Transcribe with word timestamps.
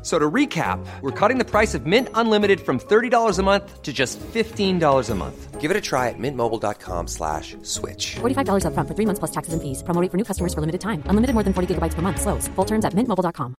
F- 0.00 0.06
So 0.06 0.18
to 0.18 0.30
recap, 0.30 0.78
we're 1.02 1.28
cutting 1.28 1.38
the 1.38 1.44
price 1.44 1.74
of 1.74 1.84
Mint 1.84 2.08
Unlimited 2.14 2.60
from 2.60 2.78
$30 2.78 3.38
a 3.38 3.42
month 3.42 3.82
to 3.82 3.92
just 3.92 4.18
$15 4.32 5.10
a 5.10 5.14
month. 5.14 5.60
Give 5.60 5.70
it 5.70 5.76
a 5.76 5.80
try 5.80 6.08
at 6.08 6.18
mintmobile.com 6.18 7.06
slash 7.06 7.54
switch. 7.62 8.16
$45 8.20 8.64
upfront 8.64 8.88
for 8.88 8.94
three 8.94 9.04
months 9.06 9.18
plus 9.18 9.30
taxes 9.30 9.52
and 9.52 9.60
fees. 9.62 9.82
Promo 9.82 10.00
rate 10.00 10.10
for 10.10 10.16
new 10.16 10.24
customers 10.24 10.54
for 10.54 10.60
limited 10.62 10.80
time. 10.80 11.02
Unlimited 11.04 11.34
more 11.34 11.44
than 11.44 11.52
40 11.52 11.74
gigabytes 11.74 11.92
per 11.94 12.00
month. 12.00 12.18
Slows. 12.22 12.48
Full 12.56 12.64
terms 12.64 12.84
at 12.86 12.94
mintmobile.com. 12.94 13.54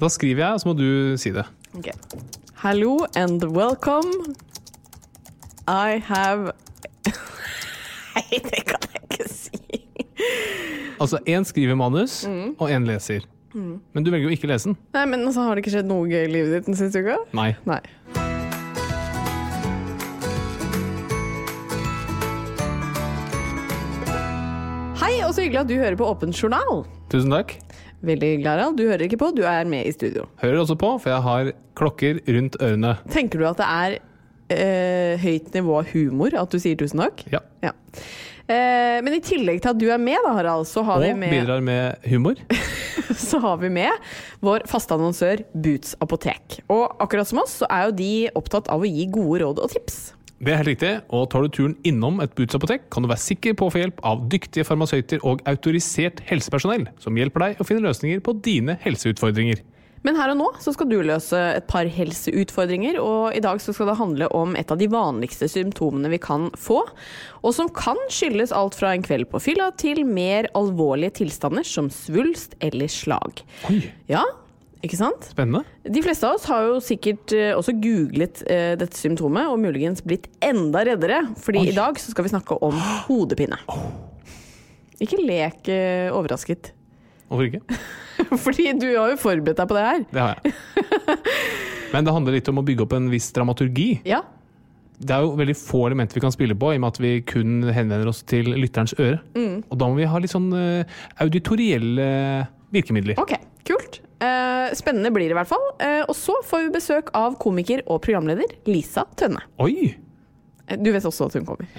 Da 0.00 0.08
skriver 0.08 0.40
jeg, 0.44 0.52
og 0.52 0.60
så 0.60 0.68
må 0.68 0.74
du 0.78 1.16
si 1.20 1.28
det. 1.30 1.44
Ok. 1.76 1.90
Hello 2.62 3.04
and 3.14 3.44
welcome. 3.44 4.34
I 5.68 6.00
have 6.00 6.52
Nei, 8.16 8.40
det 8.40 8.64
kan 8.64 8.80
jeg 8.94 9.02
ikke 9.10 9.28
si. 9.28 9.60
Altså, 11.00 11.20
én 11.28 11.44
skriver 11.44 11.74
manus, 11.76 12.24
mm. 12.28 12.54
og 12.58 12.72
én 12.72 12.88
leser. 12.88 13.28
Men 13.54 14.04
du 14.06 14.10
velger 14.12 14.28
jo 14.28 14.36
ikke 14.36 14.46
å 14.46 14.52
lese 14.52 14.70
den. 14.70 14.76
Nei, 14.94 15.06
men 15.10 15.24
altså, 15.26 15.46
Har 15.48 15.56
det 15.58 15.64
ikke 15.64 15.74
skjedd 15.74 15.90
noe 15.90 16.06
gøy 16.10 16.22
i 16.28 16.30
livet 16.30 16.54
ditt 16.58 16.70
den 16.70 16.78
siste 16.78 17.02
uka? 17.02 17.18
Nei. 17.34 17.50
Nei. 17.66 17.80
Hei, 25.00 25.14
og 25.24 25.32
så 25.34 25.42
hyggelig 25.42 25.62
at 25.64 25.70
du 25.70 25.76
hører 25.80 25.96
på 25.98 26.06
Åpen 26.06 26.34
journal. 26.36 26.84
Tusen 27.10 27.32
takk. 27.32 27.56
Veldig 28.06 28.30
glad 28.42 28.62
av. 28.64 28.76
Du 28.78 28.84
hører 28.86 29.04
ikke 29.06 29.18
på, 29.20 29.30
du 29.36 29.42
er 29.48 29.68
med 29.68 29.88
i 29.88 29.92
studio. 29.92 30.26
Hører 30.40 30.62
også 30.62 30.76
på, 30.80 30.94
for 31.02 31.12
jeg 31.12 31.24
har 31.26 31.50
klokker 31.78 32.20
rundt 32.36 32.56
ørene. 32.62 32.94
Tenker 33.12 33.40
du 33.42 33.46
at 33.48 33.60
det 33.60 33.68
er 33.68 33.96
eh, 34.54 35.20
høyt 35.20 35.50
nivå 35.56 35.80
av 35.82 35.90
humor 35.92 36.36
at 36.40 36.52
du 36.54 36.60
sier 36.62 36.78
tusen 36.80 37.02
takk? 37.02 37.24
Ja. 37.32 37.42
Ja. 37.64 37.74
Eh, 38.50 38.98
men 39.04 39.14
i 39.14 39.22
tillegg 39.22 39.60
til 39.62 39.70
at 39.70 39.78
du 39.78 39.86
er 39.92 40.00
med, 40.02 40.18
da, 40.26 40.34
Harald, 40.34 40.66
så 40.66 40.82
har, 40.86 41.02
vi 41.04 41.12
Og 41.14 41.20
bidrar 41.22 41.62
med 41.62 42.08
humor. 42.10 42.40
så 43.30 43.38
har 43.42 43.60
vi 43.62 43.70
med 43.70 44.10
vår 44.42 44.66
faste 44.70 44.96
annonsør 44.96 45.44
Boots 45.54 45.94
apotek. 46.02 46.58
Og 46.66 46.96
akkurat 47.02 47.30
som 47.30 47.42
oss, 47.44 47.60
så 47.62 47.68
er 47.70 47.88
jo 47.88 47.98
de 48.00 48.14
opptatt 48.34 48.70
av 48.72 48.82
å 48.82 48.90
gi 48.90 49.06
gode 49.12 49.44
råd 49.44 49.62
og 49.62 49.70
tips. 49.76 50.00
Det 50.40 50.54
er 50.54 50.62
helt 50.62 50.70
riktig, 50.70 50.90
og 51.12 51.26
tar 51.30 51.44
du 51.44 51.52
turen 51.52 51.74
innom 51.84 52.22
et 52.24 52.32
Boots-apotek, 52.34 52.86
kan 52.90 53.04
du 53.04 53.10
være 53.10 53.22
sikker 53.22 53.54
på 53.60 53.68
å 53.68 53.72
få 53.74 53.82
hjelp 53.82 53.98
av 54.08 54.22
dyktige 54.32 54.64
farmasøyter 54.64 55.20
og 55.28 55.42
autorisert 55.50 56.22
helsepersonell, 56.30 56.86
som 56.98 57.18
hjelper 57.20 57.44
deg 57.44 57.60
å 57.60 57.66
finne 57.68 57.84
løsninger 57.84 58.22
på 58.24 58.34
dine 58.40 58.78
helseutfordringer. 58.80 59.60
Men 60.06 60.16
her 60.16 60.32
og 60.32 60.38
nå 60.40 60.46
så 60.64 60.72
skal 60.72 60.88
du 60.88 60.96
løse 61.04 61.36
et 61.58 61.66
par 61.68 61.88
helseutfordringer, 61.92 62.96
og 63.02 63.36
i 63.36 63.42
dag 63.44 63.60
så 63.60 63.74
skal 63.76 63.90
det 63.90 63.98
handle 64.00 64.28
om 64.36 64.54
et 64.56 64.72
av 64.72 64.80
de 64.80 64.88
vanligste 64.90 65.48
symptomene 65.50 66.08
vi 66.12 66.20
kan 66.22 66.48
få, 66.56 66.80
og 67.44 67.56
som 67.56 67.68
kan 67.76 68.00
skyldes 68.12 68.54
alt 68.56 68.78
fra 68.80 68.94
en 68.96 69.04
kveld 69.04 69.28
på 69.32 69.42
fylla 69.44 69.70
til 69.80 70.06
mer 70.08 70.48
alvorlige 70.56 71.18
tilstander 71.20 71.66
som 71.68 71.92
svulst 71.92 72.56
eller 72.64 72.88
slag. 72.92 73.44
Oi, 73.68 73.82
Ja, 74.08 74.24
ikke 74.80 74.96
sant? 74.96 75.28
spennende. 75.34 75.66
De 75.84 76.00
fleste 76.00 76.24
av 76.24 76.38
oss 76.38 76.48
har 76.48 76.64
jo 76.70 76.80
sikkert 76.80 77.36
eh, 77.36 77.52
også 77.52 77.76
googlet 77.76 78.40
eh, 78.48 78.72
dette 78.80 78.96
symptomet, 78.96 79.52
og 79.52 79.60
muligens 79.60 80.00
blitt 80.00 80.30
enda 80.40 80.86
reddere, 80.88 81.26
fordi 81.44 81.66
i 81.68 81.76
dag 81.76 82.00
så 82.00 82.14
skal 82.14 82.24
vi 82.24 82.32
snakke 82.32 82.56
om 82.64 82.80
hodepine. 83.04 83.60
Ikke 85.00 85.20
lek 85.20 85.68
eh, 85.68 86.08
overrasket. 86.08 86.72
Hvorfor 87.30 87.46
ikke? 87.46 87.80
Fordi 88.44 88.66
du 88.76 88.88
har 88.90 89.14
jo 89.14 89.20
forberedt 89.20 89.62
deg 89.62 89.70
på 89.70 89.78
det 89.78 89.86
her. 89.86 90.02
Det 90.10 90.24
har 90.24 90.36
jeg. 90.42 90.52
Men 91.94 92.06
det 92.06 92.14
handler 92.14 92.36
litt 92.36 92.50
om 92.50 92.60
å 92.60 92.66
bygge 92.66 92.84
opp 92.84 92.94
en 92.98 93.08
viss 93.12 93.30
dramaturgi. 93.34 93.88
Ja. 94.08 94.20
Det 95.00 95.14
er 95.16 95.24
jo 95.24 95.32
veldig 95.38 95.56
få 95.56 95.86
elementer 95.88 96.18
vi 96.18 96.22
kan 96.26 96.34
spille 96.34 96.54
på, 96.58 96.74
i 96.74 96.78
og 96.78 96.82
med 96.84 96.92
at 96.92 97.00
vi 97.00 97.12
kun 97.24 97.62
henvender 97.72 98.10
oss 98.10 98.20
til 98.28 98.50
lytterens 98.52 98.92
øre. 98.98 99.22
Og 99.32 99.78
da 99.80 99.88
må 99.88 99.96
vi 99.96 100.10
ha 100.10 100.20
litt 100.20 100.34
sånn 100.34 100.50
eh, 100.52 100.98
auditorielle 101.24 102.10
virkemidler. 102.74 103.16
Ok, 103.22 103.32
kult. 103.66 104.02
Uh, 104.20 104.68
spennende 104.76 105.08
blir 105.14 105.30
det 105.30 105.32
i 105.32 105.38
hvert 105.38 105.48
fall. 105.48 105.64
Uh, 105.80 106.02
og 106.04 106.12
så 106.18 106.36
får 106.44 106.66
vi 106.66 106.74
besøk 106.74 107.08
av 107.16 107.38
komiker 107.40 107.80
og 107.86 108.02
programleder 108.04 108.52
Lisa 108.68 109.06
Tønne. 109.16 109.40
Oi! 109.64 109.94
Du 110.76 110.92
vet 110.92 111.06
også 111.08 111.30
at 111.30 111.38
hun 111.38 111.48
kommer. 111.48 111.70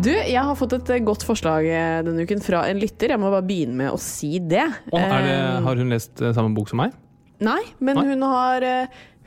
Du, 0.00 0.08
jeg 0.08 0.40
har 0.40 0.56
fått 0.56 0.72
et 0.78 0.90
eh, 0.94 1.02
godt 1.04 1.24
forslag 1.28 1.66
eh, 1.68 1.98
denne 2.06 2.24
uken 2.24 2.40
fra 2.40 2.62
en 2.70 2.78
lytter. 2.80 3.12
Jeg 3.12 3.20
må 3.20 3.28
bare 3.32 3.44
begynne 3.44 3.76
med 3.82 3.92
å 3.92 3.98
si 4.00 4.38
det. 4.40 4.64
Oh, 4.88 4.96
det, 4.96 5.08
Eh, 5.20 5.58
har 5.66 5.76
hun 5.80 5.92
lest 5.92 6.22
samme 6.22 6.54
bok 6.56 6.70
som 6.72 6.80
meg? 6.80 6.94
Nei, 7.44 7.60
men 7.80 7.96
Nei. 8.00 8.06
hun 8.12 8.24
har 8.28 8.64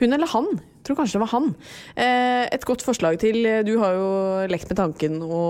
Hun 0.02 0.14
eller 0.14 0.30
han. 0.34 0.48
Jeg 0.58 0.88
tror 0.90 0.98
kanskje 1.00 1.16
det 1.16 1.22
var 1.24 1.32
han. 1.32 1.46
Et 1.96 2.66
godt 2.68 2.82
forslag 2.84 3.16
til 3.22 3.38
Du 3.66 3.72
har 3.80 3.94
jo 3.96 4.08
lekt 4.52 4.68
med 4.70 4.78
tanken 4.78 5.22
å 5.24 5.44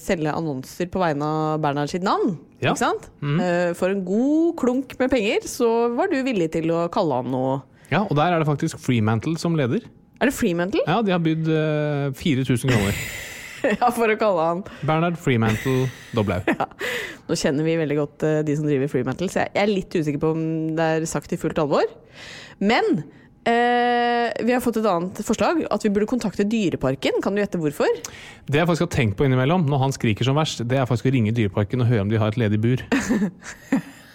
selge 0.00 0.32
annonser 0.34 0.88
på 0.92 0.98
vegne 1.00 1.28
av 1.28 1.60
Bernhard 1.62 1.92
sitt 1.92 2.04
navn. 2.04 2.34
Ja. 2.60 2.72
Ikke 2.72 2.82
sant? 2.82 3.06
Eh, 3.22 3.70
For 3.78 3.92
en 3.92 4.02
god 4.08 4.56
klunk 4.60 4.96
med 4.98 5.12
penger 5.12 5.46
så 5.48 5.70
var 5.96 6.10
du 6.12 6.18
villig 6.26 6.50
til 6.56 6.72
å 6.74 6.88
kalle 6.92 7.20
han 7.22 7.30
noe 7.32 7.60
Ja, 7.92 8.02
og 8.02 8.16
der 8.18 8.32
er 8.34 8.42
det 8.42 8.48
faktisk 8.48 8.80
Freemantle 8.82 9.36
som 9.38 9.54
leder. 9.56 9.84
Er 10.20 10.32
det 10.32 10.34
Freemantle? 10.34 10.82
Ja, 10.88 11.00
de 11.04 11.12
har 11.14 11.22
bydd 11.22 11.46
eh, 11.52 12.10
4000 12.16 12.72
kroner. 12.72 13.00
ja, 13.80 13.90
for 13.90 14.12
å 14.12 14.18
kalle 14.20 14.46
han 14.50 14.64
Bernhard 14.86 15.18
Freemantle 15.20 15.88
Doblaug. 16.16 16.48
Nå 17.26 17.38
kjenner 17.38 17.66
vi 17.66 17.78
veldig 17.80 17.98
godt 17.98 18.26
uh, 18.26 18.40
de 18.46 18.56
som 18.58 18.68
driver 18.68 18.90
Freemantle, 18.92 19.30
så 19.32 19.42
jeg 19.44 19.56
jeg 19.56 19.64
er 19.64 19.72
litt 19.72 19.94
usikker 19.94 20.20
på 20.20 20.32
om 20.34 20.42
det 20.76 20.88
er 20.96 21.06
sagt 21.08 21.32
i 21.32 21.38
fullt 21.40 21.58
alvor. 21.62 21.86
Men 22.60 23.00
eh, 23.48 24.28
vi 24.44 24.52
har 24.52 24.62
fått 24.64 24.80
et 24.80 24.88
annet 24.90 25.20
forslag, 25.24 25.62
at 25.72 25.84
vi 25.86 25.92
burde 25.94 26.08
kontakte 26.10 26.44
Dyreparken. 26.44 27.20
Kan 27.24 27.36
du 27.36 27.42
gjette 27.42 27.60
hvorfor? 27.62 27.88
Det 28.46 28.60
jeg 28.60 28.68
faktisk 28.68 28.86
har 28.86 28.92
tenkt 28.94 29.18
på 29.18 29.26
innimellom, 29.28 29.66
når 29.70 29.84
han 29.86 29.96
skriker 29.96 30.28
som 30.28 30.38
verst, 30.38 30.64
det 30.68 30.80
er 30.80 30.88
faktisk 30.88 31.08
å 31.08 31.14
ringe 31.16 31.34
Dyreparken 31.36 31.84
og 31.84 31.90
høre 31.90 32.04
om 32.04 32.12
de 32.12 32.20
har 32.20 32.32
et 32.32 32.40
ledig 32.40 32.60
bur. 32.62 32.84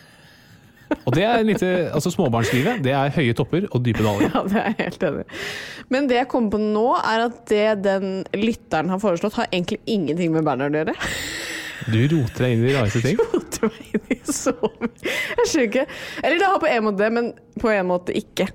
Og 1.06 1.16
det 1.16 1.24
er 1.28 1.46
litt, 1.48 1.64
eh, 1.66 1.90
altså 1.94 2.12
Småbarnslivet 2.14 2.82
det 2.86 2.94
er 2.98 3.14
høye 3.16 3.36
topper 3.38 3.68
og 3.70 3.84
dype 3.86 4.04
daler. 4.06 4.28
Ja, 4.32 4.44
det 4.48 4.60
er 4.60 4.68
jeg 4.72 4.78
helt 4.80 5.06
enig. 5.10 5.26
Men 5.92 6.10
det 6.12 6.20
jeg 6.20 6.30
kommer 6.32 6.56
på 6.56 6.62
nå, 6.62 6.86
er 7.00 7.26
at 7.28 7.42
det 7.52 7.66
den 7.86 8.08
lytteren 8.38 8.92
har 8.94 9.02
foreslått, 9.04 9.38
har 9.40 9.50
egentlig 9.52 9.82
ingenting 9.90 10.34
med 10.36 10.46
Bernhard 10.48 10.78
å 10.78 10.84
gjøre. 10.84 10.96
Du 11.90 12.00
roter 12.12 12.46
deg 12.46 12.56
inn 12.56 12.66
i 12.68 12.74
rareste 12.76 13.02
ting. 13.04 13.22
Roter 13.34 13.72
meg 13.72 13.96
inn 13.98 14.12
i 14.14 14.20
så 14.30 14.54
mye. 14.54 14.92
Jeg 15.02 15.48
skjønner 15.50 15.70
ikke 15.70 15.86
Eller 16.22 16.38
det 16.38 16.50
har 16.52 16.60
på 16.62 16.70
en 16.70 16.84
måte 16.86 17.02
det, 17.02 17.14
men 17.16 17.32
på 17.62 17.72
en 17.74 17.90
måte 17.90 18.16
ikke. 18.18 18.52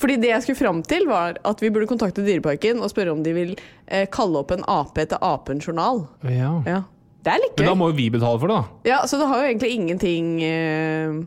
Fordi 0.00 0.16
det 0.16 0.30
jeg 0.30 0.44
skulle 0.46 0.60
fram 0.62 0.80
til, 0.88 1.04
var 1.10 1.36
at 1.44 1.60
vi 1.60 1.68
burde 1.72 1.88
kontakte 1.90 2.24
Dyreparken 2.24 2.80
og 2.80 2.88
spørre 2.92 3.12
om 3.12 3.20
de 3.24 3.34
vil 3.36 3.50
eh, 3.84 4.06
kalle 4.12 4.40
opp 4.40 4.54
en 4.54 4.64
ape 4.64 5.04
etter 5.04 5.20
Apens 5.24 5.68
journal. 5.68 6.06
Ja. 6.24 6.54
Ja. 6.64 6.80
Det 7.20 7.34
er 7.34 7.42
litt 7.42 7.60
Men 7.60 7.68
da 7.68 7.76
må 7.76 7.90
jo 7.90 7.98
vi 7.98 8.06
betale 8.12 8.40
for 8.40 8.48
det, 8.48 8.56
da. 8.56 8.88
Ja, 8.88 9.02
så 9.04 9.18
det 9.20 9.28
har 9.28 9.42
jo 9.42 9.50
egentlig 9.50 9.74
ingenting 9.76 10.30
eh, 10.46 11.18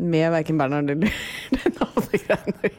Med 0.00 0.30
verken 0.32 0.60
Bernhard 0.60 0.90
eller 0.90 1.12
den 1.56 1.76
navnegreiene. 1.78 2.72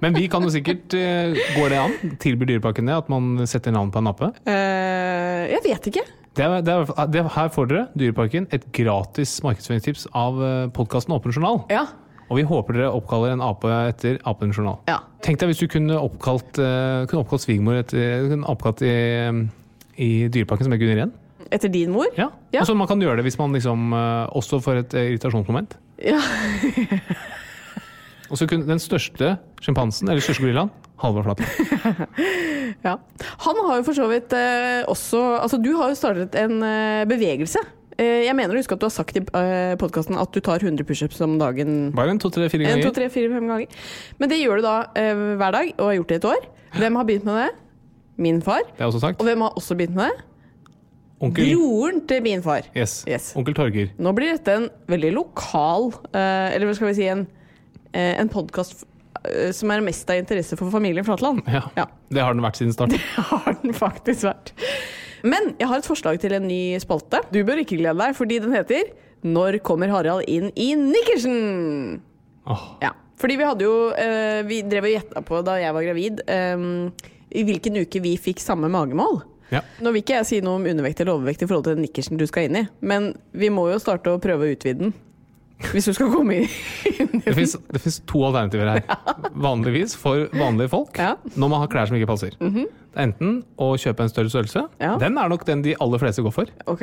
Men 0.00 0.16
vi 0.16 0.26
kan 0.32 0.44
jo 0.44 0.50
sikkert 0.52 0.94
eh, 0.96 1.36
Går 1.56 1.72
det 1.72 1.78
an? 1.80 2.16
Tilbyr 2.20 2.48
Dyreparken 2.48 2.88
det? 2.88 2.96
At 3.02 3.08
man 3.12 3.40
setter 3.48 3.74
navn 3.74 3.92
på 3.92 4.00
en 4.00 4.08
nappe? 4.08 4.30
Uh, 4.48 5.44
jeg 5.50 5.60
vet 5.66 5.88
ikke. 5.92 6.04
Det 6.36 6.46
er, 6.46 6.60
det 6.64 6.74
er, 6.74 6.92
det, 7.10 7.24
her 7.34 7.48
får 7.52 7.70
dere, 7.72 7.86
Dyreparken, 7.98 8.46
et 8.54 8.68
gratis 8.76 9.32
markedsføringstips 9.44 10.06
av 10.16 10.38
podkasten 10.76 11.16
Åpen 11.16 11.34
journal. 11.34 11.64
Ja. 11.72 11.88
Og 12.30 12.38
vi 12.38 12.46
håper 12.46 12.76
dere 12.76 12.90
oppkaller 12.94 13.34
en 13.34 13.42
ape 13.42 13.70
etter 13.90 14.20
Apen 14.28 14.52
journal. 14.54 14.78
Ja. 14.88 15.00
Tenk 15.24 15.40
deg 15.40 15.50
hvis 15.50 15.62
du 15.64 15.66
kunne 15.70 15.98
oppkalt, 15.98 16.60
eh, 16.62 17.02
kunne 17.10 17.24
oppkalt 17.24 17.42
svigermor 17.42 17.80
etter 17.80 18.28
kunne 18.30 18.46
oppkalt 18.50 18.84
i, 18.86 18.94
i 19.98 20.10
Dyreparken 20.30 20.68
som 20.68 20.76
er 20.76 20.80
Gunnar 20.80 21.02
igjen. 21.02 21.16
Etter 21.50 21.72
din 21.72 21.90
mor? 21.94 22.06
Ja. 22.18 22.28
Ja. 22.54 22.62
Og 22.62 22.68
så 22.68 22.76
man 22.78 22.88
kan 22.90 23.00
gjøre 23.02 23.20
det 23.20 23.26
hvis 23.26 23.38
man 23.40 23.54
liksom 23.56 23.90
eh, 23.96 24.26
også 24.38 24.60
får 24.62 24.84
et 24.84 24.94
eh, 24.94 25.08
irritasjonsmoment. 25.12 25.76
Ja. 26.04 26.20
Og 28.30 28.38
så 28.38 28.46
kunne 28.46 28.62
den 28.68 28.78
største 28.78 29.32
sjimpansen, 29.58 30.06
eller 30.06 30.22
største 30.22 30.44
gorillaen, 30.44 30.68
Halvor 31.02 31.24
Flatland. 31.26 31.50
ja. 32.86 32.92
Han 33.42 33.58
har 33.66 33.80
jo 33.80 33.86
for 33.88 33.98
så 33.98 34.06
vidt 34.10 34.30
eh, 34.36 34.84
også 34.86 35.18
Altså, 35.40 35.58
du 35.58 35.72
har 35.80 35.90
jo 35.90 35.98
startet 35.98 36.36
en 36.38 36.60
eh, 36.62 37.02
bevegelse. 37.10 37.58
Eh, 38.00 38.22
jeg 38.24 38.36
mener 38.38 38.54
å 38.54 38.60
huske 38.62 38.76
at 38.76 38.80
du 38.80 38.86
har 38.86 38.94
sagt 38.94 39.18
i 39.18 39.20
uh, 39.20 39.74
podkasten 39.80 40.16
at 40.20 40.30
du 40.32 40.38
tar 40.44 40.62
100 40.62 40.86
pushups 40.88 41.18
om 41.26 41.34
dagen. 41.40 41.90
Bare 41.96 42.14
en 42.14 42.20
to, 42.22 42.30
tre, 42.32 42.46
fire 42.52 42.64
En, 42.68 42.78
to, 42.78 42.88
ganger. 42.88 42.96
tre, 42.96 43.08
fire, 43.12 43.32
fem 43.34 43.50
ganger. 43.50 43.82
Men 44.22 44.30
det 44.32 44.38
gjør 44.40 44.60
du 44.60 44.64
da 44.68 44.76
eh, 44.96 45.24
hver 45.40 45.56
dag, 45.58 45.72
og 45.76 45.90
har 45.90 45.98
gjort 45.98 46.12
det 46.12 46.16
i 46.16 46.20
et 46.22 46.28
år. 46.30 46.46
Hvem 46.78 46.96
har 47.00 47.08
begynt 47.10 47.26
med 47.28 47.40
det? 47.42 47.50
Min 48.20 48.40
far. 48.44 48.62
Det 48.76 48.84
er 48.84 48.88
også 48.88 49.02
sagt. 49.02 49.20
Og 49.20 49.28
hvem 49.28 49.44
har 49.44 49.56
også 49.58 49.76
begynt 49.76 49.98
med 49.98 50.08
det? 50.08 50.24
Onkel, 51.20 51.50
Broren 51.52 51.98
til 52.08 52.22
min 52.24 52.40
far. 52.44 52.64
yes. 52.76 53.02
Yes. 53.08 53.30
Onkel 53.36 53.54
Torger. 53.56 53.90
Nå 54.00 54.12
blir 54.16 54.32
dette 54.32 54.54
en 54.56 54.68
veldig 54.88 55.10
lokal 55.18 55.90
eh, 56.16 56.54
Eller 56.54 56.64
hva 56.70 56.76
skal 56.78 56.88
vi 56.88 56.94
si 56.96 57.08
En, 57.12 57.26
eh, 57.92 58.14
en 58.22 58.30
podkast 58.32 58.86
som 59.52 59.68
er 59.68 59.82
mest 59.84 60.08
av 60.08 60.16
interesse 60.16 60.56
for 60.56 60.72
familien 60.72 61.04
Flatland. 61.04 61.42
Ja. 61.50 61.66
Ja. 61.76 61.84
Det 62.08 62.22
har 62.24 62.32
den 62.32 62.40
vært 62.40 62.56
siden 62.56 62.72
start. 62.72 62.94
Det 62.96 63.24
har 63.28 63.58
den 63.60 63.74
faktisk 63.76 64.24
vært. 64.30 64.54
Men 65.28 65.50
jeg 65.60 65.68
har 65.68 65.82
et 65.82 65.84
forslag 65.84 66.16
til 66.22 66.32
en 66.38 66.46
ny 66.48 66.78
spalte. 66.80 67.20
Du 67.28 67.42
bør 67.44 67.60
ikke 67.60 67.76
glede 67.76 67.98
deg, 68.00 68.14
fordi 68.16 68.38
den 68.40 68.54
heter 68.56 68.88
Når 69.28 69.58
kommer 69.66 69.92
Harald 69.92 70.24
inn 70.30 70.48
i 70.56 70.70
nikkersen? 70.78 72.00
Åh. 72.48 72.64
Ja. 72.80 72.94
Fordi 73.20 73.36
vi 73.36 73.44
hadde 73.50 73.66
jo 73.66 73.74
eh, 73.92 74.40
Vi 74.48 74.62
drev 74.64 74.88
og 74.88 74.94
gjetta 74.94 75.20
på 75.28 75.42
da 75.44 75.58
jeg 75.60 75.76
var 75.76 75.84
gravid, 75.84 76.22
eh, 76.24 76.64
i 77.36 77.44
hvilken 77.44 77.76
uke 77.82 78.00
vi 78.00 78.14
fikk 78.18 78.40
samme 78.40 78.72
magemål. 78.72 79.20
Ja. 79.50 79.60
Nå 79.82 79.92
vil 79.92 80.02
ikke 80.04 80.18
jeg 80.20 80.26
si 80.28 80.40
noe 80.44 80.60
om 80.60 80.66
undervekt 80.70 81.00
eller 81.02 81.18
overvekt 81.18 81.42
i 81.42 81.48
forhold 81.50 81.66
til 81.66 81.76
den 81.78 81.84
nikkersen 81.86 82.20
du 82.20 82.26
skal 82.30 82.48
inn 82.48 82.60
i, 82.62 82.66
men 82.80 83.12
vi 83.32 83.50
må 83.52 83.68
jo 83.72 83.78
starte 83.82 84.12
å 84.12 84.20
prøve 84.22 84.46
å 84.46 84.52
utvide 84.54 84.84
den. 84.84 84.92
Hvis 85.74 85.90
du 85.90 85.92
skal 85.92 86.08
komme 86.08 86.38
inn 86.40 86.46
i 86.48 87.20
Det 87.26 87.34
fins 87.36 87.98
to 88.08 88.22
alternativer 88.24 88.70
her. 88.70 88.84
Vanligvis 89.36 89.92
for 89.98 90.30
vanlige 90.32 90.72
folk, 90.72 90.96
Ja. 90.96 91.14
Når 91.36 91.52
man 91.52 91.60
har 91.60 91.68
klær 91.72 91.90
som 91.90 91.98
ikke 91.98 92.08
passer. 92.08 92.36
Mm 92.40 92.54
-hmm. 92.54 92.66
enten 92.96 93.44
å 93.58 93.76
kjøpe 93.76 94.02
en 94.02 94.08
større 94.08 94.30
størrelse, 94.30 94.68
Ja. 94.80 94.96
den 94.96 95.18
er 95.18 95.28
nok 95.28 95.46
den 95.46 95.62
de 95.62 95.74
aller 95.80 95.98
fleste 95.98 96.22
går 96.22 96.32
for. 96.32 96.46
Ok? 96.66 96.82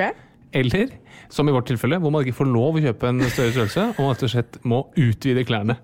Eller, 0.56 0.94
som 1.34 1.50
i 1.50 1.54
vårt 1.56 1.68
tilfelle, 1.68 2.00
hvor 2.00 2.14
man 2.14 2.24
ikke 2.24 2.38
får 2.38 2.50
lov 2.52 2.78
å 2.78 2.84
kjøpe 2.84 3.10
en 3.10 3.24
større 3.26 3.52
størrelse, 3.56 3.88
og 3.96 4.04
man 4.04 4.14
rett 4.14 4.28
og 4.28 4.32
slett 4.32 4.60
må 4.68 4.84
utvide 4.96 5.44
klærne. 5.48 5.76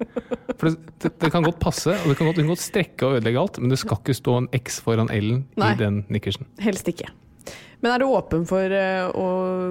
For 0.53 0.69
det, 0.69 0.93
det, 1.03 1.11
det 1.19 1.31
kan 1.33 1.43
godt 1.43 1.59
passe, 1.63 1.97
og 1.97 2.07
det 2.07 2.15
kan 2.19 2.29
godt, 2.29 2.39
det 2.39 2.45
kan 2.45 2.53
godt 2.53 2.63
strekke 2.63 3.09
og 3.09 3.17
ødelegge 3.19 3.43
alt, 3.43 3.59
men 3.59 3.73
det 3.73 3.81
skal 3.81 3.99
ikke 3.99 4.15
stå 4.21 4.37
en 4.39 4.47
X 4.61 4.79
foran 4.85 5.11
L-en 5.11 5.43
i 5.59 5.73
den 5.79 6.05
nikkersen. 6.13 6.47
Helst 6.63 6.87
ikke. 6.91 7.11
Men 7.83 7.91
er 7.91 7.99
du 7.99 8.07
åpen 8.15 8.45
for 8.47 8.71
eh, 8.71 9.09
å 9.11 9.25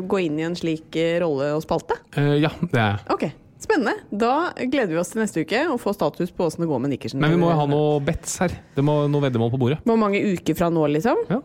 gå 0.05 0.19
inn 0.27 0.37
i 0.37 0.45
en 0.45 0.57
slik 0.59 0.93
eh, 1.01 1.17
rolle 1.23 1.55
og 1.57 1.63
spalte? 1.65 1.97
Uh, 2.13 2.35
ja, 2.37 2.51
det 2.61 2.77
er 2.77 2.91
jeg. 2.91 3.07
Ok, 3.15 3.25
spennende. 3.65 3.95
Da 4.13 4.35
gleder 4.59 4.93
vi 4.93 4.99
oss 5.01 5.15
til 5.15 5.23
neste 5.23 5.47
uke 5.47 5.63
og 5.73 5.81
få 5.81 5.95
status 5.97 6.35
på 6.37 6.45
åssen 6.45 6.67
det 6.67 6.69
går 6.69 6.83
med 6.85 6.93
nikkersen. 6.93 7.23
Men 7.25 7.33
vi 7.33 7.41
må 7.41 7.49
jo 7.49 7.57
ha 7.63 7.65
noe 7.71 8.03
bets 8.05 8.37
her. 8.45 8.53
Det 8.77 8.85
må 8.85 8.99
noe 9.09 9.25
veddemål 9.25 9.55
på 9.55 9.63
bordet. 9.65 9.81
Hvor 9.89 9.97
mange 9.97 10.21
uker 10.21 10.59
fra 10.59 10.69
nå, 10.69 10.85
liksom? 10.93 11.25
Ja. 11.33 11.41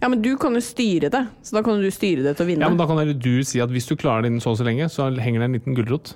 Ja, 0.00 0.08
men 0.08 0.20
du 0.22 0.30
kan 0.40 0.54
jo 0.54 0.60
styre 0.64 1.10
det, 1.12 1.24
så 1.42 1.58
da 1.58 1.62
kan 1.66 1.80
du 1.82 1.88
styre 1.94 2.22
det 2.26 2.36
til 2.38 2.46
å 2.46 2.48
vinne. 2.50 2.66
ja, 2.66 2.68
men 2.72 2.78
Da 2.80 2.86
kan 2.86 2.98
heller 3.00 3.16
du 3.18 3.42
si 3.46 3.60
at 3.64 3.70
hvis 3.72 3.88
du 3.88 3.96
klarer 3.96 4.22
det 4.26 4.32
innen 4.32 4.44
så 4.44 4.52
og 4.54 4.58
så 4.60 4.66
lenge, 4.68 4.88
så 4.92 5.08
henger 5.16 5.40
det 5.42 5.48
en 5.48 5.56
liten 5.58 5.76
gulrot. 5.78 6.14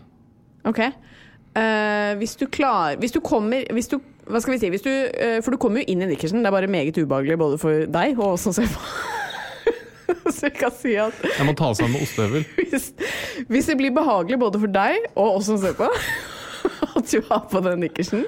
Ok. 0.69 0.81
Eh, 0.83 2.15
hvis 2.17 2.33
du 2.41 2.47
klarer 2.49 2.97
Hvis 2.97 3.13
du 3.13 3.19
kommer 3.21 3.67
hvis 3.77 3.91
du, 3.91 3.99
Hva 4.25 4.41
skal 4.41 4.55
vi 4.55 4.59
si? 4.63 4.71
Hvis 4.73 4.85
du, 4.87 4.89
eh, 4.89 5.41
for 5.45 5.53
du 5.53 5.59
kommer 5.61 5.83
jo 5.83 5.93
inn 5.93 6.01
i 6.01 6.07
nikkersen. 6.09 6.41
Det 6.41 6.49
er 6.49 6.55
bare 6.55 6.71
meget 6.71 6.97
ubehagelig 6.97 7.37
både 7.37 7.59
for 7.61 7.85
deg 7.93 8.15
og 8.17 8.39
oss 8.39 8.47
som 8.47 8.55
ser 8.57 8.71
på. 8.73 8.81
så 10.33 10.47
vi 10.47 10.53
kan 10.57 10.73
si 10.73 10.95
at 10.97 11.13
Jeg 11.27 11.45
må 11.49 11.53
ta 11.59 11.73
sammen 11.77 11.99
med 11.99 12.07
ostehøvel. 12.07 12.47
hvis, 12.71 12.93
hvis 13.53 13.69
det 13.69 13.77
blir 13.83 13.93
behagelig 13.93 14.39
både 14.41 14.63
for 14.63 14.73
deg 14.73 15.11
og 15.13 15.41
oss 15.43 15.51
som 15.51 15.59
ser 15.61 15.77
på, 15.77 15.91
at 16.97 17.11
du 17.13 17.19
har 17.29 17.45
på 17.53 17.61
den 17.69 17.85
nikkersen 17.85 18.25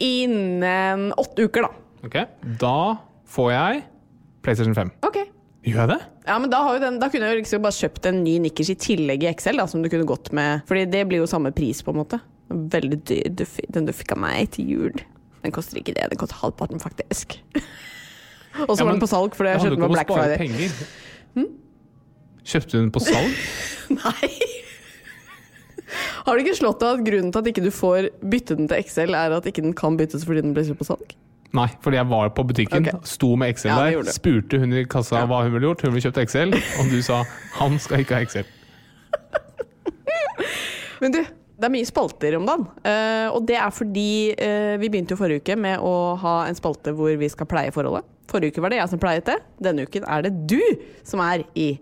innen 0.00 1.10
åtte 1.20 1.44
uker, 1.48 1.66
da. 1.66 1.72
Ok, 2.06 2.16
Da 2.60 2.76
får 3.30 3.50
jeg 3.52 3.82
PlayStation 4.44 4.74
5. 4.76 4.90
Ok. 5.06 5.18
Gjør 5.66 5.82
jeg 5.82 5.90
det? 5.92 5.98
Ja, 6.24 6.38
men 6.40 6.48
da, 6.52 6.62
har 6.64 6.78
den, 6.80 6.96
da 7.02 7.10
kunne 7.12 7.28
jeg 7.28 7.36
jo 7.36 7.40
liksom 7.42 7.64
bare 7.66 7.76
kjøpt 7.76 8.06
en 8.08 8.22
ny 8.24 8.38
nikkers 8.46 8.70
i 8.72 8.76
tillegg 8.80 9.26
i 9.26 9.28
Excel, 9.28 9.58
da, 9.60 9.66
som 9.68 9.82
du 9.84 9.90
kunne 9.92 10.06
gått 10.08 10.30
med. 10.36 10.62
Fordi 10.70 10.86
det 10.88 11.02
blir 11.10 11.20
jo 11.20 11.28
samme 11.28 11.52
pris, 11.52 11.82
på 11.84 11.92
en 11.92 11.98
måte. 12.00 12.20
Veldig 12.50 12.98
dyr. 13.10 13.28
Du, 13.36 13.44
den 13.76 13.88
du 13.88 13.92
fikk 13.94 14.14
av 14.16 14.22
meg 14.24 14.48
til 14.56 14.70
jul. 14.72 15.02
Den 15.44 15.52
koster 15.56 15.78
ikke 15.80 15.92
det. 15.98 16.06
Den 16.14 16.20
koster 16.20 16.40
halvparten, 16.40 16.80
faktisk. 16.82 17.36
Og 18.66 18.72
så 18.74 18.80
Ja, 18.82 18.86
var 18.88 18.94
den 18.96 19.02
på 19.04 19.10
salg, 19.12 19.36
for 19.36 19.46
Det 19.46 19.52
jeg 19.58 19.66
kjøpte 19.66 19.76
den 19.76 19.84
på 19.84 19.92
Black 19.92 20.10
Friday. 20.10 20.40
penger. 20.40 21.48
Kjøpte 22.50 22.72
du 22.72 22.78
den 22.80 22.90
på 22.96 23.02
salg? 23.04 23.36
Nei! 24.00 24.30
Har 26.24 26.36
du 26.38 26.42
ikke 26.44 26.56
slått 26.58 26.80
deg 26.82 26.98
at 27.00 27.04
grunnen 27.06 27.32
til 27.34 27.40
at 27.42 27.48
ikke 27.50 27.62
du 27.64 27.70
får 27.74 28.08
bytte 28.32 28.56
den 28.58 28.68
til 28.70 28.78
Excel, 28.80 29.14
er 29.18 29.34
at 29.36 29.46
ikke 29.50 29.62
den 29.64 29.74
kan 29.76 29.96
byttes 29.98 30.24
fordi 30.26 30.42
den 30.44 30.52
ble 30.56 30.64
kjøpt 30.66 30.80
på 30.82 30.86
salg? 30.88 31.14
Nei, 31.56 31.66
fordi 31.82 31.98
jeg 31.98 32.06
var 32.10 32.30
på 32.36 32.44
butikken, 32.46 32.86
okay. 32.86 33.02
sto 33.10 33.32
med 33.38 33.50
Excel 33.50 33.72
Ja, 33.72 33.88
der, 33.90 34.12
spurte 34.14 34.60
hun 34.62 34.74
i 34.76 34.84
kassa 34.86 35.18
Ja. 35.18 35.26
hva 35.26 35.42
hun 35.42 35.52
ville 35.56 35.66
gjort. 35.66 35.82
Hun 35.82 35.94
ville 35.96 36.04
kjøpt 36.06 36.22
Excel, 36.22 36.54
og 36.54 36.92
du 36.92 37.00
sa 37.02 37.24
han 37.58 37.78
skal 37.82 38.04
ikke 38.04 38.18
ha 38.18 38.22
Excel'. 38.26 38.48
Men 41.02 41.16
du, 41.16 41.20
det 41.24 41.66
er 41.66 41.74
mye 41.74 41.88
spalter 41.88 42.36
om 42.38 42.46
dagen. 42.46 42.68
Uh, 42.84 43.28
og 43.34 43.42
det 43.48 43.58
er 43.58 43.74
fordi 43.74 44.10
uh, 44.36 44.76
vi 44.80 44.92
begynte 44.92 45.16
jo 45.16 45.20
forrige 45.20 45.42
uke 45.42 45.58
med 45.58 45.82
å 45.82 46.14
ha 46.22 46.36
en 46.46 46.58
spalte 46.58 46.94
hvor 46.96 47.12
vi 47.18 47.28
skal 47.32 47.50
pleie 47.50 47.74
forholdet. 47.74 48.06
Forrige 48.30 48.54
uke 48.54 48.64
var 48.64 48.72
det 48.72 48.78
jeg 48.78 48.92
som 48.92 49.02
pleiet 49.02 49.26
det. 49.26 49.40
Denne 49.58 49.88
uken 49.88 50.06
er 50.06 50.28
det 50.28 50.32
du 50.48 50.60
som 51.02 51.24
er 51.24 51.42
i 51.58 51.72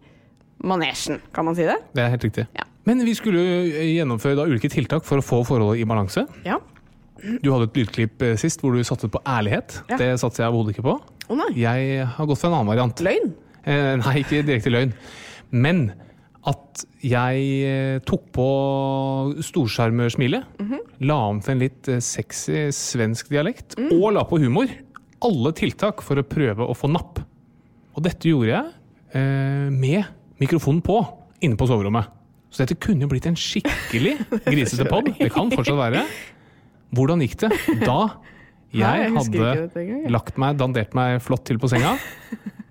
manesjen. 0.64 1.20
Kan 1.36 1.46
man 1.46 1.58
si 1.58 1.68
det? 1.68 1.76
Det 1.92 2.02
er 2.02 2.10
helt 2.16 2.24
riktig. 2.24 2.48
Ja. 2.56 2.64
Men 2.88 3.04
vi 3.04 3.12
skulle 3.14 3.42
gjennomføre 3.84 4.38
da 4.38 4.48
ulike 4.48 4.70
tiltak 4.72 5.04
for 5.04 5.20
å 5.20 5.24
få 5.24 5.42
forholdet 5.44 5.82
i 5.82 5.86
balanse. 5.88 6.24
Ja. 6.48 6.56
Du 7.42 7.50
hadde 7.52 7.68
et 7.68 7.78
lydklipp 7.80 8.24
eh, 8.26 8.36
sist 8.40 8.62
hvor 8.62 8.74
du 8.76 8.82
satset 8.86 9.12
på 9.14 9.22
ærlighet. 9.26 9.80
Ja. 9.90 9.98
Det 10.00 10.10
satser 10.22 10.44
jeg 10.44 10.52
overhodet 10.52 10.76
ikke 10.76 10.86
på. 10.88 10.98
Nei. 11.38 11.50
Jeg 11.60 12.04
har 12.16 12.28
gått 12.28 12.40
for 12.40 12.48
en 12.50 12.58
annen 12.60 12.70
variant. 12.70 13.02
Løgn? 13.04 13.32
Eh, 13.68 13.94
nei, 14.00 14.14
ikke 14.22 14.44
direkte 14.46 14.72
løgn. 14.72 14.94
Men 15.50 15.88
at 16.48 16.84
jeg 17.04 17.46
eh, 17.66 17.96
tok 18.06 18.28
på 18.32 18.48
storsjarmørsmilet, 19.44 20.60
la 21.08 21.16
om 21.28 21.40
til 21.44 21.54
en 21.54 21.62
litt 21.64 21.88
eh, 21.90 22.00
sexy 22.04 22.68
svensk 22.74 23.32
dialekt, 23.32 23.76
og 23.90 24.12
la 24.16 24.24
på 24.28 24.40
humor. 24.42 24.70
Alle 25.26 25.52
tiltak 25.58 26.04
for 26.06 26.20
å 26.20 26.26
prøve 26.26 26.66
å 26.70 26.76
få 26.78 26.90
napp. 26.92 27.18
Og 27.98 28.04
dette 28.06 28.30
gjorde 28.30 28.52
jeg 28.52 28.70
eh, 29.18 29.66
med 29.74 30.06
mikrofonen 30.38 30.80
på 30.86 31.00
inne 31.42 31.58
på 31.58 31.66
soverommet. 31.70 32.14
Så 32.48 32.62
dette 32.62 32.78
kunne 32.80 33.04
jo 33.04 33.10
blitt 33.10 33.26
en 33.28 33.36
skikkelig 33.36 34.14
grisete 34.46 34.86
pod. 34.88 35.10
Det 35.18 35.30
kan 35.34 35.50
fortsatt 35.52 35.78
være. 35.78 36.06
Hvordan 36.94 37.20
gikk 37.24 37.36
det 37.42 37.50
da 37.84 37.98
jeg 38.72 39.10
hadde 39.14 40.12
lagt 40.12 40.36
meg, 40.40 40.58
dandert 40.60 40.94
meg 40.96 41.18
flott 41.24 41.44
til 41.48 41.60
på 41.60 41.70
senga? 41.72 41.96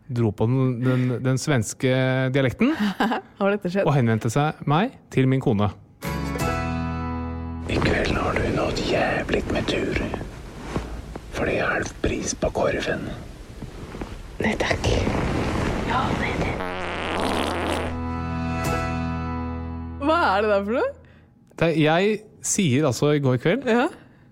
Dro 0.07 0.31
på 0.31 0.45
den, 0.47 0.77
den, 0.86 1.07
den 1.25 1.39
svenske 1.41 1.91
dialekten 2.33 2.71
og 3.43 3.91
henvendte 3.95 4.31
seg 4.31 4.62
meg 4.69 4.95
til 5.13 5.27
min 5.29 5.41
kone. 5.43 5.67
I 7.67 7.79
kveld 7.83 8.13
har 8.15 8.38
du 8.38 8.45
nådd 8.55 8.79
jævlig 8.88 9.43
med 9.51 9.67
tur. 9.67 10.00
For 11.36 11.45
det 11.45 11.59
er 11.59 11.74
halv 11.74 11.91
pris 12.01 12.33
på 12.39 12.50
korven. 12.55 13.03
Nei 14.41 14.53
takk. 14.62 14.88
Ja, 15.89 16.05
Hva 20.07 20.17
er 20.38 20.45
det 20.45 20.50
der 20.53 20.63
for 20.63 20.75
noe? 20.77 20.89
Det, 21.57 21.71
jeg 21.81 22.19
sier 22.45 22.86
altså 22.88 23.15
i 23.17 23.24
går 23.24 23.39
kveld 23.43 23.65
Ja. 23.67 23.88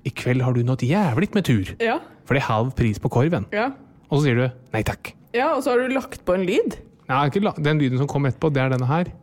I 0.06 0.12
kveld 0.14 0.42
har 0.46 0.54
du 0.54 0.62
noe 0.64 0.78
jævlig 0.86 1.32
med 1.34 1.46
tur, 1.48 1.72
Ja. 1.82 2.00
for 2.26 2.34
det 2.38 2.44
er 2.44 2.48
halv 2.52 2.72
pris 2.78 3.00
på 3.02 3.10
korven. 3.10 3.46
ja. 3.52 3.72
Og 4.12 4.20
så 4.20 4.28
sier 4.28 4.36
du 4.38 4.46
nei 4.74 4.84
takk. 4.86 5.14
Ja, 5.34 5.56
og 5.56 5.64
så 5.66 5.72
har 5.74 5.80
du 5.82 5.94
lagt 5.94 6.22
på 6.26 6.36
en 6.36 6.46
lyd. 6.46 6.76
Nei, 7.10 7.30
den 7.30 7.80
lyden 7.82 7.98
som 7.98 8.08
kom 8.08 8.26
etterpå, 8.30 8.52
det 8.54 8.62
er 8.62 8.70
denne 8.70 8.86
her. 8.88 9.06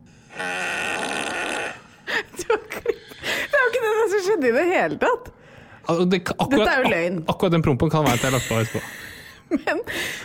Det 2.33 2.49
jo 2.49 3.67
ikke 3.69 3.81
det 3.83 4.09
som 4.11 4.21
skjedde 4.27 4.49
i 4.49 4.53
det 4.57 4.65
hele 4.69 4.97
tatt. 5.01 5.29
Altså, 5.87 6.05
det, 6.09 6.19
akkurat, 6.31 6.51
Dette 6.53 6.73
er 6.73 6.83
jo 6.83 6.89
løgn. 6.91 7.17
akkurat 7.27 7.51
den 7.55 7.63
prompen 7.65 7.89
kan 7.91 8.05
være 8.05 8.13
at 8.19 8.23
jeg 8.23 8.31
har 8.31 8.37
lagt 8.37 8.49
på 8.49 8.59
etterpå. 8.59 8.81
Men 9.53 9.81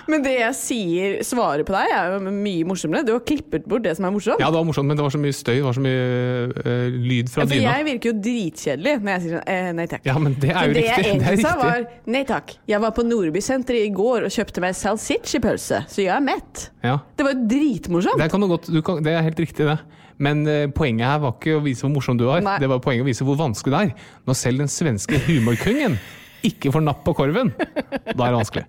Men 0.09 0.25
det 0.25 0.35
jeg 0.39 0.57
sier, 0.57 1.17
svarer 1.27 1.65
på 1.69 1.75
deg, 1.75 1.91
er 1.93 2.15
jo 2.15 2.33
mye 2.33 2.67
morsommere. 2.69 3.05
Du 3.07 3.13
har 3.15 3.23
klippet 3.27 3.67
bort 3.69 3.85
det 3.85 3.95
som 3.99 4.07
er 4.09 4.15
morsomt. 4.15 4.41
Ja, 4.41 4.49
det 4.53 4.59
var 4.61 4.67
morsomt, 4.69 4.89
men 4.89 4.99
det 4.99 5.05
var 5.05 5.15
så 5.15 5.21
mye 5.21 5.37
støy, 5.37 5.57
det 5.59 5.67
var 5.67 5.77
så 5.77 5.85
mye 5.85 6.07
uh, 6.55 6.87
lyd 6.95 7.33
fra 7.33 7.45
For 7.45 7.53
dyna. 7.53 7.75
jeg 7.75 7.89
virker 7.91 8.13
jo 8.13 8.17
dritkjedelig 8.29 8.95
når 9.03 9.13
jeg 9.15 9.25
sier 9.25 9.37
sånn 9.37 9.53
eh, 9.55 9.71
nei 9.79 9.87
takk. 9.91 10.09
Ja, 10.09 10.17
men 10.23 10.39
det 10.41 10.53
er 10.53 10.59
Så 10.59 10.71
jo 10.71 10.79
det 10.79 10.85
riktig. 10.87 10.89
Det 10.99 11.05
jeg 11.05 11.15
egentlig 11.19 11.45
sa 11.45 11.55
var 11.61 11.87
nei 12.15 12.25
takk. 12.29 12.57
Jeg 12.69 12.83
var 12.85 12.97
på 12.97 13.05
Nordbysenteret 13.07 13.87
i 13.89 13.93
går 13.95 14.27
og 14.29 14.35
kjøpte 14.35 14.65
meg 14.65 14.77
salsichipølse, 14.79 15.83
så 15.91 16.03
jeg 16.05 16.15
er 16.15 16.25
mett. 16.25 16.69
Ja. 16.85 16.99
Det 17.19 17.27
var 17.27 17.37
jo 17.37 17.47
dritmorsomt. 17.53 18.21
Det, 18.23 18.43
godt, 18.55 18.71
du 18.73 18.81
kan, 18.87 19.03
det 19.05 19.15
er 19.15 19.27
helt 19.29 19.43
riktig, 19.43 19.69
det. 19.69 19.79
Men 20.19 20.43
uh, 20.49 20.67
poenget 20.75 21.07
her 21.07 21.21
var 21.23 21.37
ikke 21.37 21.59
å 21.59 21.65
vise 21.65 21.85
hvor 21.87 21.93
morsom 21.95 22.19
du 22.19 22.27
var, 22.27 22.43
Nei. 22.45 22.57
det 22.63 22.71
var 22.71 22.81
poenget 22.83 23.07
å 23.07 23.09
vise 23.09 23.27
hvor 23.27 23.39
vanskelig 23.39 23.75
det 23.75 23.83
er. 23.87 24.09
Når 24.27 24.39
selv 24.41 24.65
den 24.65 24.73
svenske 24.73 25.21
humorkongen 25.29 25.99
ikke 26.47 26.73
får 26.75 26.85
napp 26.85 27.05
på 27.07 27.15
korven, 27.19 27.53
da 27.57 28.13
er 28.13 28.31
det 28.31 28.39
vanskelig. 28.39 28.67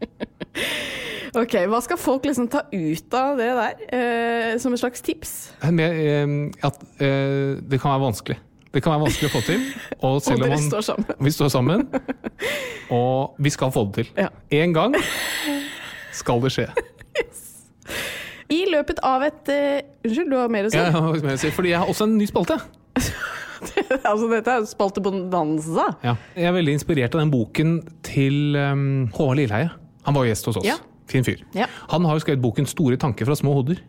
Ok, 1.37 1.55
Hva 1.69 1.79
skal 1.85 1.99
folk 2.01 2.25
liksom 2.25 2.47
ta 2.49 2.63
ut 2.71 3.13
av 3.13 3.37
det 3.37 3.49
der, 3.53 3.81
eh, 3.93 4.57
som 4.57 4.73
et 4.73 4.81
slags 4.81 5.01
tips? 5.05 5.33
Med, 5.69 5.93
eh, 5.93 6.65
at 6.65 6.79
eh, 6.97 7.59
det 7.61 7.81
kan 7.81 7.93
være 7.93 8.05
vanskelig. 8.07 8.39
Det 8.73 8.83
kan 8.85 8.93
være 8.93 9.05
vanskelig 9.07 9.29
å 9.29 9.33
få 9.33 9.41
til. 9.45 9.65
Og 9.99 10.09
Og 10.15 10.21
selv 10.25 10.43
om 10.43 10.49
dere 10.49 10.61
står 10.61 10.81
sammen. 10.81 11.05
vi 11.19 11.31
står 11.33 11.51
sammen, 11.53 11.87
og 13.01 13.35
vi 13.37 13.49
skal 13.53 13.71
få 13.73 13.85
det 13.89 13.93
til. 13.93 14.11
Ja. 14.17 14.29
En 14.61 14.73
gang 14.73 14.97
skal 16.13 16.41
det 16.41 16.53
skje. 16.53 16.67
I 18.49 18.63
løpet 18.65 18.97
av 19.05 19.21
et 19.21 19.49
uh, 19.53 19.81
Unnskyld, 20.07 20.31
du 20.31 20.37
har 20.39 20.49
mer 20.49 20.65
å 20.65 20.69
si? 20.73 20.77
Ja, 20.79 20.87
jeg 20.87 20.95
har 20.95 21.17
mer 21.21 21.35
å 21.35 21.41
si? 21.41 21.51
Fordi 21.53 21.69
jeg 21.69 21.81
har 21.83 21.89
også 21.91 22.07
en 22.09 22.15
ny 22.17 22.25
spalte. 22.25 22.57
altså, 24.09 24.29
dette 24.31 24.53
er 24.55 24.67
spaltebonanza. 24.69 25.87
Ja. 26.05 26.15
Jeg 26.35 26.49
er 26.49 26.55
veldig 26.55 26.75
inspirert 26.79 27.15
av 27.15 27.23
den 27.23 27.31
boken 27.33 27.75
til 28.07 28.55
um, 28.55 29.07
Håvard 29.15 29.39
Lilleheie. 29.41 29.71
Han 30.07 30.15
var 30.15 30.27
gjest 30.29 30.49
hos 30.49 30.59
oss. 30.61 30.67
Ja. 30.67 30.77
Fin 31.09 31.25
fyr. 31.25 31.41
Ja. 31.57 31.65
Han 31.89 32.05
har 32.05 32.17
jo 32.19 32.23
skrevet 32.23 32.41
boken 32.43 32.67
'Store 32.69 32.97
tanker 33.01 33.25
fra 33.25 33.35
små 33.35 33.55
hoder'. 33.57 33.81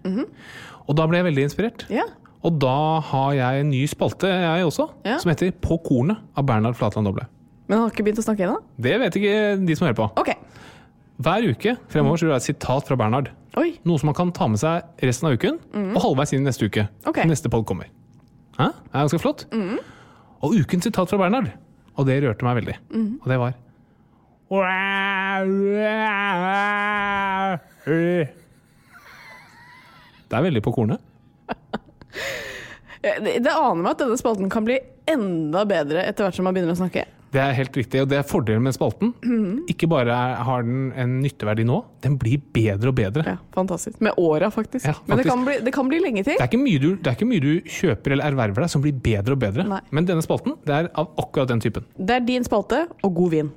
Og 0.89 0.97
da 0.97 1.07
ble 1.07 1.21
jeg 1.21 1.27
veldig 1.29 1.45
inspirert. 1.51 1.85
Ja. 1.93 2.07
Og 2.43 2.57
da 2.61 3.01
har 3.05 3.33
jeg 3.37 3.61
en 3.61 3.71
ny 3.71 3.83
spalte, 3.87 4.27
jeg 4.27 4.65
også, 4.65 4.89
Ja. 5.05 5.19
som 5.19 5.29
heter 5.31 5.53
'På 5.53 5.77
kornet' 5.85 6.17
av 6.37 6.47
Bernhard 6.47 6.75
Flatland 6.77 7.07
Doble. 7.07 7.27
Men 7.69 7.79
han 7.79 7.89
har 7.89 7.91
ikke 7.93 8.05
begynt 8.05 8.19
å 8.19 8.25
snakke 8.25 8.47
ennå? 8.49 8.57
Det 8.81 8.99
vet 8.99 9.15
ikke 9.17 9.67
de 9.67 9.75
som 9.77 9.87
hører 9.87 9.97
på. 9.97 10.11
Okay. 10.19 10.35
Hver 11.21 11.45
uke 11.53 11.77
fremover 11.89 12.17
så 12.17 12.25
vil 12.25 12.31
det 12.31 12.35
være 12.35 12.43
et 12.43 12.57
sitat 12.57 12.89
fra 12.89 12.97
Bernhard. 12.97 13.31
Oi. 13.57 13.79
Noe 13.85 13.99
som 13.99 14.07
man 14.07 14.15
kan 14.15 14.33
ta 14.33 14.47
med 14.49 14.59
seg 14.59 14.83
resten 15.03 15.29
av 15.29 15.37
uken, 15.37 15.59
og 15.95 16.03
halvveis 16.03 16.33
inn 16.33 16.41
i 16.41 16.49
neste 16.49 16.65
uke. 16.65 16.89
Okay. 17.07 17.25
Neste 17.25 17.51
podd 17.51 17.67
kommer. 17.67 17.85
Hæ? 18.61 18.67
Det 18.77 18.93
er 18.93 19.01
ganske 19.07 19.19
flott. 19.23 19.47
Og 20.45 20.53
ukens 20.53 20.85
sitat 20.85 21.09
fra 21.09 21.17
Bernhard, 21.21 21.49
og 21.97 22.07
det 22.09 22.19
rørte 22.25 22.45
meg 22.45 22.59
veldig, 22.61 22.77
mm. 22.93 23.13
og 23.23 23.29
det 23.33 23.39
var 23.41 23.53
Det 30.29 30.37
er 30.37 30.43
veldig 30.45 30.63
på 30.67 30.73
kornet. 30.77 31.01
Det 33.01 33.49
aner 33.49 33.81
meg 33.81 33.95
at 33.95 34.03
denne 34.03 34.19
spalten 34.21 34.51
kan 34.53 34.67
bli 34.67 34.77
enda 35.09 35.63
bedre 35.65 36.03
etter 36.05 36.27
hvert 36.27 36.37
som 36.37 36.45
man 36.45 36.53
begynner 36.53 36.77
å 36.77 36.83
snakke. 36.83 37.07
Det 37.31 37.39
er 37.39 37.55
helt 37.55 37.77
riktig, 37.79 38.01
og 38.03 38.09
det 38.11 38.19
er 38.19 38.27
fordelen 38.27 38.65
med 38.67 38.75
spalten. 38.75 39.13
Mm. 39.23 39.63
Ikke 39.71 39.87
bare 39.91 40.17
har 40.47 40.65
den 40.67 40.91
en 40.99 41.19
nytteverdi 41.23 41.67
nå, 41.69 41.79
den 42.03 42.17
blir 42.19 42.43
bedre 42.55 42.91
og 42.91 42.97
bedre. 42.99 43.25
Ja, 43.27 43.37
Fantastisk. 43.55 44.01
Med 44.03 44.19
åra, 44.19 44.51
faktisk. 44.51 44.87
Ja, 44.89 44.97
Men 45.07 45.21
det 45.21 45.29
kan, 45.29 45.45
bli, 45.47 45.59
det 45.63 45.75
kan 45.75 45.91
bli 45.91 46.01
lenge 46.03 46.25
til. 46.27 46.39
Det 46.41 46.49
er, 46.49 46.83
du, 46.83 46.91
det 46.97 47.13
er 47.13 47.19
ikke 47.19 47.31
mye 47.31 47.45
du 47.45 47.71
kjøper 47.71 48.17
eller 48.17 48.33
erverver 48.33 48.67
deg 48.67 48.73
som 48.73 48.83
blir 48.83 48.99
bedre 48.99 49.37
og 49.37 49.43
bedre. 49.43 49.67
Nei. 49.69 49.81
Men 49.95 50.09
denne 50.11 50.27
spalten 50.27 50.59
det 50.67 50.75
er 50.75 50.91
av 50.99 51.13
akkurat 51.21 51.53
den 51.53 51.63
typen. 51.63 51.87
Det 51.99 52.19
er 52.19 52.27
din 52.27 52.47
spalte 52.47 52.87
og 53.07 53.15
god 53.15 53.35
vin. 53.37 53.53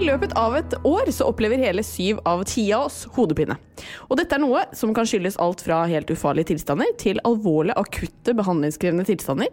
I 0.00 0.06
løpet 0.08 0.32
av 0.40 0.54
et 0.56 0.74
år 0.88 1.10
så 1.12 1.26
opplever 1.28 1.60
hele 1.60 1.82
syv 1.84 2.22
av 2.24 2.40
ti 2.48 2.62
av 2.72 2.86
oss 2.86 3.02
hodepine. 3.18 3.52
Og 4.08 4.16
dette 4.16 4.32
er 4.32 4.40
noe 4.40 4.62
som 4.72 4.94
kan 4.96 5.04
skyldes 5.04 5.36
alt 5.44 5.60
fra 5.60 5.82
helt 5.90 6.08
ufarlige 6.08 6.54
tilstander 6.54 6.94
til 7.02 7.20
alvorlige, 7.28 7.76
akutte 7.76 8.32
behandlingskrevende 8.38 9.04
tilstander. 9.10 9.52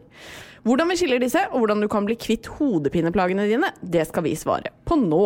Hvordan 0.63 0.87
vi 0.93 0.97
skiller 1.01 1.19
disse, 1.19 1.43
og 1.51 1.59
hvordan 1.65 1.83
du 1.83 1.89
kan 1.91 2.07
bli 2.07 2.15
kvitt 2.15 2.47
hodepineplagene 2.61 3.49
dine, 3.51 3.73
det 3.83 4.07
skal 4.07 4.23
vi 4.23 4.37
svare 4.39 4.71
på 4.87 4.95
nå. 5.01 5.21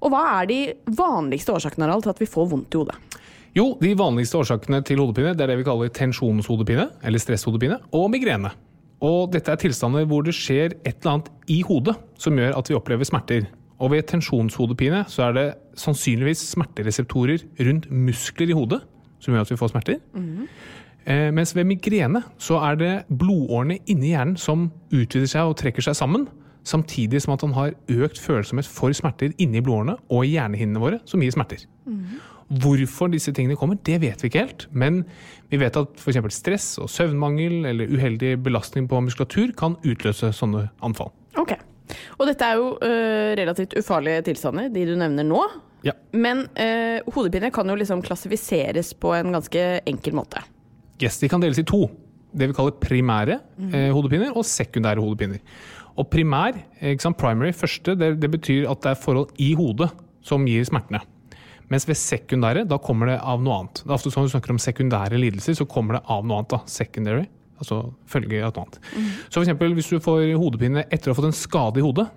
Og 0.00 0.08
hva 0.08 0.24
er 0.38 0.48
de 0.48 0.58
vanligste 0.88 1.52
årsakene 1.58 1.92
til 2.00 2.14
at 2.14 2.24
vi 2.24 2.32
får 2.32 2.50
vondt 2.54 2.72
i 2.72 2.80
hodet? 2.80 2.96
Jo, 3.52 3.74
de 3.76 3.92
vanligste 3.92 4.40
årsakene 4.40 4.80
til 4.88 5.04
hodepine 5.04 5.36
det 5.36 5.44
er 5.44 5.52
det 5.52 5.60
vi 5.60 5.68
kaller 5.68 5.92
tensjonshodepine, 5.92 6.88
eller 7.04 7.20
stresshodepine, 7.20 7.82
og 7.92 8.08
migrene. 8.16 8.56
Og 9.04 9.34
dette 9.36 9.52
er 9.52 9.60
tilstander 9.60 10.08
hvor 10.08 10.24
det 10.24 10.32
skjer 10.36 10.78
et 10.80 10.94
eller 10.94 11.18
annet 11.18 11.32
i 11.52 11.60
hodet 11.60 12.00
som 12.20 12.40
gjør 12.40 12.56
at 12.56 12.72
vi 12.72 12.80
opplever 12.80 13.04
smerter. 13.04 13.50
Og 13.80 13.94
ved 13.94 14.06
tensjonshodepine 14.10 15.04
så 15.08 15.30
er 15.30 15.36
det 15.36 15.46
sannsynligvis 15.80 16.42
smertereseptorer 16.52 17.46
rundt 17.64 17.88
muskler 17.90 18.52
i 18.52 18.56
hodet 18.56 18.82
som 19.20 19.34
gjør 19.34 19.46
at 19.46 19.52
vi 19.52 19.60
får 19.60 19.72
smerter. 19.72 20.00
Eh, 21.06 21.30
mens 21.34 21.54
ved 21.56 21.64
migrene 21.68 22.22
så 22.40 22.60
er 22.64 22.76
det 22.80 22.92
blodårene 23.08 23.78
inni 23.88 24.12
hjernen 24.14 24.36
som 24.40 24.68
utvider 24.92 25.28
seg 25.30 25.48
og 25.48 25.56
trekker 25.60 25.84
seg 25.84 25.96
sammen, 25.96 26.26
samtidig 26.64 27.22
som 27.24 27.34
at 27.34 27.44
han 27.44 27.56
har 27.56 27.76
økt 27.88 28.20
følsomhet 28.20 28.68
for 28.68 28.92
smerter 28.96 29.32
inni 29.40 29.62
blodårene 29.64 29.96
og 30.10 30.26
i 30.26 30.34
hjernehinnene 30.34 30.82
våre, 30.82 31.00
som 31.08 31.22
gir 31.24 31.32
smerter. 31.32 31.64
Hvorfor 32.50 33.08
disse 33.12 33.32
tingene 33.32 33.56
kommer, 33.56 33.78
det 33.86 34.00
vet 34.02 34.22
vi 34.22 34.28
ikke 34.28 34.42
helt. 34.42 34.66
Men 34.72 35.04
vi 35.50 35.60
vet 35.60 35.76
at 35.78 36.00
f.eks. 36.02 36.18
stress 36.34 36.78
og 36.82 36.90
søvnmangel 36.90 37.64
eller 37.70 37.92
uheldig 37.92 38.42
belastning 38.42 38.88
på 38.90 39.00
muskulatur 39.00 39.54
kan 39.56 39.78
utløse 39.86 40.32
sånne 40.34 40.68
anfall. 40.82 41.12
Ok. 41.38 41.54
Og 42.18 42.28
dette 42.30 42.46
er 42.46 42.60
jo 42.60 42.70
øh, 42.76 43.32
relativt 43.40 43.76
ufarlige 43.80 44.22
tilstander, 44.30 44.70
de 44.72 44.86
du 44.88 44.94
nevner 44.98 45.26
nå. 45.26 45.42
Ja. 45.86 45.94
Men 46.12 46.44
øh, 46.60 47.00
hodepine 47.14 47.50
kan 47.54 47.68
jo 47.68 47.78
liksom 47.80 48.02
klassifiseres 48.04 48.92
på 48.94 49.14
en 49.16 49.32
ganske 49.36 49.66
enkel 49.88 50.16
måte. 50.18 50.42
Yes, 51.00 51.18
de 51.22 51.30
kan 51.32 51.40
deles 51.40 51.60
i 51.62 51.66
to. 51.68 51.86
Det 52.30 52.50
vi 52.50 52.54
kaller 52.54 52.76
primære 52.78 53.40
eh, 53.72 53.88
hodepiner 53.90 54.36
og 54.36 54.44
sekundære 54.46 55.02
hodepiner. 55.02 55.40
Og 55.98 56.06
primær, 56.08 56.54
sant, 57.02 57.18
primary, 57.18 57.50
første, 57.52 57.96
det, 57.98 58.14
det 58.22 58.30
betyr 58.30 58.68
at 58.70 58.84
det 58.84 58.92
er 58.92 59.00
forhold 59.00 59.32
i 59.42 59.50
hodet 59.58 59.90
som 60.24 60.46
gir 60.48 60.62
smertene. 60.68 61.00
Mens 61.70 61.86
ved 61.86 61.98
sekundære, 61.98 62.64
da 62.66 62.80
kommer 62.82 63.12
det 63.12 63.18
av 63.22 63.42
noe 63.42 63.60
annet. 63.60 63.82
Det 63.84 63.90
er 63.92 63.96
ofte 63.96 64.10
sånn 64.10 64.26
du 64.26 64.32
snakker 64.32 64.54
om 64.54 64.62
sekundære 64.62 65.20
lidelser, 65.20 65.54
så 65.58 65.66
kommer 65.70 65.98
det 65.98 66.02
av 66.10 66.24
noe 66.26 66.40
annet. 66.40 66.50
da, 66.50 66.58
Secondary, 66.70 67.28
altså 67.60 67.82
følge 68.10 68.40
av 68.42 68.50
noe 68.56 68.64
annet. 68.64 68.80
Så 69.28 69.38
for 69.38 69.44
eksempel 69.44 69.76
hvis 69.76 69.92
du 69.92 70.00
får 70.02 70.34
hodepine 70.40 70.86
etter 70.88 71.10
å 71.10 71.14
ha 71.14 71.20
fått 71.20 71.30
en 71.30 71.36
skade 71.36 71.80
i 71.80 71.84
hodet, 71.84 72.08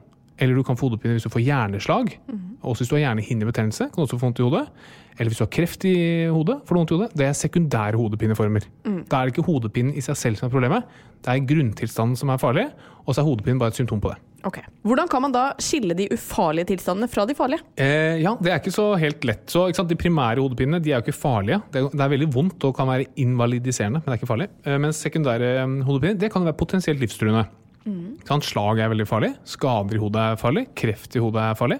eller 0.42 0.58
du 0.58 0.64
kan 0.66 0.78
få 0.80 0.90
hodepine 0.90 1.14
hvis 1.14 1.28
du 1.28 1.30
får 1.30 1.44
hjerneslag, 1.46 2.16
og 2.64 2.72
også 2.72 2.82
hvis 2.82 2.90
du 2.90 2.96
har 2.98 3.04
hjernehinnebetennelse, 3.06 3.90
kan 3.92 4.00
du 4.00 4.08
også 4.08 4.18
få 4.18 4.26
vondt 4.26 4.42
i 4.42 4.48
hodet. 4.48 4.66
Eller 5.14 5.30
hvis 5.30 5.38
du 5.38 5.46
har 5.46 5.52
kreft 5.54 5.86
i 5.86 5.96
hodet, 6.34 6.56
får 6.66 6.74
du 6.74 6.80
vondt 6.80 6.92
i 6.92 6.96
hodet. 6.98 7.12
Det 7.14 7.26
er 7.28 7.36
sekundære 7.38 8.00
hodepineformer. 8.02 8.66
Da 9.12 9.20
er 9.20 9.30
det 9.30 9.36
ikke 9.36 9.46
hodepinen 9.46 9.94
i 9.94 10.02
seg 10.02 10.18
selv 10.18 10.40
som 10.40 10.48
er 10.50 10.54
problemet, 10.56 10.84
det 11.24 11.30
er 11.36 11.46
grunntilstanden 11.54 12.18
som 12.18 12.34
er 12.34 12.42
farlig, 12.42 12.66
og 13.06 13.14
så 13.14 13.22
er 13.22 13.30
hodepinen 13.30 13.60
bare 13.62 13.76
et 13.76 13.78
symptom 13.78 14.02
på 14.02 14.10
det. 14.10 14.18
Ok. 14.44 14.60
Hvordan 14.84 15.10
kan 15.12 15.24
man 15.24 15.34
da 15.34 15.44
skille 15.64 15.96
de 15.98 16.10
ufarlige 16.12 16.74
tilstandene 16.74 17.08
fra 17.12 17.26
de 17.30 17.36
farlige? 17.38 17.64
Eh, 17.80 18.20
ja, 18.24 18.36
det 18.44 18.52
er 18.52 18.60
ikke 18.60 18.76
så 18.76 18.90
helt 19.00 19.24
lett. 19.28 19.46
Så? 19.52 19.66
De 19.88 20.00
primære 20.00 20.44
hodepinene 20.44 20.82
de 20.84 20.92
er 20.92 21.00
jo 21.00 21.06
ikke 21.06 21.16
farlige. 21.16 21.62
Det 21.72 21.82
er, 21.82 21.92
det 21.94 22.06
er 22.06 22.14
veldig 22.16 22.30
vondt 22.34 22.68
og 22.68 22.76
kan 22.78 22.90
være 22.92 23.08
invalidiserende, 23.24 24.02
men 24.02 24.10
det 24.10 24.18
er 24.18 24.22
ikke 24.22 24.32
farlig. 24.34 24.50
Eh, 24.66 24.80
mens 24.84 25.00
sekundære 25.06 25.54
eh, 25.62 25.78
hodepiner 25.88 26.20
det 26.20 26.32
kan 26.34 26.44
være 26.48 26.60
potensielt 26.60 27.00
livstruende. 27.04 27.46
Mm. 27.84 28.42
Slag 28.44 28.80
er 28.80 28.92
veldig 28.92 29.08
farlig. 29.08 29.34
Skader 29.48 29.96
i 29.96 30.02
hodet 30.02 30.26
er 30.26 30.40
farlig. 30.40 30.68
Kreft 30.76 31.16
i 31.16 31.24
hodet 31.24 31.42
er 31.44 31.58
farlig. 31.60 31.80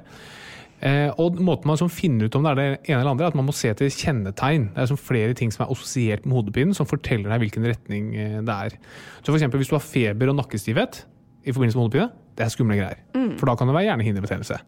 Eh, 0.84 1.10
og 1.22 1.38
måten 1.40 1.70
man 1.70 1.80
som 1.80 1.92
finner 1.92 2.28
ut 2.28 2.36
om 2.36 2.44
det 2.44 2.52
er 2.52 2.60
det 2.60 2.66
ene 2.92 2.98
eller 3.00 3.14
andre, 3.14 3.28
er 3.28 3.32
at 3.32 3.38
man 3.40 3.48
må 3.48 3.56
se 3.56 3.72
til 3.80 3.92
kjennetegn. 3.92 4.70
Det 4.74 4.84
er 4.84 4.90
som 4.92 5.00
flere 5.00 5.36
ting 5.38 5.54
som 5.54 5.64
er 5.64 5.72
assosiert 5.72 6.26
med 6.28 6.36
hodepinen, 6.36 6.76
som 6.76 6.90
forteller 6.90 7.32
deg 7.32 7.46
hvilken 7.46 7.68
retning 7.70 8.10
eh, 8.16 8.42
det 8.44 8.58
er. 8.68 8.76
Så 9.22 9.30
for 9.30 9.40
eksempel, 9.40 9.62
hvis 9.62 9.72
du 9.72 9.78
har 9.78 9.86
feber 9.86 10.32
og 10.32 10.40
nakkestivhet 10.42 11.06
i 11.44 11.56
forbindelse 11.56 11.80
med 11.80 11.88
hodepine, 11.88 12.10
det 12.38 12.46
er 12.46 12.52
skumle 12.54 12.78
greier. 12.80 13.00
For 13.40 13.50
da 13.50 13.56
kan 13.58 13.70
det 13.70 13.76
være 13.76 13.88
hjernehinnebetennelse. 13.92 14.60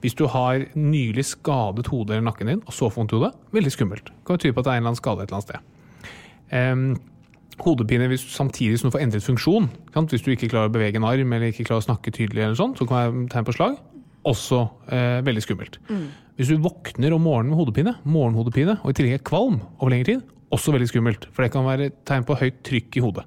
Hvis 0.00 0.16
du 0.16 0.26
har 0.32 0.64
nylig 0.78 1.24
skadet 1.28 1.90
hodet 1.90 2.16
eller 2.16 2.26
nakken 2.30 2.50
din, 2.52 2.62
og 2.66 2.72
så 2.72 2.88
får 2.88 3.02
vondt 3.02 3.14
i 3.14 3.18
hodet, 3.18 3.32
veldig 3.52 3.72
skummelt. 3.74 4.12
Det 4.12 4.26
kan 4.28 4.40
tyde 4.40 4.56
på 4.56 4.62
at 4.62 4.68
det 4.68 4.72
er 4.72 4.80
en 4.80 4.84
eller 4.84 4.94
annen 4.94 5.00
skade 5.02 5.24
et 5.24 5.32
eller 5.32 5.40
annet 5.40 5.50
sted. 5.50 5.60
Um, 6.50 6.84
hodepine 7.64 8.08
hvis, 8.10 8.24
samtidig 8.32 8.80
som 8.80 8.88
du 8.88 8.94
får 8.96 9.04
endret 9.04 9.26
funksjon. 9.26 9.68
sant? 9.94 10.14
Hvis 10.14 10.24
du 10.24 10.32
ikke 10.32 10.48
klarer 10.52 10.70
å 10.70 10.74
bevege 10.74 11.00
en 11.00 11.08
arm 11.08 11.32
eller 11.36 11.52
ikke 11.52 11.66
klarer 11.68 11.84
å 11.84 11.88
snakke 11.88 12.14
tydelig, 12.14 12.44
eller 12.44 12.58
sånt, 12.58 12.80
så 12.80 12.86
kan 12.88 12.96
det 12.96 13.10
være 13.10 13.32
tegn 13.34 13.48
på 13.48 13.56
slag. 13.58 13.78
Også 14.30 14.62
eh, 14.92 15.20
veldig 15.24 15.44
skummelt. 15.44 15.80
Hvis 16.36 16.52
du 16.52 16.60
våkner 16.64 17.12
om 17.16 17.24
morgenen 17.24 17.52
med 17.52 17.60
hodepine, 17.60 17.94
morgenhodepine, 18.04 18.78
og 18.80 18.92
i 18.92 18.96
tillegg 18.96 19.18
er 19.18 19.26
kvalm 19.26 19.60
over 19.78 19.92
lengre 19.92 20.14
tid, 20.14 20.24
også 20.54 20.72
veldig 20.74 20.88
skummelt. 20.88 21.28
For 21.34 21.44
det 21.44 21.52
kan 21.54 21.66
være 21.66 21.92
tegn 22.08 22.24
på 22.28 22.38
høyt 22.40 22.62
trykk 22.66 22.96
i 22.96 23.04
hodet. 23.04 23.26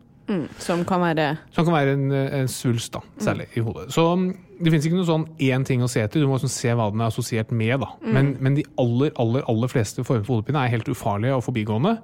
Som 0.63 0.85
kan 0.87 1.01
være 1.03 1.27
Som 1.51 1.65
kan 1.67 1.73
være 1.75 1.93
en, 1.97 2.11
en 2.11 2.47
svulst, 2.51 2.93
da, 2.95 3.01
særlig 3.19 3.47
i 3.57 3.63
hodet. 3.63 3.89
Så 3.93 4.05
mm, 4.15 4.27
det 4.59 4.71
finnes 4.71 4.87
ikke 4.87 4.99
noe 4.99 5.09
sånn 5.09 5.25
én 5.43 5.65
ting 5.67 5.83
å 5.83 5.89
se 5.91 6.03
etter, 6.03 6.23
du 6.23 6.29
må 6.29 6.37
liksom 6.37 6.53
se 6.53 6.75
hva 6.77 6.89
den 6.93 7.03
er 7.03 7.11
assosiert 7.11 7.51
med. 7.51 7.75
da. 7.83 7.89
Men, 8.05 8.35
men 8.43 8.55
de 8.59 8.65
aller, 8.79 9.11
aller, 9.19 9.43
aller 9.51 9.71
fleste 9.71 10.05
former 10.07 10.23
for 10.23 10.39
hodepine 10.39 10.63
er 10.63 10.71
helt 10.77 10.91
ufarlige 10.91 11.35
og 11.35 11.43
forbigående. 11.47 11.97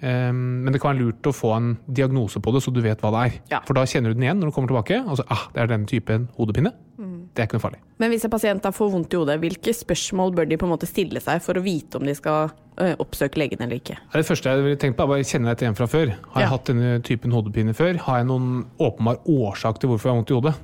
Um, 0.00 0.62
men 0.64 0.72
det 0.72 0.80
kan 0.80 0.94
være 0.94 1.04
lurt 1.04 1.28
å 1.28 1.34
få 1.36 1.50
en 1.58 1.74
diagnose 1.84 2.40
på 2.40 2.54
det, 2.54 2.62
så 2.64 2.72
du 2.72 2.80
vet 2.80 3.02
hva 3.04 3.10
det 3.12 3.24
er. 3.26 3.34
Ja. 3.52 3.58
For 3.68 3.76
da 3.76 3.84
kjenner 3.88 4.14
du 4.14 4.16
den 4.16 4.24
igjen 4.24 4.40
når 4.40 4.48
du 4.48 4.56
kommer 4.56 4.72
tilbake. 4.72 5.02
Altså, 5.02 5.26
ah, 5.28 5.42
det 5.52 5.60
er 5.60 5.74
den 5.74 5.84
typen 5.90 6.30
hodepine. 6.38 6.72
Det 6.96 7.09
Det 7.34 7.42
er 7.44 7.46
ikke 7.46 7.58
noe 7.60 7.64
farlig. 7.68 7.78
Men 8.02 8.10
hvis 8.10 8.24
en 8.26 8.32
pasient 8.32 8.62
da 8.64 8.72
får 8.74 8.90
vondt 8.90 9.14
i 9.14 9.18
hodet, 9.20 9.36
hvilke 9.42 9.74
spørsmål 9.76 10.32
bør 10.34 10.48
de 10.50 10.56
på 10.58 10.66
en 10.66 10.72
måte 10.72 10.88
stille 10.90 11.20
seg 11.22 11.42
for 11.44 11.54
å 11.54 11.62
vite 11.62 12.00
om 12.00 12.04
de 12.08 12.14
skal 12.18 12.50
oppsøke 12.98 13.36
legen 13.38 13.60
eller 13.60 13.76
ikke? 13.76 13.98
Det 14.14 14.24
første 14.26 14.50
jeg 14.50 14.64
ville 14.64 14.78
tenkt 14.80 14.96
på, 14.98 15.04
er 15.04 15.10
bare 15.12 15.26
kjenne 15.28 15.50
deg 15.50 15.58
til 15.60 15.66
igjen 15.68 15.76
fra 15.78 15.86
før. 15.92 16.12
Har 16.32 16.40
jeg 16.42 16.48
Ja. 16.48 16.50
hatt 16.56 16.64
denne 16.70 17.02
typen 17.04 17.30
hodepine 17.36 17.74
før? 17.76 17.98
Har 18.06 18.16
jeg 18.18 18.26
noen 18.30 18.64
åpenbar 18.80 19.18
årsak 19.28 19.78
til 19.78 19.90
hvorfor 19.90 20.08
jeg 20.08 20.14
har 20.14 20.20
vondt 20.22 20.30
i 20.30 20.38
hodet? 20.40 20.54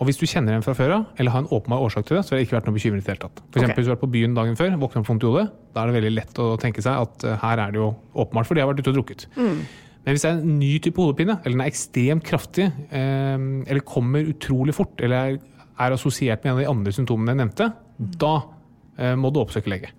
Og 0.00 0.06
hvis 0.06 0.18
du 0.18 0.26
kjenner 0.30 0.54
en 0.54 0.62
fra 0.62 0.74
før 0.78 0.92
av, 0.94 1.06
eller 1.18 1.30
har 1.34 1.40
en 1.42 1.48
åpenbar 1.50 1.82
årsak 1.82 2.06
til 2.06 2.16
det, 2.16 2.24
så 2.24 2.30
vil 2.30 2.38
det 2.40 2.46
ikke 2.48 2.56
vært 2.60 2.66
noe 2.70 2.76
bekymret 2.78 3.02
i 3.02 3.04
det 3.04 3.10
hele 3.12 3.22
tatt. 3.26 3.40
For 3.50 3.60
eksempel 3.60 3.76
hvis 3.82 3.86
du 3.86 3.90
har 3.90 3.96
vært 3.96 4.06
på 4.06 4.12
byen 4.14 4.34
dagen 4.34 4.56
før, 4.56 4.70
våkner 4.78 5.02
opp 5.02 5.08
vondt 5.10 5.22
i 5.26 5.26
hodet, 5.26 5.46
da 5.74 5.82
er 5.82 5.86
det 5.92 5.96
veldig 6.02 6.14
lett 6.14 6.38
å 6.38 6.46
tenke 6.62 6.82
seg 6.86 6.94
at 7.02 7.24
eh, 7.26 7.36
her 7.42 7.58
er 7.66 7.70
det 7.74 7.80
jo 7.82 7.88
åpenbart 8.14 8.46
fordi 8.46 8.60
jeg 8.62 8.66
har 8.66 8.72
vært 8.74 8.82
ute 8.86 8.92
og 8.94 8.98
drukket. 9.00 9.26
Men 9.36 10.14
hvis 10.14 10.22
det 10.22 10.30
er 10.30 10.38
en 10.38 10.58
ny 10.60 10.78
type 10.78 10.96
hodepine, 11.02 11.36
eller 11.44 11.56
den 11.58 11.60
er 11.66 11.70
ekstremt 11.72 12.24
kraftig, 12.24 12.68
eh, 12.94 13.36
eller 13.68 13.80
kommer 13.84 14.22
utrolig 14.24 14.72
fort, 14.78 14.94
eller 15.02 15.16
er, 15.34 15.38
er 15.78 15.94
assosiert 15.94 16.42
med 16.44 16.52
en 16.52 16.56
av 16.56 16.62
de 16.62 16.70
andre 16.72 16.94
symptomene 16.94 17.34
jeg 17.34 17.40
nevnte, 17.42 17.70
da 18.20 18.34
eh, 18.98 19.14
må 19.18 19.30
du 19.32 19.40
oppsøke 19.42 19.70
lege. 19.70 19.92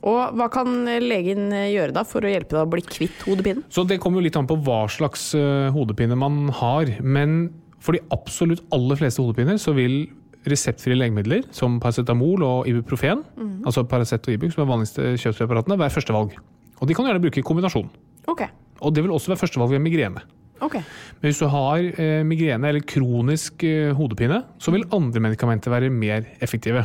Og 0.00 0.36
hva 0.38 0.46
kan 0.52 0.86
legen 1.02 1.50
gjøre 1.52 1.92
da 1.92 2.06
for 2.08 2.24
å 2.24 2.30
hjelpe 2.30 2.56
deg 2.56 2.62
å 2.62 2.70
bli 2.72 2.84
kvitt 2.86 3.26
hodepinen? 3.26 3.66
Så 3.68 3.84
det 3.88 4.00
kommer 4.00 4.20
jo 4.20 4.28
litt 4.30 4.38
an 4.40 4.48
på 4.48 4.56
hva 4.64 4.86
slags 4.92 5.30
eh, 5.36 5.68
hodepine 5.74 6.16
man 6.18 6.46
har. 6.56 6.94
Men 7.04 7.50
for 7.84 7.96
de 7.96 8.04
absolutt 8.14 8.64
aller 8.74 9.00
fleste 9.00 9.20
hodepiner 9.20 9.60
så 9.60 9.74
vil 9.76 10.06
reseptfrie 10.48 10.96
legemidler 10.96 11.44
som 11.52 11.76
paracetamol 11.82 12.44
og 12.46 12.68
ibuprofen, 12.70 13.26
altså 13.68 13.84
Paracet 13.84 14.24
og 14.24 14.36
Ibux, 14.36 14.54
som 14.54 14.64
er 14.64 14.70
vanligste 14.70 15.12
kjøpspreparatene, 15.20 15.76
være 15.80 15.92
førstevalg. 15.92 16.36
Og 16.80 16.88
de 16.88 16.96
kan 16.96 17.04
gjerne 17.04 17.20
bruke 17.20 17.42
i 17.42 17.44
kombinasjon. 17.44 17.90
Ok. 18.30 18.46
Og 18.80 18.94
det 18.96 19.04
vil 19.04 19.12
også 19.12 19.34
være 19.34 19.42
førstevalg 19.42 19.74
ved 19.74 19.84
migrene. 19.84 20.22
Ok. 20.64 20.76
Men 21.20 21.28
hvis 21.28 21.42
du 21.42 21.46
har 21.52 21.84
eh, 21.90 22.22
migrene 22.26 22.70
eller 22.70 22.86
kronisk 22.86 23.64
eh, 23.66 23.90
hodepine, 23.96 24.42
så 24.60 24.74
vil 24.74 24.86
andre 24.96 25.22
medikamenter 25.26 25.72
være 25.72 25.92
mer 25.92 26.26
effektive. 26.44 26.84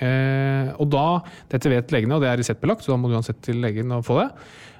Eh, 0.00 0.72
og 0.80 0.88
da, 0.92 1.06
Dette 1.52 1.72
vet 1.72 1.94
legene, 1.94 2.16
og 2.16 2.24
det 2.24 2.32
er 2.32 2.40
reseptbelagt, 2.40 2.84
så 2.84 2.94
da 2.94 3.00
må 3.00 3.10
du 3.10 3.16
uansett 3.18 3.42
til 3.44 3.60
legen 3.62 3.92
og 3.94 4.06
få 4.08 4.20
det. 4.22 4.28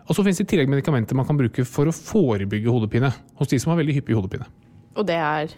Og 0.09 0.17
så 0.17 0.25
finnes 0.25 0.41
det 0.41 0.49
i 0.49 0.53
tillegg 0.55 0.71
medikamenter 0.73 1.19
man 1.19 1.29
kan 1.29 1.39
bruke 1.39 1.65
for 1.69 1.89
å 1.89 1.95
forebygge 1.95 2.73
hodepine 2.73 3.13
hos 3.39 3.53
de 3.53 3.61
som 3.63 3.73
har 3.73 3.83
veldig 3.83 4.01
hyppig 4.01 4.19
hodepine. 4.19 4.49
Og 4.99 5.07
det 5.09 5.17
er 5.17 5.53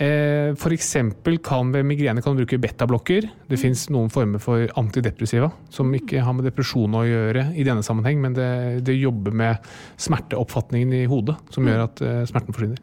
Eh, 0.00 0.56
eksempel 0.72 1.36
kan 1.44 1.72
ved 1.74 1.84
migrene 1.84 2.22
kan 2.24 2.32
du 2.32 2.40
bruke 2.40 2.56
betablokker. 2.62 3.26
Det 3.50 3.58
finnes 3.60 3.82
noen 3.92 4.08
former 4.08 4.40
for 4.40 4.70
antidepressiva 4.80 5.50
som 5.68 5.92
ikke 5.92 6.22
har 6.24 6.32
med 6.32 6.46
depresjon 6.48 6.96
å 6.96 7.02
gjøre 7.04 7.50
i 7.52 7.66
denne 7.68 7.84
sammenheng, 7.84 8.22
men 8.22 8.36
det, 8.36 8.48
det 8.86 8.96
jobber 8.96 9.34
med 9.36 9.68
smerteoppfatningen 10.00 10.94
i 11.02 11.04
hodet 11.10 11.36
som 11.52 11.68
gjør 11.68 11.84
at 11.84 12.00
eh, 12.00 12.22
smerten 12.30 12.56
forsvinner. 12.56 12.80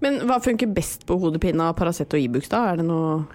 Men 0.00 0.22
hva 0.24 0.40
funker 0.40 0.72
best 0.72 1.04
på 1.08 1.18
hodepine 1.20 1.68
av 1.68 1.76
Paracet 1.76 2.16
og 2.16 2.24
Ibux 2.24 2.48
da? 2.52 2.64
Er 2.72 2.80
det 2.80 2.88
noe 2.88 3.26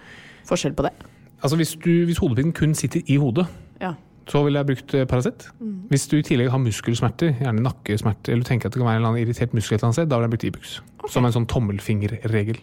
forskjell 0.50 0.74
på 0.74 0.88
det? 0.88 0.95
Altså 1.39 1.59
hvis, 1.59 1.75
du, 1.77 1.91
hvis 2.09 2.19
hodepinen 2.24 2.55
kun 2.55 2.74
sitter 2.77 3.05
i 3.05 3.21
hodet, 3.21 3.45
Ja. 3.79 3.93
Så 4.29 4.43
ville 4.45 4.62
jeg 4.62 4.69
brukt 4.69 4.93
Paracet. 5.09 5.48
Mm. 5.57 5.89
Hvis 5.89 6.03
du 6.12 6.19
i 6.19 6.25
tillegg 6.25 6.51
har 6.53 6.62
muskelsmerter, 6.62 7.31
gjerne 7.41 7.63
nakkesmerter, 7.65 8.33
eller 8.33 8.45
du 8.45 8.50
tenker 8.50 8.69
at 8.69 8.75
det 8.75 8.81
kan 8.81 8.89
være 8.89 9.01
en 9.01 9.17
irritert 9.17 9.55
muskel 9.57 9.75
et 9.75 9.79
eller 9.79 9.89
annet 9.89 9.98
sted, 9.98 10.09
da 10.12 10.19
ville 10.19 10.27
jeg 10.27 10.33
brukt 10.36 10.50
Ibux. 10.50 10.65
Som 11.09 11.25
en 11.25 11.33
sånn 11.33 11.50
tommelfingerregel. 11.50 12.57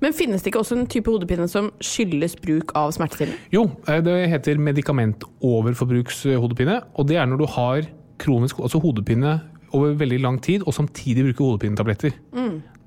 Men 0.00 0.16
finnes 0.16 0.40
det 0.40 0.48
ikke 0.52 0.62
også 0.62 0.78
en 0.78 0.90
type 0.90 1.08
hodepine 1.12 1.46
som 1.50 1.64
skyldes 1.84 2.34
bruk 2.40 2.68
av 2.78 2.88
smertestillende? 2.96 3.38
Jo, 3.52 3.62
eh, 3.86 4.00
det 4.06 4.16
heter 4.32 4.64
medikamentoverforbrukshodepine, 4.70 6.76
og 6.96 7.02
det 7.10 7.16
er 7.20 7.26
når 7.28 7.38
du 7.42 7.46
har 7.58 7.78
kronisk 8.20 8.54
altså 8.60 8.78
hodepine 8.80 9.32
over 9.76 9.88
veldig 9.94 10.20
lang 10.24 10.40
tid, 10.42 10.64
og 10.66 10.74
samtidig 10.74 11.24
bruker 11.28 11.52
hodepinetabletter. 11.52 12.12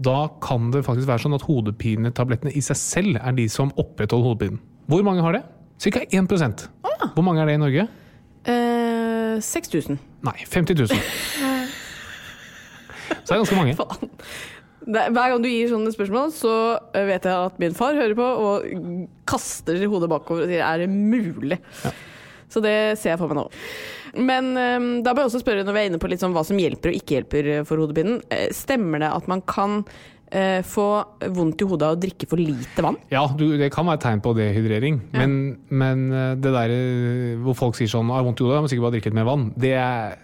Da 0.04 0.28
kan 0.44 0.72
det 0.74 0.84
faktisk 0.86 1.08
være 1.08 1.24
sånn 1.26 1.38
at 1.38 1.46
hodepinetablettene 1.48 2.54
i 2.58 2.64
seg 2.66 2.80
selv 2.80 3.20
er 3.22 3.36
de 3.38 3.46
som 3.52 3.72
opprettholder 3.80 4.32
hodepinen. 4.32 4.62
Hvor 4.90 5.04
mange 5.06 5.24
har 5.24 5.38
det? 5.38 5.44
Ca. 5.84 6.04
1% 6.06 6.68
Hvor 7.14 7.24
mange 7.24 7.42
er 7.42 7.50
det 7.50 7.56
i 7.56 7.62
Norge? 7.62 7.88
Eh, 9.38 9.44
6000. 9.44 10.00
Nei, 10.24 10.38
50 10.50 10.80
000. 10.86 10.88
Så 13.24 13.30
det 13.30 13.36
er 13.36 13.44
ganske 13.44 13.60
mange. 13.60 13.76
Faen. 13.80 14.12
Det, 14.84 15.04
hver 15.16 15.32
gang 15.32 15.44
du 15.44 15.48
gir 15.48 15.70
sånne 15.72 15.94
spørsmål, 15.96 16.32
så 16.36 16.54
eh, 16.92 17.06
vet 17.08 17.28
jeg 17.28 17.50
at 17.50 17.60
min 17.62 17.76
far 17.78 17.96
hører 17.96 18.16
på 18.18 18.26
og 18.48 18.66
kaster 19.30 19.80
hodet 19.88 20.12
bakover 20.12 20.44
og 20.44 20.52
sier 20.52 20.64
'er 20.66 20.84
det 20.84 20.90
mulig'? 20.92 21.62
Så 22.54 22.62
det 22.62 23.00
ser 23.00 23.14
jeg 23.14 23.20
for 23.22 23.32
meg 23.32 23.40
nå. 23.40 23.48
Men 24.14 24.52
um, 24.54 24.90
da 25.02 25.14
bør 25.14 25.24
jeg 25.24 25.32
også 25.32 25.42
spørre, 25.42 25.64
når 25.66 25.74
vi 25.74 25.82
er 25.82 25.90
inne 25.90 26.02
på 26.02 26.10
sånn 26.22 26.36
hva 26.36 26.44
som 26.46 26.60
hjelper 26.62 26.92
og 26.92 26.98
ikke 27.00 27.16
hjelper 27.18 27.48
eh, 27.50 27.64
for 27.66 27.82
hodepinen. 27.82 28.20
Eh, 28.30 28.52
stemmer 28.54 29.02
det 29.02 29.10
at 29.10 29.30
man 29.32 29.42
kan 29.42 29.82
eh, 30.34 30.60
få 30.66 30.88
vondt 31.38 31.62
i 31.64 31.68
hodet 31.70 31.88
av 31.88 31.96
å 31.96 32.02
drikke 32.04 32.28
for 32.32 32.42
lite 32.42 32.84
vann? 32.86 32.98
Ja, 33.14 33.24
du, 33.38 33.46
det 33.62 33.70
kan 33.74 33.88
være 33.88 34.02
et 34.02 34.06
tegn 34.08 34.24
på 34.26 34.34
dehydrering, 34.38 35.00
men, 35.14 35.36
men 35.70 36.04
eh, 36.12 36.34
det 36.42 36.54
der 36.58 36.74
eh, 36.76 37.34
hvor 37.46 37.58
folk 37.60 37.78
sier 37.80 37.92
sånn 37.92 38.10
'har 38.12 38.26
vondt 38.26 38.42
i 38.42 38.48
hodet', 38.48 38.58
jeg 38.60 38.66
må 38.68 38.72
sikkert 38.74 38.88
bare 38.88 38.96
drikke 38.98 39.12
litt 39.12 39.20
mer 39.22 39.30
vann', 39.30 39.48
det, 39.56 39.74
er- 39.78 40.18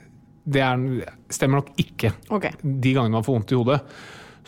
det 0.50 0.62
er, 0.66 0.86
stemmer 1.30 1.62
nok 1.62 1.74
ikke. 1.78 2.14
Okay. 2.30 2.52
De 2.64 2.94
gangene 2.98 3.18
man 3.20 3.26
får 3.28 3.38
vondt 3.40 3.54
i 3.54 3.60
hodet, 3.60 3.82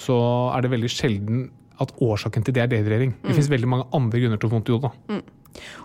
så 0.02 0.18
er 0.56 0.62
det 0.66 0.72
veldig 0.74 0.90
sjelden 0.90 1.44
at 1.82 1.94
årsaken 2.02 2.44
til 2.46 2.54
det 2.54 2.62
er 2.64 2.68
dehydrering. 2.76 3.14
Det 3.22 3.34
finnes 3.36 3.50
veldig 3.50 3.70
mange 3.70 3.88
andre 3.98 4.20
grunner 4.22 4.38
til 4.42 4.48
å 4.48 4.52
få 4.52 4.58
vondt 4.60 4.70
i 4.70 4.76
hodet. 4.76 4.92
Mm. 5.10 5.22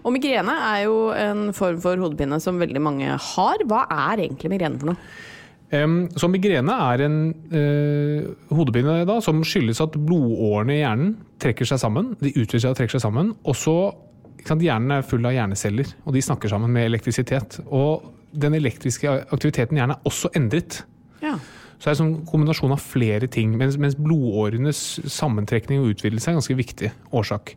Og 0.06 0.12
migrene 0.14 0.52
er 0.70 0.82
jo 0.84 0.96
en 1.16 1.52
form 1.56 1.80
for 1.82 1.98
hodepine 1.98 2.36
som 2.40 2.60
veldig 2.60 2.82
mange 2.84 3.08
har. 3.16 3.64
Hva 3.66 3.80
er 3.90 4.22
egentlig 4.26 4.52
migrene 4.52 4.78
for 4.80 4.92
noe? 4.92 5.00
Så 5.66 6.28
migrene 6.30 6.74
er 6.92 7.02
en 7.02 7.16
eh, 7.50 8.26
hodepine 8.54 9.00
da, 9.08 9.16
som 9.24 9.40
skyldes 9.42 9.80
at 9.82 9.96
blodårene 9.98 10.76
i 10.76 10.78
hjernen 10.78 11.16
trekker 11.42 11.66
seg 11.66 11.80
sammen. 11.82 12.12
De 12.20 12.30
utvider 12.36 12.62
seg 12.62 12.74
og 12.74 12.78
trekker 12.78 12.94
seg 12.94 13.02
sammen. 13.02 13.32
Og 13.42 13.58
så 13.58 13.76
sant, 14.46 14.62
Hjernen 14.62 14.94
er 14.94 15.06
full 15.06 15.26
av 15.26 15.34
hjerneceller, 15.34 15.90
og 16.04 16.14
de 16.14 16.22
snakker 16.22 16.52
sammen 16.52 16.70
med 16.70 16.86
elektrisitet. 16.86 17.58
Og 17.66 18.06
den 18.36 18.54
elektriske 18.58 19.10
aktiviteten 19.34 19.74
i 19.74 19.82
hjernen 19.82 19.96
er 19.96 20.08
også 20.08 20.30
endret. 20.38 20.84
Ja. 21.24 21.34
Så 21.76 21.82
det 21.82 21.90
er 21.90 21.96
en 21.96 22.00
sånn 22.00 22.28
kombinasjon 22.30 22.72
av 22.72 22.80
flere 22.80 23.28
ting, 23.32 23.56
mens, 23.58 23.76
mens 23.80 23.98
blodårenes 23.98 24.84
sammentrekning 25.12 25.82
og 25.82 25.96
utvidelse 25.96 26.30
er 26.30 26.36
en 26.36 26.40
ganske 26.40 26.58
viktig 26.62 26.92
årsak. 27.16 27.56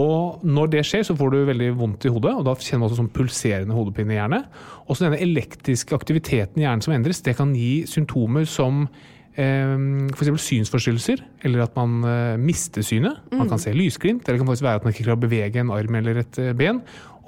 Og 0.00 0.42
når 0.46 0.72
det 0.72 0.82
skjer, 0.86 1.04
så 1.06 1.16
får 1.18 1.32
du 1.32 1.38
veldig 1.48 1.70
vondt 1.78 2.06
i 2.06 2.12
hodet, 2.12 2.32
og 2.38 2.44
da 2.46 2.54
kjenner 2.56 2.82
man 2.82 2.88
også 2.88 3.00
sånn 3.02 3.14
pulserende 3.14 3.76
hodepine 3.76 4.14
i 4.14 4.18
hjernen. 4.18 4.44
Også 4.86 5.06
denne 5.06 5.20
elektriske 5.22 5.96
aktiviteten 5.96 6.60
i 6.60 6.66
hjernen 6.66 6.84
som 6.84 6.94
endres, 6.94 7.22
det 7.26 7.36
kan 7.38 7.52
gi 7.58 7.84
symptomer 7.90 8.46
som 8.48 8.84
eh, 9.34 9.74
f.eks. 10.14 10.30
synsforstyrrelser, 10.46 11.24
eller 11.44 11.66
at 11.66 11.76
man 11.78 11.98
eh, 12.06 12.36
mister 12.40 12.86
synet. 12.86 13.18
Man 13.34 13.50
kan 13.50 13.62
se 13.62 13.74
lysglimt, 13.76 14.24
eller 14.24 14.38
det 14.38 14.44
kan 14.44 14.52
faktisk 14.52 14.68
være 14.68 14.80
at 14.80 14.86
man 14.86 14.94
ikke 14.94 15.08
klarer 15.08 15.20
å 15.20 15.26
bevege 15.26 15.64
en 15.64 15.74
arm 15.74 16.00
eller 16.00 16.22
et 16.24 16.40
eh, 16.40 16.54
ben. 16.56 16.80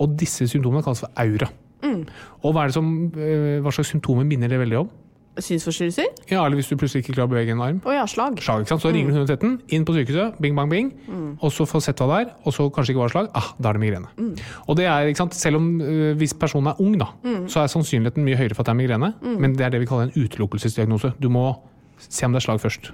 Og 0.03 0.17
disse 0.19 0.49
symptomene 0.51 0.87
kalles 0.87 1.05
for 1.05 1.13
aura. 1.21 1.51
Og 1.83 2.55
hva, 2.55 2.67
det 2.67 2.77
som, 2.77 2.89
eh, 3.19 3.59
hva 3.63 3.73
slags 3.75 3.91
symptomer 3.93 4.27
minner 4.29 4.51
det 4.51 4.61
veldig 4.63 4.85
om? 4.85 4.91
Synsforstyrrelser? 5.41 6.11
Ja, 6.29 6.43
eller 6.43 6.59
hvis 6.59 6.69
du 6.69 6.77
plutselig 6.77 7.07
ikke 7.07 7.15
klarer 7.15 7.31
å 7.31 7.33
bevege 7.33 7.55
en 7.55 7.63
arm. 7.65 7.79
Å 7.89 7.95
ja, 7.95 8.03
slag. 8.11 8.37
Slag, 8.45 8.65
ikke 8.65 8.75
sant? 8.75 8.85
Så 8.85 8.93
ringer 8.93 9.15
du 9.15 9.23
113, 9.23 9.55
inn 9.73 9.87
på 9.89 9.95
sykehuset, 9.97 10.37
bing, 10.45 10.59
bang, 10.59 10.69
bing. 10.69 10.93
Og 11.41 11.55
så 11.57 11.65
får 11.69 11.87
sett 11.87 12.03
hva 12.03 12.11
det 12.11 12.21
er, 12.27 12.35
og 12.45 12.57
så 12.57 12.69
kanskje 12.75 12.93
ikke 12.93 13.05
var 13.05 13.15
slag. 13.15 13.33
Ah, 13.39 13.49
da 13.57 13.73
er 13.73 13.79
det 13.79 13.85
migrene. 13.87 14.13
Og 14.67 14.77
det 14.77 14.87
er, 14.91 15.09
ikke 15.09 15.23
sant? 15.25 15.37
Selv 15.39 15.63
om 15.63 15.69
uh, 15.81 16.13
hvis 16.21 16.37
personen 16.37 16.75
er 16.75 16.85
ung, 16.85 16.99
da, 17.01 17.13
så 17.49 17.65
er 17.65 17.73
sannsynligheten 17.73 18.27
mye 18.27 18.41
høyere 18.41 18.57
for 18.57 18.65
at 18.65 18.73
det 18.73 18.77
er 18.77 18.83
migrene. 18.85 19.13
Men 19.23 19.57
det 19.57 19.69
er 19.69 19.75
det 19.75 19.85
vi 19.85 19.89
kaller 19.89 20.11
en 20.11 20.17
utelukkelsesdiagnose. 20.17 21.15
Du 21.23 21.31
må 21.33 21.49
se 22.03 22.27
om 22.27 22.35
det 22.35 22.43
er 22.43 22.51
slag 22.51 22.61
først. 22.61 22.93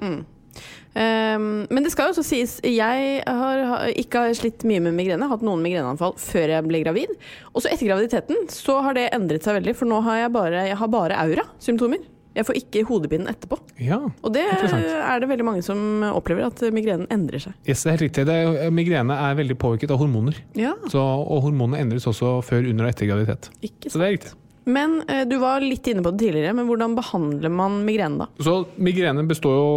Um, 0.99 1.67
men 1.71 1.85
det 1.85 1.93
skal 1.93 2.09
jo 2.09 2.15
også 2.17 2.25
sies, 2.27 2.57
jeg 2.65 3.23
har 3.23 3.65
har 3.71 3.91
ikke 4.01 4.25
har 4.25 4.35
slitt 4.35 4.65
mye 4.67 4.83
med 4.83 4.97
migrene, 4.97 5.29
hatt 5.31 5.45
noen 5.47 5.63
migreneanfall 5.63 6.17
før 6.19 6.55
jeg 6.57 6.67
ble 6.67 6.83
gravid. 6.83 7.13
Og 7.53 7.63
så 7.63 7.71
etter 7.71 7.91
graviditeten 7.91 8.49
så 8.53 8.81
har 8.87 8.97
det 8.99 9.11
endret 9.15 9.47
seg 9.47 9.61
veldig, 9.61 9.77
for 9.79 9.91
nå 9.91 10.01
har 10.07 10.25
jeg 10.25 10.33
bare, 10.35 10.65
jeg 10.71 10.79
har 10.81 10.95
bare 10.95 11.21
aura-symptomer. 11.27 12.03
Jeg 12.39 12.47
får 12.49 12.59
ikke 12.63 12.85
hodepinen 12.89 13.29
etterpå. 13.33 13.59
Ja, 13.83 13.99
Og 14.23 14.33
det 14.35 14.45
er 14.47 15.21
det 15.23 15.29
veldig 15.31 15.47
mange 15.47 15.63
som 15.67 16.03
opplever, 16.13 16.47
at 16.49 16.63
migrenen 16.75 17.09
endrer 17.15 17.43
seg. 17.49 17.55
yes, 17.67 17.83
det 17.85 17.91
er 17.91 17.97
helt 17.97 18.07
riktig. 18.09 18.27
Det 18.29 18.35
er, 18.39 18.71
migrene 18.75 19.17
er 19.29 19.39
veldig 19.39 19.59
påvirket 19.59 19.91
av 19.95 19.99
hormoner. 20.03 20.39
Ja, 20.59 20.75
Så, 20.91 21.03
og 21.03 21.43
hormonene 21.49 21.81
endres 21.83 22.07
også 22.11 22.39
før, 22.47 22.69
under 22.71 22.87
og 22.87 22.93
etter 22.95 23.11
graviditet. 23.11 23.51
ikke 23.63 23.91
Så 23.91 23.99
det 24.01 24.07
er 24.07 24.15
riktig. 24.19 24.37
Men 24.69 24.99
eh, 25.09 25.23
du 25.25 25.39
var 25.41 25.63
litt 25.65 25.87
inne 25.89 26.03
på 26.05 26.11
det 26.13 26.27
tidligere, 26.27 26.53
men 26.53 26.67
hvordan 26.69 26.93
behandler 26.99 27.49
man 27.49 27.79
migrene 27.87 28.27
da? 28.27 28.27
Så 28.45 28.59
migrene 28.77 29.25
består 29.27 29.55
jo 29.57 29.69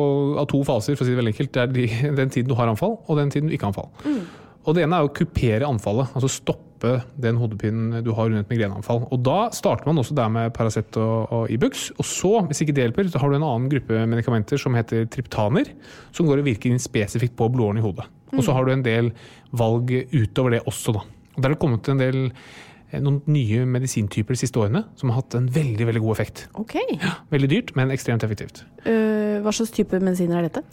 av 0.41 0.49
to 0.51 0.59
faser, 0.67 0.97
for 0.99 1.05
å 1.05 1.07
si 1.07 1.13
det 1.15 1.19
veldig 1.21 1.31
enkelt. 1.31 1.51
Det 1.55 1.61
er 1.63 1.71
de, 1.77 1.85
den 2.19 2.33
tiden 2.33 2.49
du 2.51 2.57
har 2.59 2.67
anfall, 2.67 2.97
og 3.07 3.19
den 3.21 3.31
tiden 3.31 3.47
du 3.47 3.55
ikke 3.55 3.69
har 3.69 3.71
anfall. 3.71 4.19
Og 4.61 4.77
det 4.77 4.85
ene 4.85 4.99
er 4.99 5.07
å 5.07 5.13
kupere 5.13 5.67
anfallet, 5.67 6.11
altså 6.13 6.29
stoppe 6.29 6.99
den 7.21 7.37
hodepinen 7.37 8.01
du 8.05 8.11
har 8.17 8.29
under 8.29 8.41
et 8.41 8.49
migreneanfall. 8.49 9.03
Og 9.13 9.21
da 9.25 9.49
starter 9.53 9.89
man 9.89 10.01
også 10.01 10.15
der 10.17 10.31
med 10.33 10.53
Paracet 10.55 10.97
og, 11.01 11.33
og 11.33 11.53
Ibux. 11.53 11.89
Og 11.97 12.07
så, 12.07 12.33
hvis 12.49 12.63
ikke 12.63 12.75
det 12.77 12.87
hjelper, 12.87 13.09
så 13.13 13.21
har 13.21 13.29
du 13.31 13.37
en 13.37 13.45
annen 13.45 13.69
gruppe 13.73 14.01
medikamenter 14.09 14.61
som 14.61 14.77
heter 14.77 15.05
triptaner, 15.13 15.69
som 16.15 16.29
går 16.29 16.41
og 16.41 16.49
virker 16.49 16.71
inn 16.71 16.81
spesifikt 16.81 17.37
på 17.37 17.49
blodårene 17.53 17.81
i 17.81 17.85
hodet. 17.85 18.07
Og 18.31 18.43
så 18.45 18.55
har 18.55 18.65
du 18.65 18.73
en 18.73 18.85
del 18.85 19.11
valg 19.57 19.91
utover 20.13 20.55
det 20.55 20.63
også, 20.69 20.95
da. 20.95 21.05
Og 21.35 21.39
der 21.39 21.49
har 21.49 21.55
det 21.55 21.61
kommet 21.61 21.89
en 21.91 22.01
del 22.01 22.19
eh, 22.29 23.01
noen 23.01 23.19
nye 23.31 23.65
medisintyper 23.69 24.35
de 24.35 24.41
siste 24.43 24.59
årene 24.61 24.83
som 24.99 25.11
har 25.11 25.21
hatt 25.21 25.37
en 25.39 25.49
veldig 25.51 25.87
veldig 25.89 26.03
god 26.03 26.15
effekt. 26.15 26.45
Ok. 26.59 26.77
Ja, 26.95 27.17
Veldig 27.33 27.51
dyrt, 27.51 27.75
men 27.79 27.93
ekstremt 27.93 28.25
effektivt. 28.27 28.63
Uh, 28.85 29.39
hva 29.43 29.53
slags 29.55 29.73
type 29.75 29.99
medisiner 30.03 30.41
er 30.41 30.49
dette? 30.49 30.65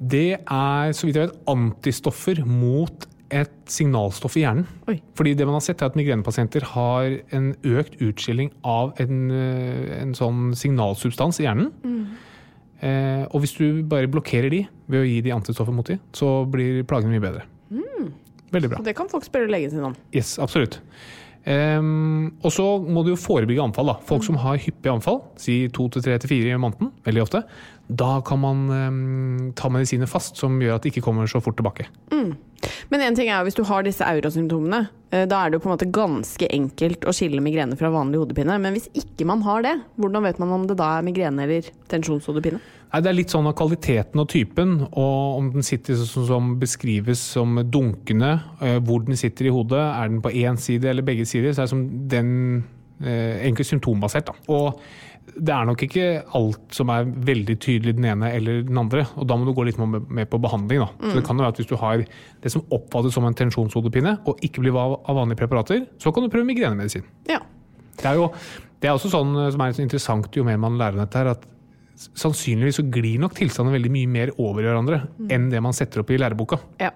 Det 0.00 0.40
er 0.40 0.92
så 0.96 1.06
vidt 1.06 1.18
jeg 1.18 1.28
vet, 1.28 1.40
antistoffer 1.50 2.40
mot 2.48 3.06
et 3.30 3.52
signalstoff 3.70 4.36
i 4.38 4.44
hjernen. 4.44 4.66
Oi. 4.90 4.98
Fordi 5.18 5.36
det 5.38 5.46
man 5.46 5.58
har 5.58 5.64
sett 5.64 5.82
er 5.82 5.90
at 5.90 5.98
migrenepasienter 5.98 6.66
har 6.72 7.20
en 7.36 7.52
økt 7.62 8.00
utskilling 8.02 8.50
av 8.66 8.92
en, 9.02 9.30
eh, 9.30 10.00
en 10.00 10.12
sånn 10.18 10.50
signalsubstans 10.58 11.40
i 11.40 11.46
hjernen. 11.46 11.70
Eh, 12.80 13.24
og 13.28 13.42
hvis 13.42 13.56
du 13.58 13.82
bare 13.84 14.08
blokkerer 14.08 14.50
de 14.50 14.66
ved 14.88 15.02
å 15.02 15.08
gi 15.08 15.20
de 15.20 15.34
antistoffer 15.36 15.72
mot 15.72 15.86
de, 15.86 15.98
så 16.16 16.44
blir 16.50 16.82
plagene 16.88 17.12
mye 17.12 17.26
bedre. 17.28 17.46
Veldig 18.50 18.70
bra. 18.72 18.78
Så 18.80 18.88
det 18.88 18.96
kan 18.98 19.10
folk 19.10 19.26
spørre 19.26 19.50
legen 19.50 19.70
sin 19.72 19.86
om. 19.86 19.96
Yes, 20.14 20.36
absolutt. 20.42 20.80
Um, 21.40 22.36
og 22.44 22.52
så 22.52 22.64
må 22.84 23.00
du 23.04 23.14
jo 23.14 23.18
forebygge 23.20 23.62
anfall. 23.64 23.92
da. 23.92 23.96
Folk 24.06 24.26
som 24.26 24.36
har 24.42 24.60
hyppige 24.60 24.92
anfall, 24.92 25.22
si 25.40 25.62
to 25.72 25.88
til 25.88 26.04
tre 26.04 26.18
til 26.20 26.32
fire 26.34 26.56
i 26.56 26.60
måneden, 26.60 26.90
veldig 27.06 27.22
ofte, 27.24 27.44
da 27.88 28.20
kan 28.26 28.42
man 28.42 28.66
um, 28.70 29.52
ta 29.56 29.70
medisiner 29.72 30.10
fast 30.10 30.38
som 30.38 30.60
gjør 30.60 30.76
at 30.76 30.84
det 30.84 30.92
ikke 30.92 31.06
kommer 31.06 31.30
så 31.30 31.40
fort 31.42 31.56
tilbake. 31.58 31.88
Men 32.90 33.04
en 33.04 33.16
ting 33.16 33.30
er 33.32 33.44
hvis 33.46 33.56
du 33.58 33.62
har 33.68 33.84
disse 33.86 34.04
aurasymptomene, 34.06 34.82
eh, 35.12 35.26
da 35.30 35.40
er 35.40 35.50
det 35.50 35.58
jo 35.58 35.64
på 35.64 35.70
en 35.70 35.76
måte 35.76 35.90
ganske 35.94 36.48
enkelt 36.50 37.06
å 37.08 37.14
skille 37.16 37.42
migrene 37.44 37.78
fra 37.80 37.92
vanlig 37.92 38.20
hodepine. 38.22 38.58
Men 38.60 38.76
hvis 38.76 38.90
ikke 38.96 39.28
man 39.28 39.44
har 39.46 39.64
det, 39.66 39.76
hvordan 40.00 40.26
vet 40.28 40.42
man 40.42 40.54
om 40.58 40.66
det 40.68 40.78
da 40.80 40.96
er 40.98 41.06
migrene 41.06 41.46
eller 41.46 41.70
tensjonshodepine? 41.92 42.60
Nei, 42.90 43.00
Det 43.00 43.10
er 43.10 43.14
litt 43.14 43.30
sånn 43.30 43.46
av 43.46 43.54
kvaliteten 43.54 44.18
og 44.18 44.28
typen, 44.32 44.80
og 44.90 45.38
om 45.38 45.52
den 45.54 45.62
sitter 45.62 45.94
sånn 45.94 46.26
som 46.26 46.50
beskrives 46.58 47.22
som 47.36 47.60
dunkende, 47.70 48.32
eh, 48.60 48.80
hvor 48.82 49.04
den 49.06 49.16
sitter 49.16 49.46
i 49.46 49.54
hodet, 49.54 49.78
er 49.78 50.08
den 50.08 50.20
på 50.20 50.34
én 50.34 50.58
side 50.58 50.90
eller 50.90 51.06
begge 51.06 51.26
sider, 51.26 51.54
så 51.54 51.62
er 51.62 51.68
det 51.68 51.74
som 51.76 52.08
den 52.08 52.64
eh, 53.00 53.46
egentlig 53.46 53.66
symptombasert. 53.66 54.26
Da. 54.26 54.34
Og 54.48 54.80
det 55.36 55.52
er 55.54 55.68
nok 55.68 55.82
ikke 55.86 56.06
alt 56.38 56.74
som 56.74 56.90
er 56.94 57.08
veldig 57.30 57.56
tydelig 57.62 57.96
den 57.98 58.08
ene 58.12 58.32
eller 58.36 58.64
den 58.66 58.80
andre, 58.80 59.04
og 59.16 59.28
da 59.28 59.36
må 59.38 59.48
du 59.48 59.54
gå 59.56 59.66
litt 59.68 59.78
med 59.80 60.30
på 60.30 60.40
behandling. 60.42 60.82
Da. 60.84 60.88
Så 61.04 61.18
det 61.18 61.26
kan 61.26 61.38
jo 61.38 61.44
være 61.44 61.54
at 61.54 61.60
hvis 61.62 61.70
du 61.70 61.76
har 61.80 62.02
det 62.42 62.52
som 62.54 62.64
oppfattes 62.74 63.14
som 63.16 63.28
en 63.28 63.36
tensjonshodepine, 63.36 64.16
og 64.28 64.42
ikke 64.46 64.64
blir 64.64 64.76
av 64.80 64.98
vanlige 65.06 65.42
preparater, 65.42 65.86
så 66.02 66.12
kan 66.14 66.26
du 66.26 66.32
prøve 66.32 66.48
migrenemedisin. 66.48 67.06
Ja. 67.30 67.42
Det 68.00 68.08
er 68.08 68.20
jo 68.20 68.30
det 68.80 68.88
er 68.88 68.96
også 68.96 69.10
sånn 69.12 69.34
eh, 69.36 69.50
som 69.52 69.62
er 69.64 69.80
interessant 69.82 70.36
jo 70.36 70.44
mer 70.46 70.60
man 70.60 70.78
lærer 70.80 71.02
dette, 71.02 71.20
her, 71.20 71.34
at 71.34 71.44
sannsynligvis 72.00 72.78
så 72.80 72.84
glir 72.92 73.20
nok 73.20 73.34
tilstandene 73.36 73.76
veldig 73.76 73.92
mye 73.92 74.08
mer 74.10 74.32
over 74.40 74.62
i 74.64 74.68
hverandre 74.68 75.02
enn 75.30 75.50
det 75.52 75.60
man 75.62 75.76
setter 75.76 76.00
opp 76.02 76.10
i 76.14 76.18
læreboka. 76.20 76.58
Ja. 76.80 76.90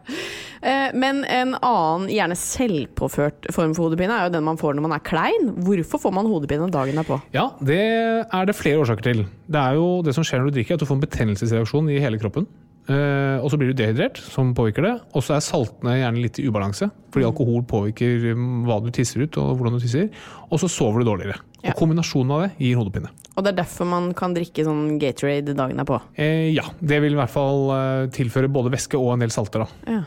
Eh, 0.64 0.90
Men 0.96 1.24
en 1.28 1.54
annen, 1.60 2.08
gjerne 2.08 2.36
selvpåført 2.40 3.50
form 3.52 3.74
for 3.76 3.88
hodepine 3.88 4.16
er 4.16 4.28
jo 4.28 4.34
den 4.38 4.46
man 4.46 4.56
får 4.60 4.76
når 4.78 4.86
man 4.86 4.96
er 4.96 5.04
klein. 5.04 5.50
Hvorfor 5.66 6.00
får 6.06 6.14
man 6.16 6.28
hodepine 6.30 6.70
dagen 6.72 6.96
derpå? 7.00 7.20
Ja, 7.36 7.50
det 7.60 7.80
er 8.24 8.46
det 8.48 8.56
flere 8.56 8.80
årsaker 8.80 9.04
til. 9.10 9.24
Det 9.46 9.60
er 9.60 9.76
jo 9.76 10.00
det 10.06 10.14
som 10.16 10.24
skjer 10.24 10.40
når 10.40 10.50
du 10.52 10.58
drikker, 10.60 10.78
at 10.78 10.80
du 10.84 10.88
får 10.88 10.96
en 11.00 11.04
betennelsesreaksjon 11.04 11.90
i 11.92 12.00
hele 12.00 12.20
kroppen. 12.22 12.48
Eh, 12.84 13.40
og 13.40 13.48
så 13.48 13.56
blir 13.56 13.70
du 13.72 13.78
dehydrert, 13.78 14.18
som 14.20 14.52
påvirker 14.56 14.84
det. 14.84 14.92
Og 15.16 15.24
så 15.24 15.36
er 15.36 15.44
saltene 15.44 15.96
gjerne 15.96 16.20
litt 16.20 16.40
i 16.40 16.46
ubalanse, 16.48 16.90
fordi 17.14 17.28
alkohol 17.28 17.64
påvirker 17.68 18.30
um, 18.34 18.64
hva 18.68 18.80
du 18.84 18.90
tisser 18.94 19.24
ut 19.24 19.38
og 19.40 19.54
hvordan 19.56 19.78
du 19.78 19.84
tisser. 19.84 20.10
Og 20.50 20.60
så 20.60 20.68
sover 20.72 21.00
du 21.00 21.08
dårligere. 21.08 21.38
Ja. 21.62 21.72
Og 21.72 21.80
kombinasjonen 21.80 22.34
av 22.36 22.42
det 22.44 22.50
gir 22.60 22.80
hodepine. 22.80 23.12
Og 23.34 23.44
det 23.44 23.54
er 23.54 23.60
derfor 23.62 23.88
man 23.88 24.10
kan 24.16 24.34
drikke 24.36 24.66
sånn 24.66 24.98
Gatorade 25.00 25.56
dagen 25.56 25.80
derpå. 25.80 26.00
Eh, 26.20 26.50
ja, 26.52 26.66
det 26.84 27.00
vil 27.02 27.16
i 27.16 27.20
hvert 27.22 27.32
fall 27.32 27.70
eh, 27.74 28.10
tilføre 28.14 28.52
både 28.52 28.74
væske 28.74 29.00
og 29.00 29.14
en 29.14 29.24
del 29.24 29.32
salter, 29.34 29.64
da. 29.64 29.94
Ja. 29.96 30.02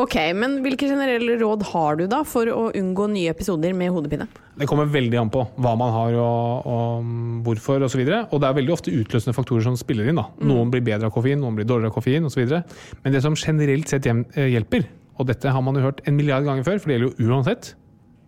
Ok, 0.00 0.16
men 0.36 0.58
hvilke 0.64 0.88
generelle 0.90 1.36
råd 1.40 1.64
har 1.70 1.98
du 2.00 2.06
da 2.10 2.22
for 2.26 2.48
å 2.50 2.68
unngå 2.76 3.06
nye 3.12 3.32
episoder 3.32 3.74
med 3.76 3.92
hodepine? 3.94 4.26
Det 4.58 4.68
kommer 4.70 4.90
veldig 4.90 5.18
an 5.18 5.30
på 5.34 5.42
hva 5.60 5.74
man 5.78 5.92
har 5.94 6.16
og, 6.22 6.66
og 6.70 7.06
mm, 7.06 7.38
hvorfor 7.46 7.86
osv. 7.86 8.02
Og, 8.04 8.10
så 8.10 8.20
og 8.28 8.42
det 8.42 8.48
er 8.48 8.58
veldig 8.60 8.74
ofte 8.74 8.94
utløsende 8.94 9.36
faktorer 9.36 9.66
som 9.66 9.78
spiller 9.78 10.10
inn. 10.10 10.20
da. 10.20 10.28
Noen 10.46 10.70
blir 10.72 10.84
bedre 10.86 11.10
av 11.10 11.14
koffein, 11.14 11.40
noen 11.42 11.58
blir 11.58 11.68
dårligere 11.68 11.92
av 11.92 11.96
koffein 11.96 12.28
osv. 12.28 12.56
Men 13.04 13.16
det 13.16 13.22
som 13.24 13.38
generelt 13.38 13.90
sett 13.90 14.08
eh, 14.10 14.50
hjelper, 14.54 14.86
og 15.18 15.30
dette 15.30 15.50
har 15.54 15.64
man 15.64 15.78
jo 15.78 15.86
hørt 15.86 16.02
en 16.08 16.18
milliard 16.18 16.46
ganger 16.46 16.66
før, 16.66 16.80
for 16.82 16.90
det 16.90 16.98
gjelder 16.98 17.10
jo 17.10 17.30
uansett, 17.30 17.74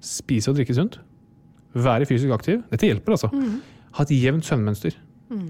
spise 0.05 0.53
og 0.53 0.59
drikke 0.59 0.77
sunt. 0.77 1.01
Være 1.77 2.07
fysisk 2.09 2.33
aktiv. 2.35 2.63
Dette 2.71 2.89
hjelper, 2.89 3.17
altså. 3.17 3.31
Ha 3.97 4.05
et 4.07 4.15
jevnt 4.17 4.47
søvnmønster. 4.47 4.97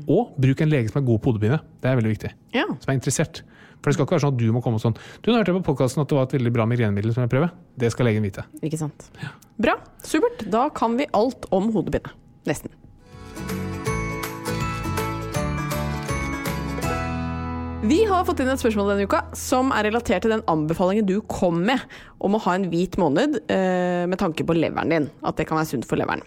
Og 0.09 0.33
bruk 0.41 0.63
en 0.65 0.71
lege 0.73 0.91
som 0.91 1.03
er 1.03 1.07
god 1.07 1.21
på 1.21 1.33
hodepine. 1.33 1.59
Det 1.83 1.91
er 1.91 1.99
veldig 1.99 2.13
viktig. 2.15 2.31
Ja. 2.57 2.65
Som 2.81 2.93
er 2.93 2.97
interessert. 2.97 3.43
For 3.87 3.93
det 3.93 4.01
skal 4.01 4.09
ikke 4.09 4.17
være 4.17 4.25
sånn 4.25 4.33
at 4.35 4.41
du 4.41 4.49
må 4.51 4.59
komme 4.65 4.81
og 4.81 4.83
sånn 4.83 4.97
Du, 4.99 5.29
nå 5.31 5.37
hørte 5.39 5.53
jeg 5.53 5.61
på 5.61 5.69
podkasten 5.69 6.03
at 6.03 6.11
det 6.11 6.19
var 6.19 6.27
et 6.27 6.35
veldig 6.35 6.53
bra 6.57 6.67
migrenemiddel 6.67 7.15
som 7.15 7.23
jeg 7.23 7.31
prøver. 7.37 7.53
Det 7.79 7.93
skal 7.95 8.11
legen 8.11 8.27
vite. 8.27 8.43
Ikke 8.67 8.81
sant. 8.81 9.07
Bra. 9.63 9.79
Supert. 10.03 10.43
Da 10.51 10.67
kan 10.75 10.99
vi 10.99 11.07
alt 11.15 11.47
om 11.55 11.71
hodepine. 11.71 12.11
Nesten. 12.51 12.75
Vi 17.83 18.05
har 18.09 18.25
fått 18.25 18.41
inn 18.41 18.49
et 18.49 18.61
spørsmål 18.61 18.89
denne 18.89 19.05
uka 19.05 19.19
som 19.37 19.69
er 19.77 19.85
relatert 19.91 20.25
til 20.25 20.33
den 20.33 20.43
anbefalingen 20.49 21.05
du 21.07 21.19
kom 21.29 21.59
med 21.69 21.83
om 22.25 22.35
å 22.35 22.41
ha 22.47 22.55
en 22.57 22.65
hvit 22.73 22.97
måned 22.99 23.37
eh, 23.53 24.07
med 24.09 24.17
tanke 24.19 24.47
på 24.49 24.57
leveren 24.57 24.95
din. 24.95 25.09
At 25.21 25.37
det 25.37 25.45
kan 25.49 25.61
være 25.61 25.69
sunt 25.75 25.89
for 25.89 26.01
leveren. 26.01 26.25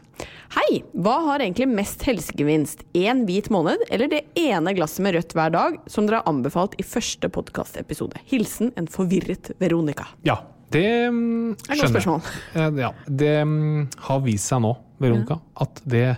Hei! 0.54 0.84
Hva 0.94 1.16
har 1.26 1.42
egentlig 1.44 1.66
mest 1.72 2.06
helsegevinst? 2.06 2.86
Én 2.94 3.26
hvit 3.28 3.50
måned 3.54 3.82
eller 3.90 4.12
det 4.12 4.22
ene 4.40 4.76
glasset 4.78 5.02
med 5.04 5.18
rødt 5.18 5.34
hver 5.36 5.56
dag 5.56 5.80
som 5.90 6.06
dere 6.06 6.22
har 6.22 6.30
anbefalt 6.30 6.78
i 6.80 6.86
første 6.86 7.32
podkastepisode? 7.34 8.22
Hilsen 8.30 8.70
en 8.80 8.88
forvirret 8.92 9.52
Veronica. 9.60 10.06
Ja, 10.30 10.38
det 10.70 10.86
mm, 11.10 11.56
er 11.66 11.82
skjønner 11.82 12.06
jeg. 12.06 12.36
Eh, 12.54 12.84
Ja, 12.86 12.94
det 13.10 13.38
mm, 13.50 13.88
har 14.06 14.22
vist 14.28 14.54
seg 14.54 14.62
nå, 14.68 14.76
Veronica, 15.02 15.42
at 15.66 15.82
det 15.90 16.12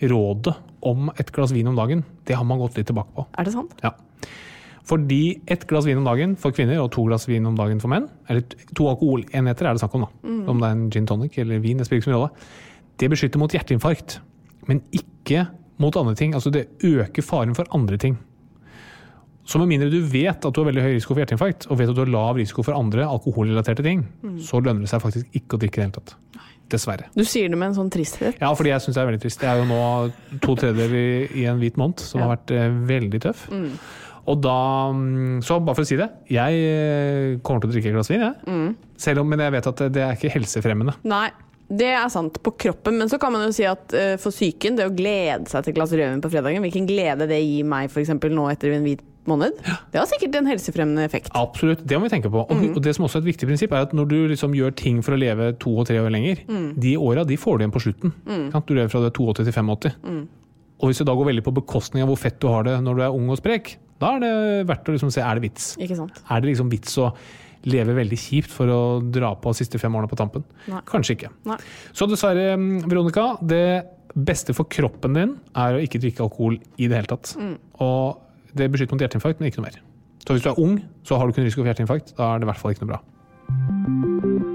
rådet 0.00 0.54
om 0.86 1.10
et 1.18 1.34
glass 1.34 1.52
vin 1.52 1.68
om 1.68 1.76
dagen, 1.76 2.04
det 2.24 2.38
har 2.38 2.46
man 2.46 2.62
gått 2.62 2.78
litt 2.78 2.88
tilbake 2.88 3.12
på. 3.16 3.26
Er 3.36 3.48
det 3.48 3.52
sant? 3.56 3.74
Ja. 3.82 3.92
Fordi 4.90 5.20
ett 5.46 5.66
glass 5.70 5.86
vin 5.86 6.00
om 6.00 6.08
dagen 6.08 6.32
for 6.40 6.54
kvinner 6.56 6.80
og 6.82 6.90
to 6.96 7.04
glass 7.06 7.28
vin 7.30 7.46
om 7.46 7.54
dagen 7.58 7.78
for 7.82 7.92
menn, 7.92 8.08
eller 8.26 8.42
to 8.74 8.88
alkoholenheter 8.90 9.68
er 9.68 9.76
det 9.76 9.84
snakk 9.84 9.94
om, 10.00 10.06
da. 10.08 10.32
Om 10.50 10.58
det 10.62 10.66
er 10.66 10.74
en 10.78 10.88
gin 10.90 11.06
tonic 11.06 11.38
eller 11.38 11.62
vin, 11.62 11.78
det 11.78 11.86
spiller 11.86 12.02
ikke 12.02 12.08
så 12.08 12.14
mye 12.14 12.18
rolle. 12.24 12.48
Det 13.00 13.10
beskytter 13.12 13.40
mot 13.40 13.54
hjerteinfarkt, 13.54 14.18
men 14.68 14.82
ikke 14.90 15.46
mot 15.80 15.96
andre 15.96 16.16
ting. 16.18 16.34
Altså 16.36 16.50
det 16.52 16.66
øker 16.84 17.24
faren 17.24 17.54
for 17.56 17.70
andre 17.76 17.96
ting. 18.02 18.18
Så 19.50 19.58
med 19.58 19.70
mindre 19.70 19.88
du 19.90 20.00
vet 20.06 20.44
at 20.44 20.54
du 20.54 20.60
har 20.60 20.68
veldig 20.68 20.82
høy 20.84 20.92
risiko 20.94 21.14
for 21.14 21.22
hjerteinfarkt, 21.22 21.64
og 21.70 21.78
vet 21.80 21.90
at 21.90 21.96
du 21.96 22.02
har 22.04 22.10
lav 22.12 22.36
risiko 22.38 22.62
for 22.66 22.76
andre 22.76 23.06
alkoholrelaterte 23.08 23.82
ting, 23.86 24.04
så 24.46 24.60
lønner 24.62 24.84
det 24.84 24.90
seg 24.92 25.02
faktisk 25.02 25.38
ikke 25.40 25.56
å 25.56 25.62
drikke 25.62 25.80
i 25.80 25.80
det 25.80 25.86
hele 25.88 25.96
tatt. 25.96 26.12
Dessverre. 26.70 27.08
Du 27.16 27.24
sier 27.26 27.48
det 27.50 27.58
med 27.58 27.72
en 27.72 27.78
sånn 27.80 27.88
tristhet. 27.90 28.36
Ja, 28.38 28.52
fordi 28.54 28.70
jeg 28.70 28.84
syns 28.84 28.94
det 28.94 29.00
er 29.02 29.08
veldig 29.08 29.22
trist. 29.24 29.40
Det 29.42 29.48
er 29.50 29.58
jo 29.58 29.64
nå 29.66 29.80
to 30.44 30.54
tredjedeler 30.54 30.94
i, 31.00 31.40
i 31.42 31.48
en 31.50 31.58
hvit 31.58 31.80
måned, 31.80 31.98
som 32.04 32.22
har 32.22 32.30
vært 32.36 32.52
eh, 32.54 32.68
veldig 32.92 33.20
tøff. 33.24 33.48
Og 34.30 34.40
da 34.44 34.56
mm, 34.94 35.42
Så 35.46 35.58
bare 35.58 35.78
for 35.78 35.86
å 35.86 35.88
si 35.90 35.98
det, 35.98 36.08
jeg 36.30 36.64
eh, 36.70 37.36
kommer 37.44 37.62
til 37.62 37.70
å 37.70 37.74
drikke 37.74 37.92
et 37.92 37.96
glass 37.98 38.10
vin, 38.12 38.24
jeg. 38.24 38.72
Selv 39.00 39.24
om, 39.24 39.30
men 39.30 39.42
jeg 39.42 39.56
vet 39.56 39.70
at 39.70 39.86
det, 39.90 40.02
er 40.04 40.18
ikke 40.18 40.32
helsefremmende. 40.34 40.96
Nei, 41.08 41.28
det 41.70 41.92
er 41.94 42.08
sant 42.12 42.40
på 42.42 42.52
kroppen, 42.58 42.98
men 42.98 43.10
så 43.10 43.18
kan 43.22 43.32
man 43.34 43.46
jo 43.46 43.52
si 43.54 43.64
at 43.68 43.94
uh, 43.94 44.16
for 44.20 44.34
psyken, 44.34 44.74
det 44.78 44.88
å 44.88 44.94
glede 44.94 45.46
seg 45.50 45.62
til 45.62 45.72
et 45.72 45.78
glass 45.78 45.94
rødvin 45.94 46.22
på 46.24 46.32
fredagen, 46.32 46.64
hvilken 46.66 46.88
glede 46.88 47.28
det 47.30 47.38
gir 47.38 47.68
meg 47.70 47.92
f.eks. 47.92 48.10
nå 48.10 48.48
etter 48.50 48.74
en 48.74 48.86
hvit 48.86 49.04
måned, 49.30 49.54
det 49.92 50.00
har 50.00 50.08
sikkert 50.10 50.40
en 50.40 50.48
helsefremmende 50.50 51.04
effekt. 51.06 51.30
Absolutt, 51.38 51.84
det 51.86 51.98
må 51.98 52.08
vi 52.08 52.12
tenke 52.12 52.32
på. 52.32 52.42
Og, 52.42 52.64
og 52.72 52.80
det 52.82 52.96
som 52.96 53.06
også 53.06 53.20
er 53.20 53.24
et 53.24 53.30
viktig 53.30 53.48
prinsipp, 53.50 53.74
er 53.76 53.86
at 53.86 53.94
når 53.94 54.08
du 54.10 54.16
liksom 54.32 54.56
gjør 54.56 54.74
ting 54.80 54.98
for 55.06 55.14
å 55.14 55.20
leve 55.20 55.52
to 55.62 55.76
og 55.78 55.86
tre 55.90 56.00
år 56.02 56.10
lenger, 56.12 56.42
de 56.80 56.96
åra 56.98 57.26
de 57.28 57.38
får 57.38 57.60
du 57.60 57.64
igjen 57.64 57.76
på 57.76 57.84
slutten. 57.84 58.14
Mm. 58.26 58.48
Du 58.50 58.74
lever 58.74 58.90
fra 58.90 59.04
du 59.04 59.10
er 59.10 59.14
82 59.14 59.44
til 59.44 59.52
85. 59.52 60.24
Og 60.80 60.88
hvis 60.88 61.02
det 61.02 61.06
da 61.06 61.14
går 61.16 61.28
veldig 61.28 61.44
på 61.46 61.54
bekostning 61.60 62.04
av 62.04 62.10
hvor 62.10 62.18
fett 62.18 62.40
du 62.40 62.48
har 62.50 62.64
det 62.66 62.78
når 62.82 62.98
du 62.98 63.04
er 63.04 63.16
ung 63.16 63.28
og 63.30 63.38
sprek, 63.38 63.74
da 64.00 64.14
er 64.16 64.24
det 64.24 64.32
verdt 64.70 64.88
å 64.88 64.96
liksom 64.96 65.12
se 65.12 65.22
er 65.24 65.38
det 65.38 65.44
vits. 65.44 65.70
Er 65.80 66.40
det 66.40 66.50
liksom 66.50 66.70
vits 66.72 66.96
å 67.00 67.10
leve 67.68 67.92
veldig 67.98 68.16
kjipt 68.16 68.52
for 68.54 68.72
å 68.72 68.80
dra 69.04 69.34
på 69.36 69.52
de 69.52 69.60
siste 69.60 69.80
fem 69.80 69.94
årene 69.96 70.08
på 70.10 70.16
tampen? 70.16 70.44
Nei. 70.70 70.80
Kanskje 70.88 71.18
ikke. 71.18 71.32
Nei. 71.50 71.58
Så 71.92 72.08
dessverre, 72.08 72.54
mm, 72.56 72.88
Veronica, 72.88 73.26
det 73.44 73.64
beste 74.16 74.56
for 74.56 74.70
kroppen 74.72 75.14
din 75.14 75.36
er 75.54 75.76
å 75.76 75.82
ikke 75.84 76.00
drikke 76.02 76.24
alkohol 76.24 76.56
i 76.80 76.88
det 76.88 76.96
hele 76.96 77.12
tatt. 77.12 77.34
Og 77.84 78.56
det 78.56 78.70
beskytter 78.72 78.96
mot 78.96 79.04
hjerteinfarkt, 79.04 79.38
men 79.40 79.52
ikke 79.52 79.60
noe 79.60 79.68
mer. 79.68 79.82
Så 80.24 80.36
hvis 80.36 80.44
du 80.46 80.50
er 80.50 80.62
ung, 80.62 80.80
så 81.06 81.20
har 81.20 81.28
du 81.28 81.36
kun 81.36 81.46
risiko 81.46 81.62
for 81.62 81.70
hjerteinfarkt. 81.70 82.16
Da 82.16 82.34
er 82.34 82.40
det 82.40 82.48
i 82.48 82.52
hvert 82.52 82.64
fall 82.64 82.74
ikke 82.74 82.86
noe 82.86 82.96
bra. 82.96 84.49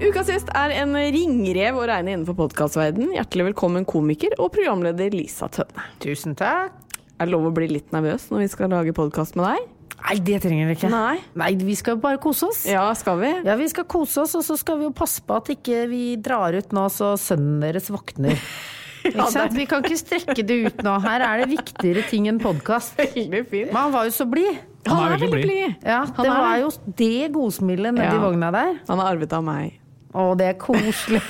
Ukas 0.00 0.30
gjest 0.32 0.48
er 0.56 0.72
en 0.80 0.94
ringrev 0.96 1.76
å 1.76 1.84
regne 1.88 2.14
innenfor 2.14 2.36
podkastverden. 2.38 3.10
Hjertelig 3.18 3.50
velkommen 3.50 3.84
komiker 3.88 4.32
og 4.40 4.48
programleder 4.54 5.12
Lisa 5.12 5.48
Tønne. 5.52 5.84
Tusen 6.00 6.36
takk. 6.38 6.72
Er 7.20 7.28
det 7.28 7.34
lov 7.34 7.50
å 7.50 7.52
bli 7.52 7.66
litt 7.68 7.90
nervøs 7.92 8.30
når 8.32 8.46
vi 8.46 8.48
skal 8.54 8.72
lage 8.72 8.94
podkast 8.96 9.36
med 9.36 9.44
deg? 9.50 9.66
Nei, 10.00 10.14
det 10.24 10.38
trenger 10.40 10.70
vi 10.70 10.76
ikke. 10.78 10.88
Nei. 10.94 11.18
Nei, 11.36 11.50
vi 11.60 11.74
skal 11.76 11.98
bare 12.00 12.16
kose 12.22 12.48
oss. 12.48 12.62
Ja, 12.68 12.86
skal 12.96 13.20
vi? 13.20 13.34
Ja, 13.44 13.58
vi 13.60 13.66
skal 13.68 13.84
kose 13.92 14.22
oss, 14.24 14.32
og 14.38 14.46
så 14.46 14.56
skal 14.56 14.80
vi 14.80 14.88
jo 14.88 14.94
passe 14.96 15.20
på 15.20 15.36
at 15.36 15.50
ikke 15.52 15.82
vi 15.90 16.02
drar 16.16 16.56
ut 16.56 16.72
nå 16.72 16.86
så 16.94 17.12
sønnen 17.20 17.60
deres 17.66 17.90
våkner. 17.92 18.40
Ikke 19.00 19.30
sant? 19.32 19.54
Vi 19.56 19.64
kan 19.64 19.80
ikke 19.80 19.96
strekke 19.96 20.42
det 20.44 20.56
ut 20.66 20.82
nå. 20.84 20.92
Her 21.00 21.22
er 21.24 21.40
det 21.40 21.46
viktigere 21.54 22.02
ting 22.10 22.26
enn 22.28 22.36
podkast. 22.40 22.98
Men 23.32 23.72
han 23.72 23.94
var 23.94 24.04
jo 24.04 24.12
så 24.12 24.26
blid. 24.28 24.58
Han 24.84 25.06
er 25.06 25.14
veldig 25.14 25.30
blid. 25.40 25.78
Ja, 25.88 26.02
det 26.04 26.26
er 26.26 26.34
var 26.36 26.58
jo 26.60 26.68
det 27.00 27.30
godsmilet 27.32 27.96
nedi 27.96 28.10
Ja. 28.10 28.18
vogna 28.20 28.50
der. 28.52 28.74
Han 28.90 29.00
har 29.00 29.14
arvet 29.14 29.32
av 29.32 29.46
meg. 29.46 29.79
Å, 30.10 30.30
det 30.38 30.46
er 30.50 30.56
koselig. 30.58 31.20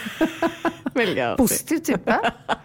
Veldig 1.01 1.23
artig. 1.25 1.39
Positiv 1.43 1.83
type. 1.91 2.17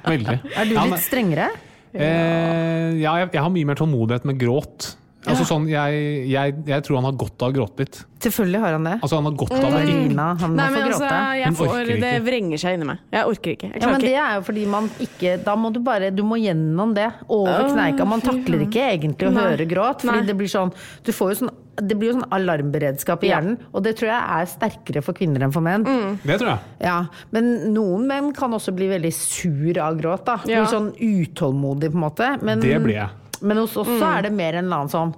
Veldig. 0.07 0.37
Er 0.55 0.69
du 0.69 0.73
Ja, 0.77 0.83
men- 0.85 0.95
litt 0.95 1.03
strengere? 1.05 1.49
Eh, 1.95 2.91
ja, 2.99 3.13
jeg, 3.21 3.29
jeg 3.31 3.39
har 3.41 3.51
mye 3.51 3.67
mer 3.69 3.77
tålmodighet 3.79 4.25
med 4.27 4.39
gråt. 4.39 4.94
Altså 5.27 5.45
sånn, 5.47 5.67
jeg, 5.67 6.01
jeg, 6.29 6.53
jeg 6.67 6.83
tror 6.85 6.95
han 6.99 7.05
har 7.09 7.15
godt 7.17 7.41
av 7.41 7.49
å 7.49 7.53
gråte 7.55 7.79
litt. 7.85 8.05
Selvfølgelig 8.25 8.59
har 8.61 8.71
han 8.77 8.83
det. 8.87 8.93
Altså 9.01 9.15
han 9.19 9.25
har 9.25 9.35
godt 9.37 9.51
av 9.57 9.73
å 9.73 9.79
Lina, 9.85 10.25
han 10.39 10.51
må 10.51 10.55
Nei, 10.57 10.65
få 10.67 10.73
men 10.75 10.83
altså, 10.85 10.99
gråte. 11.05 11.37
jeg 11.39 11.53
får, 11.59 11.67
orker 11.75 11.99
det 12.01 12.13
vrenger 12.25 12.57
seg 12.61 12.73
inni 12.77 12.85
meg. 12.89 12.99
Jeg 13.11 13.25
orker 13.31 13.51
ikke. 13.55 13.69
Jeg 13.73 13.81
Ja, 13.81 13.89
men 13.91 14.01
det 14.01 14.13
er 14.15 14.31
jo 14.35 14.41
fordi 14.47 14.65
man 14.67 14.89
ikke 14.99 15.43
Da 15.45 15.55
må 15.55 15.71
du 15.73 15.79
bare 15.79 16.09
Du 16.15 16.23
må 16.23 16.37
gjennom 16.41 16.93
det. 16.95 17.09
Over 17.29 17.69
kneika. 17.73 18.05
Man 18.07 18.21
takler 18.21 18.65
ikke 18.65 18.85
egentlig 18.93 19.27
å 19.29 19.33
Nei. 19.35 19.43
høre 19.49 19.65
gråt. 19.69 20.01
Fordi 20.05 20.21
Nei. 20.23 20.25
det 20.25 20.35
blir 20.37 20.47
sånn 20.47 20.71
Du 21.05 21.11
får 21.11 21.33
jo 21.33 21.39
sånn 21.43 21.53
Det 21.75 21.97
blir 21.99 22.13
jo 22.13 22.19
sånn 22.21 22.29
alarmberedskap 22.31 23.23
i 23.23 23.27
Ja. 23.27 23.35
hjernen. 23.41 23.57
Og 23.73 23.83
det 23.83 23.97
tror 23.99 24.07
jeg 24.09 24.23
er 24.39 24.45
sterkere 24.47 25.03
for 25.03 25.13
kvinner 25.13 25.43
enn 25.43 25.51
for 25.51 25.61
menn. 25.61 25.83
Det 26.23 26.39
tror 26.39 26.53
jeg. 26.55 26.59
Ja, 26.81 27.05
Men 27.31 27.73
noen 27.75 28.07
menn 28.07 28.31
kan 28.33 28.51
også 28.55 28.73
bli 28.73 28.87
veldig 28.87 29.11
sur 29.13 29.77
av 29.83 29.97
gråt. 29.99 30.25
da 30.25 30.39
Ja. 30.45 30.63
Blir 30.63 30.71
sånn 30.71 30.93
utålmodig, 30.97 31.91
på 31.91 31.95
en 31.99 32.05
måte. 32.09 32.41
Men, 32.41 32.59
Det 32.61 32.81
blir 32.81 32.95
jeg. 32.95 33.09
Men 33.45 33.57
hos 33.61 33.77
oss 33.77 33.87
så 33.87 34.09
er 34.17 34.27
det 34.27 34.33
mer 34.35 34.57
en 34.59 34.67
annen 34.71 34.91
sånn 34.91 35.15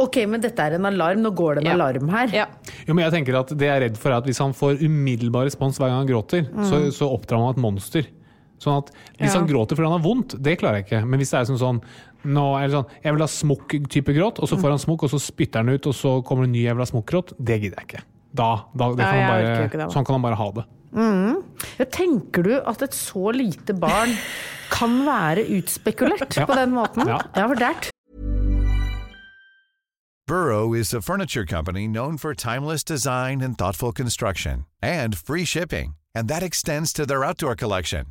Ok, 0.00 0.16
men 0.26 0.40
dette 0.40 0.58
er 0.64 0.72
en 0.78 0.86
alarm. 0.88 1.20
Nå 1.20 1.30
går 1.36 1.58
det 1.58 1.66
en 1.66 1.68
Ja. 1.68 1.74
alarm 1.76 2.08
her. 2.08 2.30
Ja. 2.32 2.46
Jo, 2.88 2.94
men 2.94 3.04
jeg 3.04 3.12
tenker 3.12 3.36
at 3.38 3.48
Det 3.52 3.66
jeg 3.68 3.76
er 3.76 3.80
redd 3.84 3.98
for, 4.00 4.08
er 4.10 4.16
at 4.22 4.24
hvis 4.24 4.38
han 4.40 4.54
får 4.56 4.80
umiddelbar 4.80 5.44
respons 5.44 5.76
hver 5.78 5.88
gang 5.92 5.98
han 6.00 6.08
gråter, 6.08 6.46
så, 6.64 6.80
så 6.90 7.10
oppdrar 7.12 7.42
han 7.44 7.50
et 7.52 7.60
monster. 7.60 8.06
Sånn 8.58 8.78
at 8.78 8.90
Hvis 9.20 9.34
Ja. 9.34 9.40
han 9.40 9.46
gråter 9.48 9.76
fordi 9.76 9.90
han 9.90 10.00
har 10.00 10.06
vondt, 10.08 10.40
det 10.42 10.58
klarer 10.58 10.80
jeg 10.80 10.86
ikke. 10.88 11.06
Men 11.06 11.20
hvis 11.20 11.30
det 11.30 11.40
er 11.42 11.52
sånn 11.52 11.60
sånn 11.60 11.80
nå, 12.24 12.56
er 12.56 12.68
det 12.68 12.72
sånn, 12.78 12.86
Jeg 13.04 13.12
vil 13.12 13.20
ha 13.20 13.26
smokk-type 13.26 14.14
gråt, 14.16 14.38
og 14.40 14.48
så 14.48 14.56
får 14.56 14.70
han 14.70 14.78
smokk, 14.78 15.02
og 15.04 15.10
så 15.10 15.20
spytter 15.20 15.60
han 15.60 15.68
ut, 15.68 15.86
og 15.86 15.92
så 15.92 16.24
kommer 16.24 16.44
det 16.44 16.48
en 16.48 16.52
ny 16.52 16.62
'jeg 16.64 16.74
vil 16.74 16.84
ha 16.86 16.90
smokk-gråt', 16.90 17.32
det 17.44 17.60
gidder 17.60 17.76
jeg 17.76 17.86
ikke. 17.88 18.02
Da, 18.34 18.64
da, 18.74 18.88
det 18.94 18.96
Nei, 18.96 19.04
han 19.20 19.28
bare, 19.28 19.68
ikke 19.68 19.70
det, 19.76 19.78
da. 19.78 19.86
sånn 19.88 20.04
kan 20.06 20.14
han 20.14 20.22
bare 20.22 20.36
ha 20.36 20.50
det. 20.52 20.64
Ja, 20.94 21.84
tenker 21.90 22.42
du 22.44 22.52
at 22.60 22.82
et 22.82 22.94
så 22.94 23.30
lite 23.32 23.72
barn 23.74 24.12
kan 24.70 24.98
være 25.06 25.46
utspekulert 25.58 26.36
Ja. 26.40 26.46
på 26.46 26.54
den 26.58 26.70
måten? 26.76 27.06
Ja. 27.08 27.18
for 27.34 27.54
det 27.54 27.62
er 27.70 27.90
Burrow 30.26 30.72
is 30.72 30.94
a 30.94 31.00
furniture 31.02 31.44
company 31.44 31.86
known 31.86 32.16
for 32.16 32.34
timeless 32.34 32.84
design 32.84 33.40
and 33.42 33.58
thoughtful 33.58 33.92
construction, 33.92 34.64
and 34.80 35.16
free 35.18 35.44
shipping, 35.44 35.94
and 36.14 36.28
that 36.28 36.42
extends 36.42 36.92
to 36.92 37.04
their 37.04 37.24
outdoor 37.24 37.56
collection. 37.56 38.06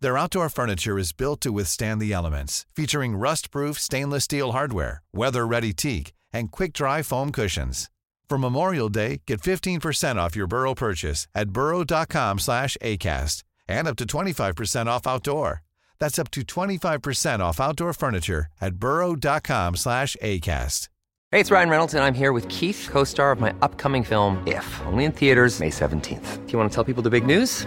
Their 0.00 0.18
outdoor 0.18 0.48
furniture 0.50 0.98
is 0.98 1.12
built 1.12 1.40
to 1.40 1.50
withstand 1.50 2.00
the 2.00 2.12
elements, 2.12 2.66
featuring 2.76 3.16
rust-proof 3.16 3.78
stainless 3.78 4.24
steel 4.24 4.52
hardware, 4.52 5.02
weather-ready 5.12 5.72
teak, 5.72 6.12
and 6.32 6.52
quick-dry 6.52 7.02
foam 7.02 7.32
cushions. 7.32 7.88
For 8.28 8.36
Memorial 8.36 8.90
Day, 8.90 9.22
get 9.26 9.40
15% 9.40 10.16
off 10.16 10.36
your 10.36 10.46
Burrow 10.46 10.74
purchase 10.74 11.26
at 11.34 11.50
burrow.com 11.50 12.38
slash 12.38 12.76
ACAST, 12.82 13.42
and 13.66 13.88
up 13.88 13.96
to 13.96 14.04
25% 14.04 14.86
off 14.86 15.06
outdoor. 15.06 15.62
That's 15.98 16.18
up 16.18 16.30
to 16.32 16.42
25% 16.42 17.40
off 17.40 17.58
outdoor 17.58 17.94
furniture 17.94 18.46
at 18.60 18.74
burrow.com 18.74 19.76
slash 19.76 20.14
ACAST. 20.22 20.88
Hey, 21.30 21.40
it's 21.40 21.50
Ryan 21.50 21.68
Reynolds, 21.68 21.94
and 21.94 22.04
I'm 22.04 22.14
here 22.14 22.32
with 22.32 22.48
Keith, 22.48 22.88
co 22.90 23.04
star 23.04 23.32
of 23.32 23.40
my 23.40 23.54
upcoming 23.62 24.02
film, 24.02 24.42
If, 24.46 24.80
only 24.86 25.04
in 25.04 25.12
theaters, 25.12 25.60
May 25.60 25.70
17th. 25.70 26.46
Do 26.46 26.52
you 26.52 26.58
want 26.58 26.70
to 26.70 26.74
tell 26.74 26.84
people 26.84 27.02
the 27.02 27.10
big 27.10 27.26
news? 27.26 27.66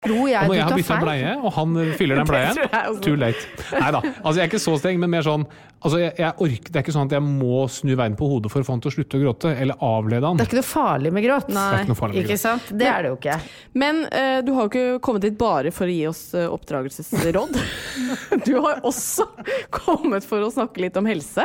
Tror 0.00 0.30
jeg 0.30 0.40
Og 0.40 0.48
når 0.48 0.56
jeg 0.56 0.64
har 0.64 0.78
bytta 0.78 0.96
bleie, 1.02 1.32
og 1.44 1.50
han 1.52 1.74
fyller 1.98 2.20
den 2.22 2.28
bleien, 2.30 2.60
too 3.04 3.18
late. 3.20 3.42
Nei 3.74 3.90
da. 3.92 4.00
Altså, 4.00 4.38
jeg 4.38 4.44
er 4.46 4.48
ikke 4.48 4.60
så 4.62 4.76
streng, 4.80 4.96
men 5.02 5.12
mer 5.12 5.26
sånn 5.26 5.44
altså, 5.44 5.98
jeg, 6.00 6.14
jeg 6.16 6.32
orker, 6.46 6.70
Det 6.72 6.78
er 6.80 6.84
ikke 6.86 6.94
sånn 6.94 7.10
at 7.10 7.14
jeg 7.18 7.24
må 7.26 7.58
snu 7.68 7.92
verden 7.92 8.16
på 8.16 8.30
hodet 8.30 8.52
for 8.54 8.64
å 8.64 8.68
få 8.68 8.72
han 8.78 8.80
til 8.80 8.88
å 8.88 8.94
slutte 8.94 9.20
å 9.20 9.22
gråte, 9.26 9.52
eller 9.60 9.84
avlede 9.84 10.24
han. 10.24 10.40
Det 10.40 10.46
er 10.46 10.50
ikke 10.50 10.60
noe 10.62 10.68
farlig 10.70 11.12
med 11.12 11.26
gråt. 11.26 11.52
Nei. 11.52 11.66
Det 11.68 11.76
er 11.76 11.84
ikke 11.84 12.08
med 12.08 12.16
Ikke 12.22 12.32
gråt. 12.32 12.44
sant? 12.46 12.72
Det 12.80 12.88
er 12.88 13.04
det 13.04 13.12
jo 13.12 13.20
ikke. 13.20 13.36
Men 13.84 14.02
uh, 14.08 14.40
du 14.46 14.52
har 14.56 14.64
jo 14.64 14.72
ikke 14.72 14.98
kommet 15.04 15.28
hit 15.28 15.38
bare 15.44 15.76
for 15.76 15.92
å 15.92 15.92
gi 15.98 16.02
oss 16.08 16.26
uh, 16.32 16.48
oppdragelsesråd. 16.56 17.60
du 18.48 18.52
har 18.56 18.80
også 18.88 19.28
kommet 19.82 20.24
for 20.24 20.48
å 20.48 20.52
snakke 20.56 20.80
litt 20.88 20.96
om 20.96 21.12
helse. 21.12 21.44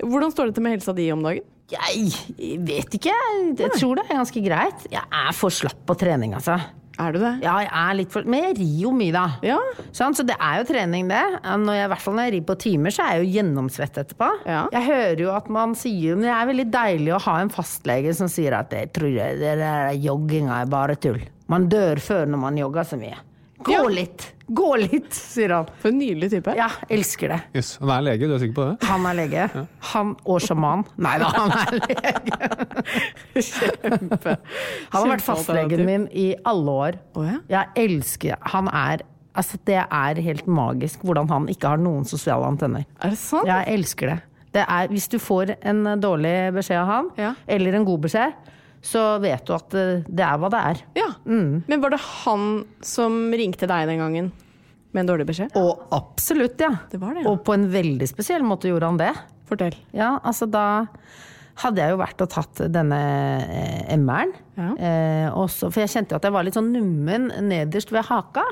Hvordan 0.00 0.32
står 0.32 0.48
det 0.48 0.56
til 0.56 0.64
med 0.64 0.78
helsa 0.78 0.96
di 0.96 1.12
om 1.12 1.28
dagen? 1.28 1.44
Jeg 1.72 2.56
vet 2.64 2.96
ikke. 2.96 3.12
Jeg 3.56 3.76
tror 3.76 4.00
det 4.00 4.08
er 4.08 4.16
ganske 4.16 4.48
greit. 4.48 4.88
Jeg 4.92 5.04
er 5.04 5.36
for 5.36 5.52
slapp 5.52 5.84
på 5.88 5.94
trening, 6.00 6.32
altså. 6.40 6.56
Er 7.00 7.14
du 7.14 7.18
det? 7.22 7.30
Ja, 7.40 7.54
jeg 7.62 7.70
er 7.72 7.94
litt 7.96 8.12
for 8.12 8.26
Men 8.28 8.42
jeg 8.50 8.56
rir 8.58 8.80
jo 8.82 8.90
mye, 8.92 9.12
da. 9.14 9.24
Ja. 9.46 9.56
Sånn, 9.96 10.12
Så 10.16 10.26
det 10.28 10.36
er 10.36 10.60
jo 10.60 10.66
trening, 10.68 11.08
det. 11.08 11.22
Når 11.42 11.78
jeg, 11.78 11.86
I 11.86 11.90
hvert 11.94 12.04
fall 12.04 12.16
når 12.18 12.28
jeg 12.28 12.34
rir 12.36 12.46
på 12.50 12.58
timer, 12.66 12.92
så 12.94 13.06
er 13.06 13.16
jeg 13.16 13.24
jo 13.24 13.32
gjennomsvett 13.38 14.00
etterpå. 14.04 14.28
Ja. 14.44 14.62
Jeg 14.76 14.88
hører 14.90 15.22
jo 15.24 15.32
at 15.32 15.48
man 15.52 15.74
sier 15.78 16.18
Men 16.18 16.28
det 16.28 16.34
er 16.36 16.50
veldig 16.52 16.68
deilig 16.74 17.14
å 17.16 17.22
ha 17.26 17.38
en 17.40 17.52
fastlege 17.52 18.12
som 18.18 18.28
sier 18.28 18.58
at 18.58 18.72
jeg 18.76 18.92
tror 18.92 19.12
det 19.16 19.30
det 19.40 19.56
der 19.62 19.92
jogginga 20.04 20.60
er 20.62 20.72
bare 20.72 20.96
tull. 21.00 21.20
Man 21.48 21.68
dør 21.72 22.00
før 22.00 22.28
når 22.28 22.42
man 22.44 22.60
jogger 22.60 22.86
så 22.86 23.00
mye. 23.00 23.16
Gå 23.64 23.72
Ja. 23.74 23.82
litt! 23.88 24.28
Gå 24.52 24.70
litt, 24.76 25.14
sier 25.16 25.48
han. 25.54 25.68
For 25.80 25.88
en 25.88 25.98
nydelig 25.98 26.28
type. 26.34 26.52
Ja, 26.58 26.66
elsker 26.92 27.28
det. 27.32 27.38
Yes. 27.56 27.78
Han 27.80 27.88
er 27.94 28.02
lege, 28.04 28.28
du 28.28 28.34
er 28.34 28.42
sikker 28.42 28.56
på 28.58 28.66
det? 28.68 28.88
Han 28.90 29.06
er 29.08 29.14
lege. 29.16 29.46
Han 29.92 30.10
og 30.28 30.40
sjaman. 30.44 30.82
Nei 31.00 31.14
da, 31.22 31.30
han 31.32 31.54
er 31.56 31.78
lege. 31.78 32.82
Kjempe. 33.46 34.34
Han 34.92 34.98
har 34.98 35.08
vært 35.14 35.24
fastlegen 35.24 35.84
min 35.88 36.04
i 36.12 36.26
alle 36.48 36.74
år. 36.88 36.98
Oh, 37.16 37.24
ja? 37.28 37.38
Jeg 37.52 37.88
elsker 37.88 38.36
Han 38.54 38.68
er 38.68 39.06
Altså, 39.32 39.56
det 39.64 39.78
er 39.80 40.18
helt 40.20 40.44
magisk 40.44 41.00
hvordan 41.08 41.24
han 41.30 41.46
ikke 41.48 41.70
har 41.72 41.78
noen 41.80 42.04
sosiale 42.04 42.44
antenner. 42.44 42.82
Er 43.00 43.14
det 43.14 43.16
sant? 43.16 43.46
Jeg 43.48 43.64
elsker 43.78 44.10
det. 44.10 44.16
det 44.52 44.64
er, 44.68 44.90
hvis 44.92 45.06
du 45.08 45.16
får 45.18 45.54
en 45.64 45.78
dårlig 46.02 46.34
beskjed 46.52 46.76
av 46.82 46.86
han, 46.90 47.08
Ja. 47.16 47.30
eller 47.48 47.72
en 47.78 47.86
god 47.88 48.02
beskjed, 48.04 48.34
så 48.82 49.02
vet 49.22 49.44
du 49.46 49.52
at 49.54 49.74
eh, 49.78 50.02
det 50.08 50.24
er 50.26 50.38
hva 50.42 50.48
det 50.52 50.62
er. 50.72 50.80
Ja. 50.98 51.08
Men 51.24 51.82
var 51.82 51.94
det 51.94 52.00
han 52.02 52.46
som 52.82 53.20
ringte 53.30 53.68
deg 53.70 53.86
den 53.90 54.00
gangen 54.02 54.30
med 54.92 55.04
en 55.04 55.10
dårlig 55.12 55.28
beskjed? 55.30 55.54
Og 55.56 55.84
absolutt, 55.94 56.58
ja. 56.60 56.72
Det 56.90 56.98
var 57.00 57.14
det, 57.14 57.22
ja. 57.24 57.30
Og 57.30 57.44
på 57.46 57.54
en 57.54 57.68
veldig 57.72 58.08
spesiell 58.10 58.42
måte 58.44 58.68
gjorde 58.72 58.90
han 58.90 58.98
det. 59.00 59.12
Fortell. 59.48 59.76
Ja, 59.96 60.16
altså 60.26 60.48
da 60.50 60.64
hadde 61.62 61.82
jeg 61.84 61.92
jo 61.92 62.00
vært 62.00 62.22
og 62.24 62.30
tatt 62.32 62.62
denne 62.72 62.98
eh, 63.44 63.94
MR-en. 64.00 64.30
Ja. 64.58 64.68
Eh, 64.74 65.26
også- 65.36 65.70
for 65.70 65.82
jeg 65.84 65.92
kjente 65.92 66.14
jo 66.14 66.18
at 66.20 66.26
jeg 66.26 66.32
var 66.34 66.46
litt 66.48 66.56
sånn 66.58 66.72
nummen 66.74 67.30
nederst 67.48 67.92
ved 67.92 68.06
haka. 68.08 68.44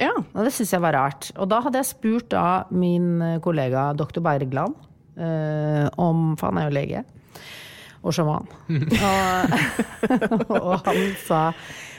Ja. 0.00 0.10
Og 0.16 0.44
det 0.46 0.52
syntes 0.54 0.72
jeg 0.76 0.80
var 0.82 0.94
rart. 0.96 1.30
Og 1.36 1.48
da 1.50 1.60
hadde 1.64 1.80
jeg 1.80 1.88
spurt 1.90 2.28
da 2.34 2.64
min 2.70 3.20
kollega 3.44 3.90
doktor 3.98 4.22
Bergland 4.24 4.74
eh, 5.18 5.88
om 5.98 6.36
For 6.38 6.48
han 6.52 6.60
er 6.62 6.68
jo 6.68 6.76
lege. 6.78 7.04
Og 8.02 8.14
sjaman. 8.14 8.48
og, 8.72 10.50
og 10.62 10.74
han 10.86 11.00
sa 11.26 11.42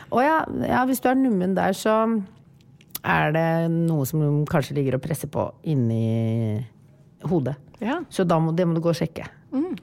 å 0.09 0.21
ja, 0.25 0.37
ja, 0.65 0.83
hvis 0.89 1.01
du 1.03 1.09
er 1.11 1.17
nummen 1.19 1.53
der, 1.57 1.75
så 1.77 1.95
er 3.05 3.33
det 3.35 3.47
noe 3.71 4.07
som 4.09 4.23
kanskje 4.49 4.79
ligger 4.79 4.97
og 4.97 5.03
presser 5.03 5.29
på 5.31 5.43
inni 5.69 6.57
hodet. 7.29 7.59
Ja. 7.79 8.01
Så 8.11 8.25
da 8.27 8.39
må, 8.41 8.55
det 8.57 8.65
må 8.67 8.75
du 8.75 8.81
gå 8.83 8.91
og 8.91 8.97
sjekke. 8.97 9.27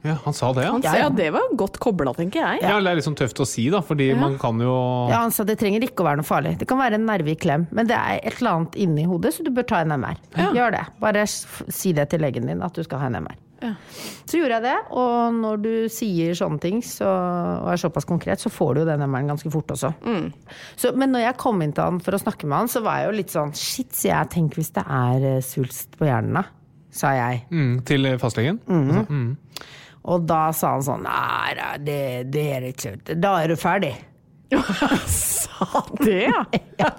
Ja, 0.06 0.14
Han 0.24 0.34
sa 0.36 0.52
det, 0.54 0.62
ja? 0.62 0.70
Han, 0.70 0.82
sa, 0.82 0.92
ja, 0.94 1.06
ja. 1.06 1.08
det 1.10 1.30
var 1.34 1.48
godt 1.58 1.78
kobla, 1.82 2.12
tenker 2.14 2.38
jeg. 2.38 2.60
Ja, 2.62 2.76
Det 2.78 2.90
er 2.92 2.98
litt 3.00 3.06
sånn 3.06 3.16
tøft 3.18 3.40
å 3.42 3.46
si, 3.48 3.64
da, 3.72 3.80
fordi 3.82 4.12
man 4.18 4.36
kan 4.38 4.60
jo 4.62 4.74
Ja, 5.10 5.24
han 5.24 5.34
sa 5.34 5.46
det 5.48 5.56
trenger 5.58 5.82
ikke 5.82 6.04
å 6.04 6.08
være 6.10 6.20
noe 6.20 6.28
farlig. 6.28 6.54
Det 6.60 6.68
kan 6.70 6.78
være 6.78 7.00
en 7.00 7.08
nerve 7.08 7.32
i 7.32 7.38
klem, 7.38 7.66
men 7.74 7.90
det 7.90 7.96
er 7.96 8.20
et 8.20 8.38
eller 8.38 8.52
annet 8.52 8.78
inni 8.86 9.06
hodet, 9.08 9.34
så 9.34 9.46
du 9.46 9.50
bør 9.54 9.66
ta 9.66 9.82
en 9.82 9.96
MR. 9.96 10.20
Gjør 10.54 10.76
det. 10.76 10.84
Bare 11.02 11.26
si 11.26 11.94
det 11.96 12.08
til 12.12 12.22
legen 12.22 12.46
din 12.50 12.62
at 12.66 12.78
du 12.78 12.86
skal 12.86 13.02
ha 13.02 13.10
en 13.10 13.18
MR. 13.24 13.40
Så 14.26 14.36
gjorde 14.40 14.58
jeg 14.58 14.64
det, 14.66 14.74
og 15.00 15.36
når 15.38 15.60
du 15.62 15.70
sier 15.92 16.34
sånne 16.36 16.60
ting 16.60 16.82
så, 16.84 17.08
og 17.62 17.70
er 17.72 17.80
såpass 17.80 18.04
konkret, 18.08 18.42
så 18.42 18.50
får 18.52 18.74
du 18.76 18.80
jo 18.82 18.88
den 18.90 19.04
MR-en 19.06 19.30
ganske 19.32 19.50
fort 19.54 19.70
også. 19.72 19.92
Så, 20.76 20.92
men 20.98 21.14
når 21.14 21.24
jeg 21.24 21.38
kom 21.40 21.62
inn 21.64 21.72
til 21.76 21.86
han 21.86 22.00
for 22.04 22.16
å 22.16 22.20
snakke 22.20 22.48
med 22.50 22.58
han, 22.64 22.68
så 22.72 22.82
var 22.84 23.00
jeg 23.00 23.08
jo 23.08 23.16
litt 23.16 23.32
sånn 23.32 23.54
Shit, 23.56 23.94
sier 23.96 24.12
jeg, 24.12 24.32
tenk 24.34 24.58
hvis 24.58 24.74
det 24.76 24.84
er 24.84 25.24
eh, 25.36 25.40
svulst 25.44 25.96
på 25.96 26.08
hjernen, 26.08 26.36
da. 26.42 26.44
Sa 26.96 27.10
jeg. 27.16 27.42
mm, 27.52 27.72
Til 27.88 28.10
fastlegen? 28.20 28.60
Altså, 28.72 29.06
mm. 29.08 29.64
Og 30.06 30.22
da 30.28 30.42
sa 30.54 30.76
han 30.76 30.84
sånn 30.86 31.02
Nei, 31.04 31.56
det, 31.82 31.98
det 32.32 32.44
er 32.54 32.62
det 32.64 32.74
ikke. 32.76 32.94
Da 33.18 33.32
er 33.42 33.50
du 33.52 33.56
ferdig. 33.60 33.94
Sa 35.10 35.80
Det, 35.98 36.26
ja. 36.82 36.90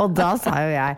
Og 0.00 0.14
da 0.16 0.32
sa 0.40 0.56
jo 0.64 0.70
jeg 0.72 0.96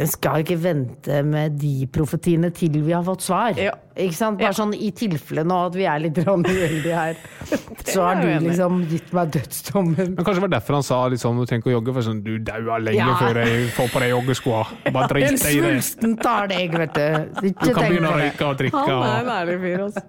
Vi 0.00 0.06
skal 0.10 0.42
ikke 0.42 0.56
vente 0.60 1.20
med 1.24 1.54
de 1.60 1.86
profetiene 1.94 2.50
til 2.52 2.74
vi 2.82 2.92
har 2.92 3.04
fått 3.06 3.22
svar. 3.24 3.54
Ja. 3.60 3.72
Ikke 3.96 4.16
sant? 4.16 4.40
Bare 4.40 4.56
sånn 4.56 4.72
i 4.74 4.90
tilfelle 4.96 5.44
nå 5.46 5.58
at 5.68 5.76
vi 5.78 5.84
er 5.88 6.02
litt 6.02 6.18
uheldige 6.18 6.96
her. 6.96 7.16
Så 7.92 8.02
har 8.02 8.16
er 8.18 8.22
du 8.24 8.28
enig 8.32 8.50
liksom 8.50 8.80
gitt 8.90 9.12
meg 9.16 9.30
dødsdommen. 9.36 10.12
Men 10.16 10.20
kanskje 10.24 10.40
det 10.40 10.46
var 10.48 10.54
derfor 10.56 10.78
han 10.80 10.86
sa 10.90 11.00
liksom, 11.12 11.38
du 11.40 11.46
trenger 11.48 11.62
ikke 11.64 11.72
å 11.72 11.76
jogge, 11.76 11.94
for 11.98 12.08
sånn, 12.08 12.22
du 12.26 12.32
dauer 12.42 12.82
lenge 12.88 13.00
Ja. 13.04 13.14
før 13.20 13.42
jeg 13.44 13.70
får 13.76 13.92
på 13.94 14.02
deg 14.04 14.12
joggeskoa. 14.16 14.62
Bare 14.90 15.08
drit 15.14 15.28
deg 15.30 15.38
i 15.38 15.38
det. 15.38 15.56
svulsten 15.62 16.16
tar 16.22 16.50
deg, 16.52 16.78
vet 16.84 16.94
du. 16.98 17.08
Du 17.40 17.68
kan 17.72 17.82
begynne 17.86 18.12
å 18.12 18.20
røyke 18.20 18.48
og 18.52 18.60
drikke. 18.64 18.86
Han 18.88 19.08
er 19.08 19.20
en 19.26 19.34
ærlig 19.38 19.58
fyr, 19.64 19.84
altså. 19.88 20.06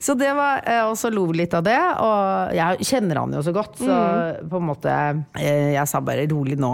Så 0.00 0.14
det 0.18 0.30
var, 0.36 0.62
eh, 0.66 0.82
og 0.88 0.96
så 0.98 1.10
lo 1.12 1.26
vi 1.30 1.40
litt 1.42 1.54
av 1.56 1.64
det, 1.66 1.78
og 2.04 2.54
jeg 2.56 2.88
kjenner 2.90 3.22
han 3.22 3.34
jo 3.36 3.42
så 3.44 3.54
godt, 3.56 3.80
så 3.82 3.98
på 4.50 4.60
en 4.60 4.68
måte 4.70 4.94
eh, 5.38 5.74
Jeg 5.76 5.86
sa 5.90 6.00
bare 6.04 6.28
rolig 6.30 6.58
nå. 6.60 6.72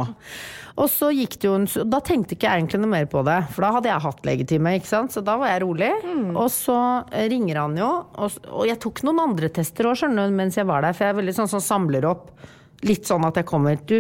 Og 0.77 0.91
så 0.93 1.09
gikk 1.15 1.39
det 1.41 1.49
jo 1.49 1.55
en 1.57 1.65
Da 1.89 2.03
tenkte 2.05 2.37
ikke 2.37 2.51
jeg 2.51 2.61
egentlig 2.61 2.83
noe 2.83 2.93
mer 2.93 3.07
på 3.09 3.23
det, 3.27 3.39
for 3.55 3.65
da 3.65 3.71
hadde 3.79 3.89
jeg 3.89 4.05
hatt 4.07 4.27
legetime, 4.29 4.75
ikke 4.77 4.91
sant, 4.91 5.15
så 5.15 5.23
da 5.25 5.39
var 5.41 5.55
jeg 5.55 5.63
rolig. 5.65 5.93
Og 6.37 6.51
så 6.53 6.77
eh, 7.13 7.29
ringer 7.33 7.63
han 7.63 7.79
jo, 7.81 7.89
og, 8.17 8.37
og 8.53 8.67
jeg 8.69 8.81
tok 8.85 9.03
noen 9.09 9.25
andre 9.31 9.49
tester 9.57 9.89
òg, 9.89 9.97
skjønner 10.03 10.29
du, 10.29 10.37
mens 10.37 10.59
jeg 10.61 10.69
var 10.69 10.85
der, 10.85 10.97
for 10.97 11.07
jeg 11.07 11.15
er 11.15 11.21
veldig 11.23 11.37
sånn 11.41 11.53
som 11.57 11.65
samler 11.65 12.09
opp. 12.13 12.29
Litt 12.85 13.09
sånn 13.09 13.25
at 13.25 13.39
jeg 13.41 13.47
kommer 13.49 13.79
Du, 13.89 13.95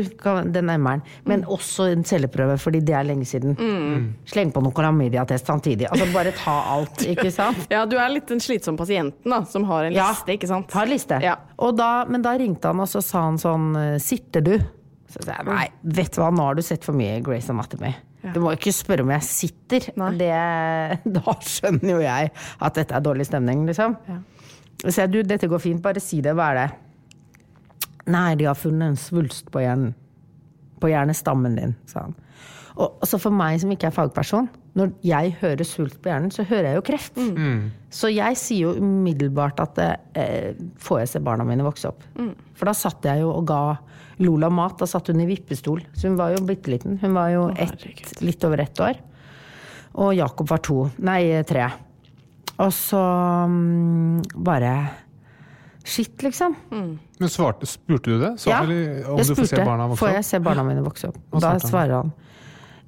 den 0.52 0.68
MR-en. 0.68 1.00
Men 1.24 1.44
også 1.48 1.86
en 1.94 2.02
celleprøve, 2.04 2.58
fordi 2.60 2.82
det 2.84 2.92
er 2.98 3.06
lenge 3.08 3.24
siden. 3.24 3.54
Sleng 4.28 4.50
på 4.52 4.60
noen 4.60 4.74
klamydia-test 4.76 5.48
samtidig. 5.48 5.88
Altså 5.90 6.10
bare 6.12 6.34
ta 6.36 6.56
alt, 6.74 7.00
ikke 7.14 7.30
sant? 7.32 7.64
Ja, 7.72 7.86
du 7.88 7.96
er 7.96 8.12
litt 8.12 8.28
den 8.28 8.42
slitsomme 8.44 8.76
pasienten 8.80 9.32
da, 9.32 9.42
som 9.48 9.64
har 9.70 9.88
en 9.88 9.96
Ja. 9.96 10.10
liste, 10.12 10.36
ikke 10.36 10.50
sant? 10.50 10.70
Har 10.76 10.86
liste. 10.90 11.20
Ja. 11.24 11.38
Og 11.58 11.76
da, 11.78 12.04
men 12.04 12.22
da 12.26 12.36
ringte 12.36 12.68
han, 12.68 12.80
og 12.84 12.90
så 12.92 13.00
sa 13.02 13.24
han 13.30 13.40
sånn 13.40 13.70
eh, 13.80 13.96
Sitter 14.02 14.44
du? 14.44 14.54
Så 15.08 15.22
sa 15.24 15.38
jeg 15.38 15.46
nei, 15.48 15.66
vet 15.96 16.12
du 16.12 16.20
hva, 16.20 16.28
nå 16.34 16.44
har 16.50 16.56
du 16.58 16.62
sett 16.66 16.84
for 16.84 16.92
mye 16.98 17.20
Grace 17.24 17.48
Anatomy. 17.52 17.94
Du 18.34 18.40
må 18.42 18.50
ikke 18.56 18.72
spørre 18.74 19.04
om 19.06 19.10
jeg 19.14 19.22
sitter. 19.22 19.84
Det, 20.18 20.30
da 21.16 21.34
skjønner 21.46 21.92
jo 21.94 22.00
jeg 22.02 22.32
at 22.34 22.74
dette 22.80 22.96
er 22.98 23.04
dårlig 23.06 23.26
stemning, 23.28 23.62
liksom. 23.68 23.94
Så 24.82 24.98
jeg, 25.04 25.12
du, 25.14 25.20
dette 25.24 25.48
går 25.48 25.62
fint, 25.62 25.80
bare 25.84 26.02
si 26.02 26.18
det. 26.20 26.34
Hva 26.36 26.50
er 26.52 26.58
det? 26.60 26.66
Nei, 28.12 28.36
de 28.38 28.46
har 28.48 28.58
funnet 28.58 28.92
en 28.92 29.00
svulst 29.00 29.50
på 29.52 29.64
hjernen. 29.64 29.94
På 30.80 30.90
hjernestammen 30.92 31.56
din, 31.58 31.74
sa 31.88 32.06
han. 32.06 32.16
Og 32.76 33.06
så 33.08 33.16
for 33.16 33.32
meg 33.32 33.56
som 33.62 33.70
ikke 33.72 33.88
er 33.88 33.94
fagperson, 33.96 34.50
når 34.76 34.90
jeg 35.06 35.32
hører 35.40 35.64
svulst 35.64 35.96
på 36.04 36.10
hjernen, 36.10 36.32
så 36.34 36.44
hører 36.44 36.68
jeg 36.68 36.76
jo 36.76 36.84
kreft. 36.84 37.20
Så 37.96 38.10
jeg 38.12 38.36
sier 38.36 38.66
jo 38.66 38.84
umiddelbart 38.84 39.62
at 39.64 39.80
eh, 39.80 40.58
får 40.84 41.00
jeg 41.00 41.12
se 41.14 41.22
barna 41.24 41.46
mine 41.48 41.64
vokse 41.64 41.88
opp? 41.88 42.04
For 42.58 42.68
da 42.68 42.74
satt 42.76 43.08
jeg 43.08 43.22
jo 43.24 43.30
og 43.32 43.46
ga 43.48 43.62
Lola 44.24 44.48
mat. 44.52 44.76
Da 44.80 44.88
satt 44.88 45.08
hun 45.12 45.20
i 45.24 45.28
vippestol. 45.28 45.82
Så 45.96 46.10
hun 46.10 46.20
var 46.20 46.32
jo 46.32 46.44
bitte 46.44 46.72
liten. 46.72 47.00
Hun 47.00 47.16
var 47.16 47.32
jo 47.32 47.48
ett, 47.56 48.20
litt 48.24 48.44
over 48.48 48.62
ett 48.64 48.80
år. 48.80 49.00
Og 49.96 50.12
Jakob 50.16 50.48
var 50.52 50.60
to. 50.64 50.78
Nei, 51.04 51.20
tre. 51.48 51.70
Og 52.60 52.72
så 52.72 53.00
um, 53.48 54.22
bare 54.44 54.72
Shit, 55.86 56.22
liksom. 56.26 56.56
Men 56.70 57.30
svarte, 57.30 57.66
spurte 57.70 58.10
du 58.10 58.18
det? 58.20 58.32
Sa 58.42 58.50
Ja, 58.50 58.62
om 58.64 58.70
jeg 58.72 59.26
du 59.28 59.34
får 59.34 59.44
se 59.44 59.46
spurte 59.46 59.66
barna 59.68 59.86
får 59.94 60.14
jeg 60.16 60.24
se 60.26 60.40
barna 60.42 60.64
mine 60.66 60.82
vokse 60.84 61.12
opp. 61.12 61.20
Da 61.40 61.56
svarer 61.62 62.00
han 62.00 62.14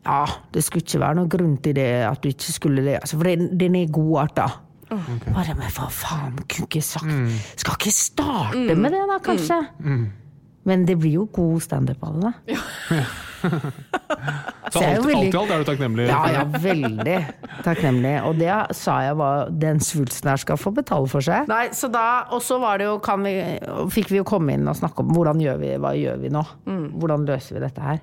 ja, 0.08 0.22
det 0.54 0.62
skulle 0.64 0.84
ikke 0.86 1.00
være 1.02 1.16
noen 1.18 1.28
grunn 1.28 1.56
til 1.60 1.74
det, 1.76 1.88
at 2.06 2.22
du 2.22 2.30
ikke 2.30 2.52
skulle 2.54 2.84
det. 2.86 2.94
Altså, 3.02 3.18
for 3.18 3.28
den, 3.28 3.48
den 3.60 3.74
er 3.76 3.90
godarta. 3.92 4.46
Bare, 4.88 5.54
men 5.58 5.68
for 5.74 5.92
faen, 5.92 6.38
kunne 6.48 6.68
ikke 6.68 6.80
sagt 6.82 7.04
Mm. 7.04 7.28
Skal 7.60 7.76
ikke 7.76 7.92
starte 7.92 8.74
med 8.78 8.94
det, 8.94 9.02
da, 9.10 9.18
kanskje? 9.24 9.58
Men 10.64 10.86
det 10.88 10.96
blir 11.00 11.12
jo 11.18 11.26
god 11.32 11.60
standup 11.60 12.02
av 12.02 12.14
det, 12.14 12.32
da. 12.32 12.56
Så 13.42 13.50
Så 14.74 14.82
alt, 14.82 15.06
veldig, 15.06 15.28
alt, 15.28 15.34
i 15.34 15.38
alt 15.40 15.52
er 15.54 15.62
du 15.62 15.68
takknemlig? 15.68 16.06
Ja, 16.10 16.20
ja, 16.34 16.42
veldig 16.62 17.16
takknemlig. 17.64 18.12
Og 18.28 18.38
det 18.40 18.50
sa 18.76 18.98
jeg 19.06 19.16
var 19.20 19.50
den 19.64 19.80
svulsten 19.84 20.30
her 20.32 20.40
skal 20.42 20.60
få 20.60 20.72
betale 20.76 21.08
for 21.10 21.24
seg. 21.24 21.48
Nei, 21.50 21.68
så 21.76 21.90
da, 21.92 22.04
Og 22.34 22.42
så 22.44 22.58
var 22.62 22.78
det 22.80 22.88
jo, 22.88 22.98
kan 23.04 23.24
vi, 23.24 23.34
fikk 23.94 24.12
vi 24.12 24.20
jo 24.20 24.26
komme 24.28 24.54
inn 24.56 24.68
og 24.68 24.76
snakke 24.78 25.04
om 25.04 25.12
hvordan 25.16 25.40
gjør 25.42 25.60
vi, 25.62 25.74
hva 25.82 25.94
gjør 25.98 26.22
vi 26.22 26.32
nå? 26.34 26.44
Hvordan 26.98 27.26
løser 27.28 27.58
vi 27.58 27.64
dette 27.66 27.84
her? 27.84 28.02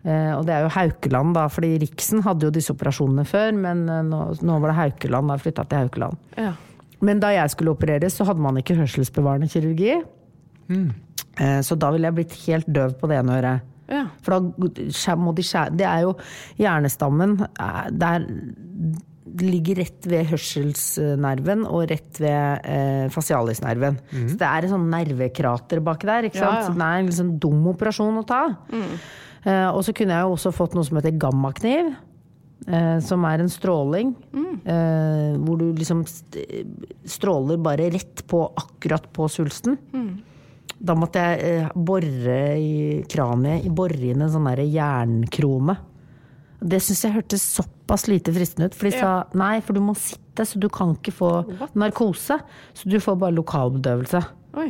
Uh, 0.00 0.38
og 0.38 0.46
det 0.48 0.54
er 0.56 0.62
jo 0.64 0.72
Haukeland, 0.72 1.34
da, 1.36 1.42
fordi 1.52 1.74
Riksen 1.82 2.22
hadde 2.24 2.46
jo 2.48 2.52
disse 2.54 2.72
operasjonene 2.72 3.26
før, 3.28 3.50
men 3.52 3.82
uh, 3.84 3.98
nå, 4.00 4.20
nå 4.40 4.56
var 4.62 4.72
det 4.72 4.76
Haukeland, 4.78 5.28
da 5.28 5.36
flytta 5.42 5.66
til 5.68 5.82
Haukeland. 5.82 6.16
Ja. 6.40 6.54
Men 7.04 7.20
da 7.20 7.34
jeg 7.34 7.52
skulle 7.52 7.74
opereres, 7.76 8.16
så 8.16 8.24
hadde 8.28 8.40
man 8.44 8.56
ikke 8.60 8.78
hørselsbevarende 8.80 9.48
kirurgi. 9.52 9.98
Eh, 11.40 11.60
Så 11.64 11.76
da 11.80 11.90
ville 11.94 12.08
jeg 12.08 12.16
blitt 12.18 12.34
helt 12.46 12.68
døv 12.68 12.96
på 13.00 13.08
det 13.10 13.20
ene 13.20 13.36
øret. 13.38 13.68
Ja. 13.90 14.04
For 14.22 14.36
da 14.38 15.14
må 15.18 15.32
de 15.34 15.42
skjære 15.42 15.72
Det 15.76 15.86
er 15.86 16.04
jo 16.06 16.12
hjernestammen 16.60 17.32
eh, 17.42 17.86
Der 17.90 18.26
ligger 19.40 19.78
rett 19.78 20.06
ved 20.10 20.26
hørselsnerven 20.32 21.62
og 21.68 21.84
rett 21.90 22.18
ved 22.22 22.64
eh, 22.66 23.04
facialisnerven. 23.14 23.98
Så 24.10 24.38
det 24.40 24.46
er 24.48 24.66
et 24.66 24.72
sånn 24.72 24.88
nervekrater 24.90 25.82
baki 25.86 26.08
der. 26.08 26.26
Ikke 26.30 26.40
sant? 26.40 26.56
Ja, 26.56 26.62
ja. 26.64 26.66
Så 26.66 26.74
det 26.74 26.86
er 26.88 27.02
en 27.04 27.12
sånn 27.20 27.34
dum 27.42 27.66
operasjon 27.70 28.18
å 28.18 28.24
ta. 28.26 28.40
Eh, 29.44 29.68
og 29.70 29.84
så 29.86 29.94
kunne 29.96 30.16
jeg 30.16 30.26
jo 30.26 30.34
også 30.34 30.52
fått 30.56 30.74
noe 30.76 30.84
som 30.88 30.98
heter 30.98 31.14
gammakniv. 31.22 31.92
Eh, 32.68 32.98
som 33.06 33.22
er 33.24 33.40
en 33.44 33.48
stråling. 33.52 34.10
Eh, 34.34 35.38
hvor 35.46 35.62
du 35.62 35.68
liksom 35.78 36.02
st- 36.10 36.66
stråler 37.08 37.56
bare 37.62 37.86
rett 37.94 38.24
på 38.28 38.42
akkurat 38.60 39.06
på 39.16 39.30
svulsten. 39.32 39.78
Da 40.78 40.94
måtte 40.96 41.20
jeg 41.20 41.40
eh, 41.64 41.70
bore 41.74 42.36
i 42.60 42.74
kraniet, 43.10 43.66
bore 43.74 43.98
inn 44.12 44.22
en 44.24 44.30
sånn 44.32 44.46
derre 44.48 44.64
jernkrone. 44.70 45.76
Det 46.60 46.78
syns 46.84 47.02
jeg 47.06 47.14
hørtes 47.16 47.44
såpass 47.56 48.06
lite 48.08 48.32
fristende 48.36 48.68
ut. 48.68 48.76
For 48.76 48.88
de 48.90 48.98
sa 49.00 49.12
nei, 49.40 49.60
for 49.64 49.76
du 49.76 49.80
må 49.84 49.94
sitte, 49.96 50.44
så 50.44 50.60
du 50.60 50.68
kan 50.72 50.92
ikke 50.96 51.12
få 51.16 51.30
narkose. 51.80 52.36
Så 52.76 52.88
du 52.92 52.98
får 53.00 53.16
bare 53.20 53.36
lokalbedøvelse. 53.38 54.20
Oi. 54.60 54.68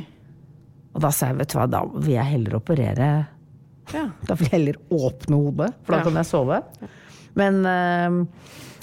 Og 0.95 1.03
da 1.05 1.11
sa 1.15 1.31
jeg, 1.31 1.39
vet 1.43 1.53
du 1.53 1.59
hva, 1.59 1.67
da 1.71 1.85
vil 1.95 2.15
jeg 2.17 2.31
heller 2.37 2.57
operere 2.59 3.11
Ja. 3.91 4.05
Da 4.27 4.35
vil 4.39 4.47
jeg 4.47 4.55
heller 4.55 4.77
åpne 4.95 5.39
hodet, 5.39 5.71
for 5.83 5.95
da 5.95 5.99
Ja. 5.99 6.05
kan 6.07 6.19
jeg 6.21 6.29
sove. 6.31 6.61
Men 7.39 7.61
eh, 7.67 8.19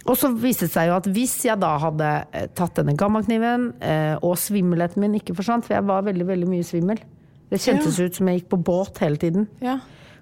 Og 0.07 0.15
så 0.15 0.29
viste 0.39 0.67
det 0.67 0.73
seg 0.73 0.87
jo 0.89 0.95
at 0.97 1.09
hvis 1.11 1.35
jeg 1.47 1.59
da 1.59 1.73
hadde 1.83 2.11
eh, 2.31 2.47
tatt 2.55 2.79
denne 2.79 2.95
gammakniven, 2.97 3.69
eh, 3.83 4.15
og 4.23 4.37
svimmelheten 4.39 5.03
min 5.03 5.17
ikke 5.19 5.35
forsvant, 5.37 5.67
for 5.67 5.75
jeg 5.75 5.87
var 5.87 6.05
veldig, 6.07 6.27
veldig 6.29 6.47
mye 6.49 6.65
svimmel 6.65 7.01
Det 7.51 7.59
kjentes 7.63 7.99
ut 7.99 8.15
som 8.17 8.29
jeg 8.29 8.41
gikk 8.41 8.49
på 8.55 8.61
båt 8.69 9.01
hele 9.03 9.19
tiden. 9.19 9.47
Ja. 9.63 9.77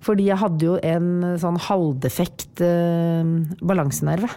Fordi 0.06 0.28
jeg 0.28 0.38
hadde 0.42 0.68
jo 0.68 0.76
en 0.82 1.12
eh, 1.26 1.38
sånn 1.42 1.60
halvdefekt 1.68 2.64
eh, 2.66 3.32
balansenerve. 3.66 4.32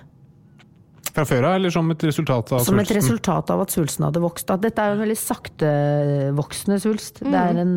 Fra 1.09 1.25
før 1.27 1.49
av, 1.49 1.57
eller 1.59 1.73
som 1.73 1.89
et 1.91 2.05
resultat 2.05 2.53
av 2.55 2.67
Som 2.67 2.79
et 2.79 2.93
resultat 2.95 3.49
av 3.51 3.65
at 3.65 3.73
svulsten 3.75 4.05
hadde 4.07 4.23
vokst. 4.23 4.53
At 4.53 4.63
dette 4.63 4.85
er 4.85 4.93
jo 4.93 4.99
en 4.99 5.05
veldig 5.07 5.19
saktevoksende 5.19 6.77
svulst. 6.85 7.23
Det 7.25 7.41
er 7.41 7.63
en, 7.65 7.73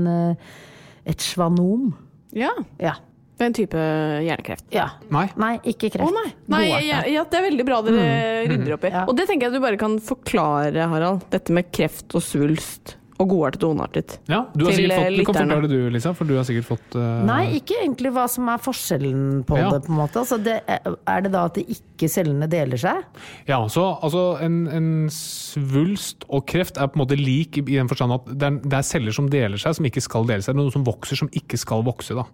et 1.08 1.24
svanom. 1.24 1.94
ja. 2.36 2.52
Ja. 2.84 3.00
En 3.42 3.56
type 3.58 3.82
hjernekreft. 4.22 4.68
ja. 4.76 4.88
Nei. 5.10 5.26
Nei, 5.42 5.56
ikke 5.66 5.90
Å 5.90 5.96
kreft. 5.98 6.14
nei. 6.14 6.32
nei 6.54 6.64
ja, 6.86 7.02
ja, 7.10 7.24
det 7.26 7.40
er 7.40 7.46
veldig 7.50 7.66
bra 7.66 7.82
dere 7.86 8.08
rydder 8.52 8.76
opp 8.78 8.86
i. 8.86 8.92
Ja. 8.94 9.06
Og 9.10 9.18
det 9.18 9.26
tenker 9.30 9.50
jeg 9.50 9.58
du 9.58 9.64
bare 9.64 9.80
kan 9.82 9.98
forklare, 10.04 10.88
Harald. 10.92 11.26
Dette 11.34 11.54
med 11.56 11.72
kreft 11.74 12.14
og 12.18 12.22
svulst 12.26 12.96
og 13.22 13.30
godartet 13.32 13.64
og 13.68 13.76
ondartet. 13.76 14.16
Ja, 14.32 14.42
du, 14.56 14.66
har 14.66 14.76
sikkert 14.76 14.98
fått, 14.98 15.08
eh, 15.08 15.18
du 15.18 15.26
kan 15.28 15.38
forklare 15.38 15.68
det 15.68 15.72
du, 15.78 15.90
Lisa, 15.94 16.14
for 16.18 16.30
du 16.30 16.34
har 16.38 16.48
sikkert 16.48 16.68
fått 16.68 16.98
uh... 16.98 17.06
Nei, 17.28 17.42
ikke 17.60 17.78
egentlig 17.80 18.12
hva 18.16 18.26
som 18.32 18.50
er 18.52 18.62
forskjellen 18.62 19.44
på 19.48 19.60
Ja. 19.60 19.70
det. 19.76 19.82
på 19.86 19.94
en 19.94 20.00
måte. 20.02 20.22
Altså, 20.24 20.40
det 20.42 20.58
er, 20.66 20.98
er 21.14 21.26
det 21.26 21.34
da 21.36 21.46
at 21.50 21.60
det 21.60 21.66
ikke 21.78 22.10
cellene 22.12 22.50
deler 22.52 22.82
seg? 22.82 23.02
Ja, 23.50 23.62
så 23.72 23.88
altså, 24.02 24.26
en, 24.44 24.62
en 24.72 24.92
svulst 25.14 26.26
og 26.30 26.46
kreft 26.50 26.80
er 26.82 26.92
på 26.92 27.00
en 27.00 27.06
måte 27.06 27.20
lik 27.20 27.62
i, 27.62 27.66
den 27.70 27.92
forstand 27.92 28.18
at 28.18 28.32
det 28.32 28.50
er, 28.50 28.62
det 28.66 28.80
er 28.80 28.88
celler 28.88 29.16
som 29.16 29.30
deler 29.32 29.62
seg, 29.62 29.78
som 29.78 29.90
ikke 29.90 30.04
skal 30.04 30.30
dele 30.30 30.46
seg. 30.46 30.58
Noe 30.58 30.74
som 30.74 30.86
vokser, 30.88 31.20
som 31.22 31.32
ikke 31.36 31.60
skal 31.62 31.86
vokse. 31.88 32.18
Da. 32.18 32.28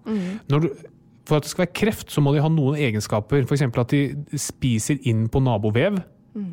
Når 0.51 0.65
du, 0.65 0.69
for 1.27 1.39
at 1.39 1.47
det 1.47 1.51
skal 1.51 1.65
være 1.65 1.75
kreft, 1.75 2.11
så 2.13 2.23
må 2.23 2.33
de 2.33 2.43
ha 2.43 2.51
noen 2.51 2.77
egenskaper. 2.79 3.43
F.eks. 3.43 3.65
at 3.67 3.93
de 3.93 4.39
spiser 4.39 5.01
inn 5.09 5.27
på 5.31 5.41
nabovev. 5.43 5.99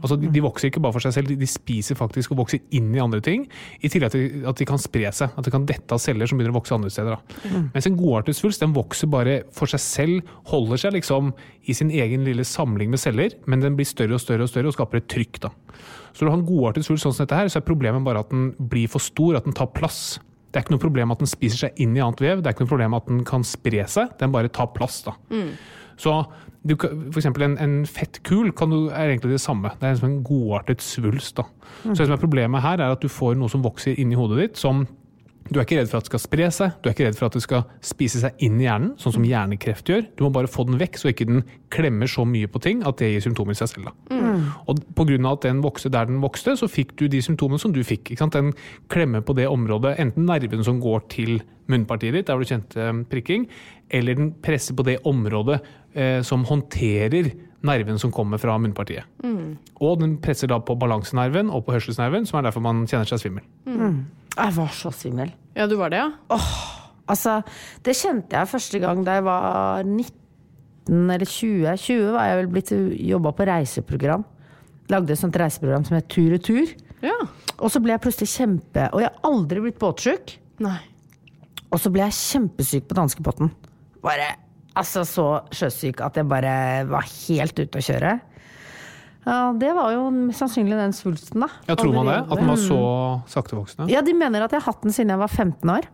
Altså, 0.03 0.17
de, 0.21 0.31
de 0.33 0.43
vokser 0.45 0.71
ikke 0.71 0.83
bare 0.85 0.95
for 0.97 1.05
seg 1.05 1.15
selv, 1.17 1.31
de, 1.31 1.37
de 1.41 1.49
spiser 1.51 1.99
faktisk 1.99 2.33
og 2.35 2.41
vokser 2.43 2.63
inn 2.77 2.91
i 2.95 3.03
andre 3.03 3.21
ting. 3.25 3.47
I 3.81 3.91
tillegg 3.93 4.15
til 4.15 4.25
at 4.27 4.35
de, 4.35 4.43
at 4.53 4.61
de 4.61 4.69
kan 4.69 4.81
spre 4.83 5.11
seg. 5.15 5.35
At 5.37 5.47
de 5.47 5.53
kan 5.55 5.67
dette 5.69 5.95
av 5.97 6.03
celler 6.03 6.31
som 6.31 6.41
begynner 6.41 6.55
å 6.55 6.59
vokse 6.59 6.77
andre 6.77 6.93
steder. 6.93 7.17
Da. 7.17 7.63
Mens 7.75 7.89
en 7.91 7.99
godartet 7.99 8.39
svulst 8.39 8.65
den 8.65 8.75
vokser 8.77 9.11
bare 9.13 9.41
for 9.55 9.71
seg 9.71 9.83
selv, 9.85 10.35
holder 10.51 10.81
seg 10.85 10.97
liksom 10.99 11.33
i 11.69 11.77
sin 11.77 11.93
egen 11.95 12.25
lille 12.27 12.45
samling 12.49 12.93
med 12.93 13.01
celler, 13.03 13.37
men 13.51 13.65
den 13.65 13.77
blir 13.79 13.89
større 13.89 14.19
og 14.19 14.23
større 14.23 14.47
og 14.47 14.53
større 14.53 14.71
og 14.71 14.77
skaper 14.77 15.01
et 15.01 15.11
trykk. 15.13 15.43
Da. 15.47 15.53
Så 16.15 16.23
når 16.23 16.29
du 16.29 16.33
har 16.35 16.39
en 16.41 16.49
godartet 16.49 16.87
svulst 16.87 17.07
sånn 17.07 17.15
som 17.17 17.25
dette 17.27 17.39
her, 17.39 17.51
så 17.51 17.61
er 17.61 17.67
problemet 17.67 18.05
bare 18.07 18.23
at 18.23 18.31
den 18.33 18.53
blir 18.71 18.91
for 18.93 19.03
stor, 19.03 19.39
at 19.39 19.49
den 19.49 19.57
tar 19.57 19.73
plass. 19.75 20.19
Det 20.55 20.61
er 20.61 20.67
ikke 20.69 20.77
noe 20.77 20.85
problem 20.85 21.11
at 21.11 21.23
den 21.25 21.31
spiser 21.31 21.65
seg 21.65 21.81
inn 21.83 21.97
i 21.99 22.03
annet 22.05 22.21
vev, 22.23 22.43
det 22.43 22.47
er 22.47 22.55
ikke 22.55 22.67
noe 22.69 22.71
problem 22.77 22.95
at 22.95 23.09
den 23.11 23.25
kan 23.27 23.43
spre 23.49 23.87
seg, 23.91 24.13
den 24.21 24.35
bare 24.35 24.53
tar 24.55 24.69
plass. 24.77 25.01
da. 25.09 25.17
Så 26.01 26.13
du, 26.65 26.75
for 26.81 27.21
eksempel 27.21 27.45
en, 27.45 27.57
en 27.61 27.79
fettkul 27.89 28.51
kan 28.57 28.73
du, 28.73 28.89
er 28.89 29.13
egentlig 29.13 29.35
det 29.35 29.43
samme. 29.45 29.75
Det 29.77 29.85
er 29.85 29.97
liksom 29.97 30.11
en 30.11 30.21
godartet 30.25 30.85
svulst. 30.85 31.37
da. 31.37 31.45
Så 31.85 31.99
det 31.99 32.07
som 32.09 32.17
er 32.17 32.23
problemet 32.23 32.65
her 32.65 32.81
er 32.81 32.95
at 32.95 33.03
du 33.05 33.11
får 33.13 33.37
noe 33.37 33.53
som 33.53 33.65
vokser 33.65 33.99
inni 34.01 34.17
hodet 34.19 34.41
ditt, 34.41 34.61
som 34.61 34.87
Du 35.45 35.59
er 35.59 35.67
ikke 35.67 35.77
redd 35.77 35.91
for 35.91 36.01
at 36.01 36.07
det 36.07 36.09
skal 36.09 36.21
spre 36.23 36.47
seg, 36.57 36.77
du 36.81 36.87
er 36.89 36.95
ikke 36.95 37.05
redd 37.05 37.19
for 37.19 37.27
at 37.29 37.35
det 37.37 37.43
skal 37.45 37.67
spise 37.85 38.17
seg 38.23 38.39
inn 38.47 38.55
i 38.63 38.65
hjernen, 38.65 38.95
sånn 38.97 39.13
som 39.13 39.27
hjernekreft 39.29 39.91
gjør. 39.93 40.07
Du 40.17 40.23
må 40.25 40.31
bare 40.33 40.49
få 40.49 40.65
den 40.65 40.79
vekk, 40.81 40.97
så 40.97 41.11
ikke 41.11 41.27
den 41.29 41.43
klemmer 41.69 42.09
så 42.09 42.25
mye 42.25 42.49
på 42.49 42.63
ting 42.65 42.81
at 42.89 42.97
det 42.97 43.11
gir 43.11 43.27
symptomer 43.27 43.53
i 43.53 43.59
seg 43.59 43.75
selv. 43.75 43.91
Da. 43.91 44.15
Og 44.65 44.81
pga. 44.97 45.19
at 45.35 45.45
den 45.45 45.61
vokste 45.61 45.93
der 45.93 46.09
den 46.09 46.23
vokste, 46.25 46.57
så 46.57 46.65
fikk 46.65 46.97
du 46.97 47.11
de 47.13 47.21
symptomene 47.21 47.61
som 47.61 47.77
du 47.77 47.83
fikk. 47.85 48.15
Den 48.17 48.55
klemmer 48.89 49.21
på 49.21 49.37
det 49.37 49.45
området, 49.53 49.99
enten 50.01 50.25
nerven 50.25 50.65
som 50.65 50.81
går 50.81 51.05
til 51.13 51.43
munnpartiet 51.69 52.17
ditt, 52.17 52.27
der 52.33 52.41
du 52.41 52.49
kjente 52.49 52.89
prikking, 53.13 53.45
eller 53.93 54.17
den 54.17 54.33
presser 54.41 54.73
på 54.73 54.89
det 54.89 55.03
området 55.05 55.61
eh, 55.95 56.21
som 56.27 56.45
håndterer 56.49 57.33
nerven 57.65 57.99
som 57.99 58.13
kommer 58.13 58.39
fra 58.39 58.59
munnpartiet. 58.61 59.09
Og 59.81 60.01
den 60.03 60.19
presser 60.23 60.51
da 60.53 60.59
på 60.61 60.77
balansenerven 60.77 61.49
og 61.49 61.65
på 61.67 61.75
hørselsnerven, 61.77 62.27
som 62.29 62.39
er 62.39 62.49
derfor 62.49 62.65
man 62.65 62.85
kjenner 62.91 63.09
seg 63.09 63.23
svimmel. 63.23 63.47
Jeg 64.35 64.57
var 64.59 64.75
så 64.77 64.93
svimmel. 64.93 65.33
Ja, 65.57 65.69
du 65.71 65.79
var 65.81 65.95
det, 65.95 66.03
ja? 66.03 66.39
Altså, 67.05 67.39
det 67.85 67.97
kjente 67.99 68.37
jeg 68.37 68.49
første 68.49 68.81
gang 68.81 69.03
da 69.05 69.19
jeg 69.19 69.27
var 69.27 69.85
19 69.85 71.11
eller 71.13 71.29
20. 71.29 71.75
20 71.81 72.15
var 72.15 72.31
jeg 72.31 72.39
vel 72.41 72.53
blitt 72.53 72.73
jobba 73.11 73.33
på 73.37 73.49
reiseprogram. 73.49 74.25
Lagde 74.93 75.13
et 75.15 75.21
sånt 75.21 75.37
reiseprogram 75.41 75.85
som 75.89 75.99
het 75.99 76.09
Tur 76.13 76.37
og 76.37 76.45
tur. 76.45 76.73
Ja. 77.05 77.17
Og 77.59 77.69
så 77.73 77.81
ble 77.85 77.93
jeg 77.93 78.01
plutselig 78.01 78.31
kjempe 78.33 78.87
Og 78.97 79.03
jeg 79.03 79.11
har 79.11 79.29
aldri 79.29 79.61
blitt 79.67 79.77
båtsjuk. 79.81 80.33
Nei. 80.65 80.79
Og 81.69 81.81
så 81.83 81.91
ble 81.93 82.07
jeg 82.07 82.17
kjempesyk 82.17 82.89
på 82.89 82.97
danskebåten. 82.97 83.53
Bare 84.05 84.31
altså 84.77 85.05
så 85.09 85.27
sjøsyk 85.55 86.01
at 86.05 86.17
jeg 86.21 86.29
bare 86.31 86.55
var 86.91 87.07
helt 87.09 87.59
ute 87.59 87.81
å 87.81 87.85
kjøre. 87.89 88.15
Ja, 89.25 89.39
det 89.57 89.71
var 89.73 89.93
jo 89.95 90.09
sannsynlig 90.37 90.77
den 90.77 90.93
svulsten, 90.93 91.41
da. 91.47 91.49
Ja, 91.71 91.77
Tror 91.81 91.95
man 91.97 92.11
det? 92.11 92.19
At 92.29 92.41
den 92.43 92.51
var 92.51 92.59
så 92.61 92.81
saktevoksende? 93.33 93.89
Ja, 93.93 94.03
de 94.05 94.13
mener 94.13 94.45
at 94.45 94.53
jeg 94.53 94.61
har 94.61 94.73
hatt 94.75 94.83
den 94.85 94.93
siden 94.93 95.15
jeg 95.15 95.23
var 95.23 95.33
15 95.33 95.71
år. 95.79 95.87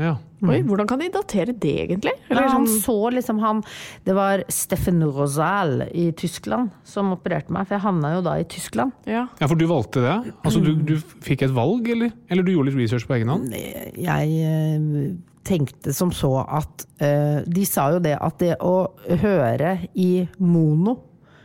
Ja. 0.00 0.14
Oi, 0.48 0.62
hvordan 0.64 0.88
kan 0.88 1.02
de 1.02 1.10
datere 1.12 1.52
det, 1.52 1.72
egentlig? 1.82 2.14
Eller 2.30 2.46
Ja, 2.46 2.52
han 2.54 2.64
sånn- 2.64 2.80
så 2.80 3.10
liksom 3.12 3.38
han 3.40 3.60
Det 4.06 4.14
var 4.16 4.42
Steffen 4.48 5.02
Rosal 5.04 5.82
i 5.92 6.10
Tyskland 6.16 6.70
som 6.82 7.12
opererte 7.12 7.50
meg, 7.52 7.66
for 7.68 7.74
jeg 7.76 7.82
havna 7.84 8.14
jo 8.14 8.22
da 8.22 8.38
i 8.40 8.44
Tyskland. 8.48 8.92
ja. 9.04 9.28
ja, 9.38 9.46
for 9.46 9.54
du 9.54 9.66
valgte 9.66 10.00
det? 10.00 10.32
Altså 10.42 10.64
du, 10.64 10.72
du 10.76 10.96
fikk 10.96 11.42
et 11.42 11.50
valg, 11.52 11.86
eller? 11.92 12.10
Eller 12.30 12.42
du 12.42 12.52
gjorde 12.54 12.70
litt 12.72 12.80
research 12.80 13.06
på 13.06 13.14
egen 13.20 13.28
hånd? 13.28 13.52
Jeg 13.52 14.32
eh, 14.48 15.12
tenkte 15.46 15.92
som 15.96 16.12
så 16.14 16.30
at 16.44 16.84
eh, 17.02 17.40
De 17.46 17.64
sa 17.68 17.88
jo 17.94 18.02
det 18.04 18.16
at 18.18 18.38
det 18.42 18.56
å 18.62 18.88
høre 19.22 19.76
i 19.98 20.26
mono 20.38 20.98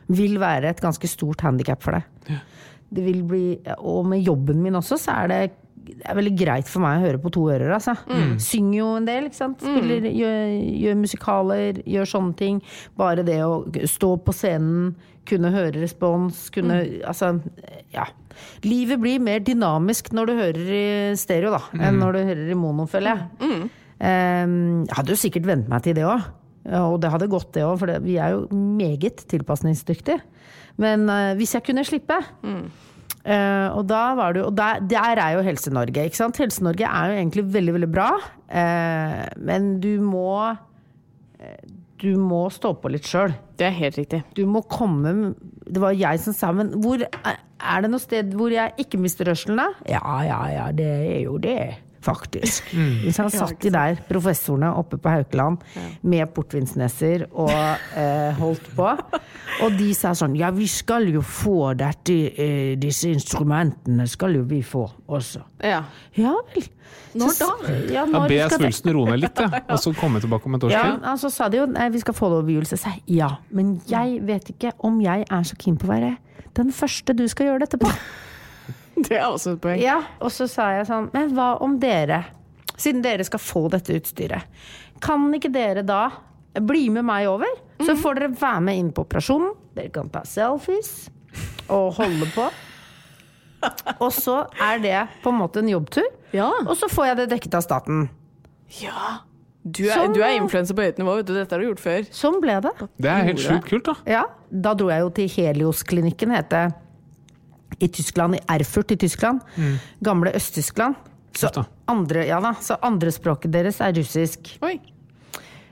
vil 0.08 0.38
være 0.40 0.70
et 0.72 0.82
ganske 0.84 1.08
stort 1.12 1.42
handikap 1.44 1.82
for 1.84 1.98
deg. 1.98 2.36
Det 2.88 3.04
vil 3.04 3.24
bli, 3.28 3.46
og 3.84 4.06
med 4.08 4.22
jobben 4.24 4.62
min 4.64 4.78
også, 4.80 4.96
så 5.02 5.18
er 5.24 5.32
det 5.34 5.40
det 5.88 6.04
er 6.04 6.18
veldig 6.18 6.34
greit 6.36 6.68
for 6.68 6.84
meg 6.84 6.98
å 7.00 7.06
høre 7.06 7.20
på 7.24 7.30
to 7.32 7.46
ører. 7.48 7.70
Altså. 7.72 7.94
Synger 8.44 8.78
jo 8.78 8.88
en 8.98 9.06
del? 9.08 9.30
Spiller, 9.32 10.04
gjør, 10.12 10.50
gjør 10.84 10.98
musikaler, 11.00 11.80
gjør 11.88 12.10
sånne 12.12 12.36
ting. 12.40 12.58
Bare 13.00 13.24
det 13.24 13.38
å 13.46 13.62
stå 13.88 14.10
på 14.26 14.36
scenen, 14.36 14.90
kunne 15.28 15.52
høre 15.52 15.80
respons, 15.80 16.50
kunne 16.56 16.82
Altså, 17.08 17.34
ja. 17.96 18.06
Livet 18.68 19.00
blir 19.00 19.24
mer 19.24 19.40
dynamisk 19.44 20.12
når 20.16 20.30
du 20.30 20.34
hører 20.38 20.70
i 20.76 20.86
stereo, 21.20 21.52
da, 21.56 21.64
enn 21.80 22.00
når 22.04 22.14
du 22.14 22.22
hører 22.34 22.52
i 22.52 22.60
mono, 22.60 22.86
føler 22.92 23.16
jeg. 23.16 23.70
Um, 23.98 24.84
jeg 24.86 24.96
hadde 25.00 25.14
jo 25.14 25.20
sikkert 25.20 25.48
vent 25.50 25.70
meg 25.72 25.84
til 25.86 25.96
det 25.98 26.06
òg. 26.06 26.26
Og 26.78 26.98
det 27.00 27.10
hadde 27.14 27.30
gått, 27.32 27.54
det 27.56 27.64
òg, 27.64 27.78
for 27.80 27.94
vi 28.04 28.18
er 28.20 28.34
jo 28.36 28.42
meget 28.52 29.22
tilpasningsdyktige. 29.32 30.20
Men 30.78 31.08
eh, 31.10 31.32
hvis 31.40 31.56
jeg 31.56 31.64
kunne 31.66 31.82
slippe 31.88 32.18
eh, 32.46 33.68
Og 33.74 33.82
da 33.90 34.02
var 34.14 34.36
det 34.36 34.44
Og 34.46 34.52
der, 34.54 34.84
der 34.86 35.18
er 35.24 35.32
jo 35.38 35.46
Helse-Norge, 35.48 36.04
ikke 36.06 36.20
sant. 36.20 36.38
Helse-Norge 36.38 36.86
er 36.86 37.10
jo 37.10 37.16
egentlig 37.18 37.46
veldig, 37.56 37.74
veldig 37.80 37.90
bra. 37.96 38.10
eh, 38.46 39.24
men 39.42 39.80
du 39.82 39.96
må 40.04 40.28
Du 41.98 42.12
må 42.22 42.44
stå 42.54 42.76
på 42.78 42.92
litt 42.94 43.08
sjøl. 43.10 43.34
Det 43.58 43.66
er 43.72 43.74
helt 43.80 43.98
riktig. 43.98 44.22
Du 44.38 44.44
må 44.46 44.62
komme 44.70 45.34
Det 45.66 45.82
var 45.82 45.98
jeg 45.98 46.20
som 46.22 46.36
sa, 46.38 46.52
men 46.54 46.76
hvor 46.84 47.02
er 47.02 47.82
det 47.82 47.90
noe 47.90 48.04
sted 48.04 48.36
hvor 48.38 48.54
jeg 48.54 48.76
ikke 48.78 49.00
mister 49.02 49.26
rørselen, 49.32 49.58
da? 49.58 49.72
Ja, 49.90 50.04
ja, 50.28 50.42
ja, 50.54 50.68
det 50.72 50.86
er 50.86 51.22
jo 51.24 51.40
det. 51.42 51.58
Faktisk. 52.08 52.70
Hvis 53.04 53.18
han 53.20 53.32
satt 53.34 53.58
de 53.64 53.72
der 53.74 53.98
professorene 54.08 54.70
oppe 54.80 55.00
på 55.02 55.12
Haukeland 55.12 55.64
med 56.08 56.32
portvinsneser 56.36 57.26
og 57.34 57.52
eh, 57.52 58.32
holdt 58.40 58.70
på. 58.78 58.88
Og 59.66 59.76
de 59.78 59.90
sa 59.98 60.14
sånn 60.16 60.36
Ja, 60.38 60.52
vi 60.56 60.68
skal 60.72 61.08
jo 61.12 61.24
få 61.26 61.74
dette, 61.78 62.16
eh, 62.32 62.74
disse 62.80 63.12
instrumentene 63.12 64.08
skal 64.08 64.38
jo 64.40 64.46
vi 64.48 64.62
få 64.64 64.86
også. 65.08 65.44
Ja. 65.64 65.84
Ja 66.16 66.36
vel. 66.54 66.68
Når 67.18 67.34
da? 67.40 67.50
Ja, 67.92 68.06
Ja, 68.06 68.22
Be 68.30 68.38
skal 68.46 68.62
svulsten 68.62 68.94
roe 68.96 69.10
ned 69.12 69.24
litt, 69.26 69.42
ja. 69.44 69.64
og 69.68 69.82
så 69.82 69.94
komme 69.98 70.22
tilbake 70.24 70.48
om 70.48 70.58
et 70.58 70.68
års 70.68 70.76
ja, 70.76 70.84
tid. 70.86 71.08
altså 71.12 71.32
sa 71.34 71.50
de 71.52 71.62
jo 71.62 71.66
nei, 71.72 71.90
vi 71.94 72.04
skal 72.04 72.16
få 72.18 72.30
det 72.32 72.40
over 72.44 72.54
jul. 72.54 72.70
Så 72.70 72.80
sa 72.80 72.94
ja, 73.12 73.34
men 73.50 73.78
jeg 73.90 74.22
vet 74.28 74.54
ikke 74.54 74.76
om 74.88 75.02
jeg 75.04 75.26
er 75.26 75.50
så 75.50 75.58
keen 75.60 75.80
på 75.80 75.90
å 75.90 75.94
være 75.96 76.16
den 76.58 76.72
første 76.74 77.14
du 77.18 77.26
skal 77.30 77.52
gjøre 77.52 77.66
dette 77.66 77.80
på. 77.82 77.92
Det 79.08 79.18
er 79.18 79.26
også 79.28 79.54
et 79.56 79.62
poeng. 79.64 79.80
Ja, 79.82 80.00
og 80.24 80.32
så 80.34 80.48
sa 80.50 80.72
jeg 80.78 80.88
sånn, 80.90 81.10
men 81.14 81.34
hva 81.38 81.52
om 81.64 81.78
dere, 81.82 82.24
siden 82.78 83.04
dere 83.06 83.26
skal 83.28 83.42
få 83.42 83.66
dette 83.74 83.94
utstyret, 83.98 84.48
kan 85.04 85.28
ikke 85.38 85.52
dere 85.54 85.84
da 85.86 86.08
bli 86.66 86.88
med 86.90 87.06
meg 87.06 87.28
over? 87.30 87.52
Så 87.86 87.94
får 88.02 88.18
dere 88.18 88.32
være 88.40 88.62
med 88.66 88.80
inn 88.82 88.88
på 88.98 89.04
operasjonen, 89.06 89.52
dere 89.78 89.92
kan 89.94 90.10
ta 90.10 90.24
selfies 90.26 91.10
og 91.70 91.92
holde 92.00 92.26
på. 92.34 92.48
Og 94.04 94.12
så 94.14 94.40
er 94.62 94.82
det 94.82 94.98
på 95.24 95.32
en 95.34 95.40
måte 95.42 95.62
en 95.64 95.70
jobbtur, 95.72 96.06
Ja. 96.36 96.50
og 96.68 96.76
så 96.78 96.86
får 96.92 97.08
jeg 97.08 97.18
det 97.18 97.26
dekket 97.32 97.56
av 97.58 97.64
staten. 97.66 98.04
Ja. 98.82 99.22
Du 99.68 99.82
er, 99.90 99.98
Sånn, 99.98 100.14
du 100.16 100.22
er 100.24 100.36
influenser 100.38 100.78
på 100.78 100.84
høyt 100.86 101.00
nivå, 101.02 101.16
vet 101.18 101.28
du. 101.28 101.34
Dette 101.36 101.56
har 101.56 101.60
du 101.60 101.66
gjort 101.68 101.82
før. 101.84 102.06
Sånn 102.16 102.38
ble 102.44 102.54
det. 102.64 102.72
Det 103.04 103.10
er 103.12 103.26
helt 103.28 103.42
sjukt 103.44 103.66
kult, 103.68 103.88
da. 103.90 103.96
Ja, 104.08 104.22
da 104.54 104.72
dro 104.80 104.88
jeg 104.94 105.02
jo 105.04 105.10
til 105.18 105.28
Helios-klinikken, 105.34 106.32
het 106.38 106.48
det. 106.54 106.62
I 107.80 107.88
Tyskland, 107.94 108.36
i 108.36 108.42
Erfurt 108.58 108.92
i 108.92 108.98
Tyskland. 108.98 109.42
Gamle 110.04 110.32
Øst-Tyskland. 110.38 110.96
Så 111.38 111.52
andre, 111.88 112.24
ja 112.26 112.40
da, 112.42 112.54
så 112.62 112.78
andrespråket 112.82 113.52
deres 113.54 113.78
er 113.86 113.94
russisk. 113.94 114.56
Oi. 114.66 114.80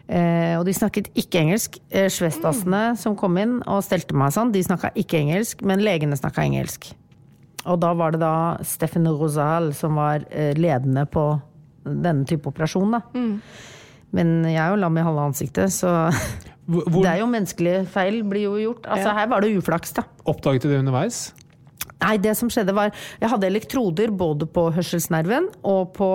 Eh, 0.06 0.54
og 0.60 0.66
de 0.68 0.74
snakket 0.78 1.08
ikke 1.18 1.40
engelsk. 1.42 1.80
Eh, 1.90 2.06
Svestasene 2.14 2.92
som 3.02 3.16
kom 3.18 3.40
inn 3.42 3.56
og 3.66 3.82
stelte 3.88 4.14
meg 4.14 4.36
sånn, 4.36 4.52
de 4.54 4.62
snakka 4.62 4.92
ikke 5.02 5.18
engelsk, 5.24 5.64
men 5.66 5.82
legene 5.82 6.18
snakka 6.20 6.44
engelsk. 6.46 6.92
Og 7.66 7.80
da 7.82 7.96
var 7.98 8.14
det 8.14 8.20
da 8.22 8.34
Steffen 8.62 9.08
Rosal 9.10 9.72
som 9.74 9.98
var 9.98 10.28
eh, 10.30 10.52
ledende 10.54 11.08
på 11.10 11.24
denne 11.86 12.26
type 12.30 12.46
operasjon, 12.52 12.94
da. 13.00 13.02
Men 14.16 14.30
jeg 14.46 14.60
er 14.62 14.70
jo 14.76 14.78
lam 14.84 14.98
i 15.02 15.06
halve 15.06 15.24
ansiktet, 15.32 15.74
så 15.74 15.90
hvor 16.70 16.86
det 17.02 17.10
er 17.10 17.24
jo 17.24 17.32
menneskelige 17.32 17.88
feil 17.90 18.22
blir 18.30 18.46
jo 18.46 18.54
gjort. 18.62 18.86
Altså 18.86 19.10
Ja. 19.10 19.16
her 19.24 19.28
var 19.34 19.42
det 19.42 19.56
uflaks, 19.58 19.94
da. 19.98 20.06
oppdaget 20.30 20.62
du 20.62 20.70
det 20.70 20.80
underveis? 20.84 21.32
Nei, 22.06 22.16
det 22.22 22.36
som 22.38 22.52
skjedde 22.54 22.76
var 22.78 22.94
Jeg 23.20 23.32
hadde 23.32 23.50
elektroder 23.50 24.14
både 24.14 24.48
på 24.50 24.70
hørselsnerven 24.78 25.52
og 25.66 25.92
på 25.98 26.12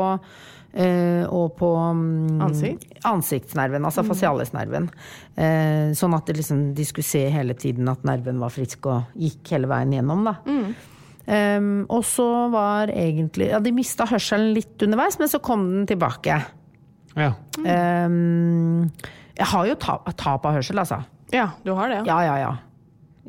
Uh, 0.70 1.26
og 1.34 1.56
på 1.58 1.66
um, 1.66 2.38
Ansikt? 2.46 2.84
ansiktsnerven, 3.02 3.82
altså 3.82 4.04
fasialisnerven. 4.06 4.84
Uh, 5.34 5.90
sånn 5.98 6.14
at 6.14 6.30
det 6.30 6.36
liksom, 6.38 6.60
de 6.78 6.86
skulle 6.86 7.08
se 7.08 7.24
hele 7.34 7.56
tiden 7.58 7.90
at 7.90 8.04
nerven 8.06 8.38
var 8.38 8.54
frisk 8.54 8.86
og 8.86 9.18
gikk 9.18 9.50
hele 9.56 9.66
veien 9.66 9.96
gjennom. 9.96 10.22
Da. 10.28 10.36
Em, 11.30 11.72
og 11.90 12.04
så 12.06 12.28
var 12.54 12.90
egentlig 12.94 13.50
Ja, 13.50 13.58
de 13.62 13.74
mista 13.74 14.06
hørselen 14.08 14.54
litt 14.54 14.82
underveis, 14.86 15.18
men 15.18 15.30
så 15.30 15.42
kom 15.42 15.66
den 15.72 15.90
tilbake. 15.90 16.38
Ja. 17.18 17.32
Um, 17.58 18.86
jeg 19.34 19.50
har 19.50 19.66
jo 19.66 19.74
tap, 19.74 20.06
tap 20.14 20.46
av 20.46 20.58
hørsel, 20.60 20.78
altså. 20.82 21.02
Ja, 21.34 21.50
du 21.66 21.74
har 21.74 21.90
det, 21.90 22.04
ja. 22.04 22.14
Ja, 22.14 22.20
ja, 22.30 22.38
ja. 22.46 22.56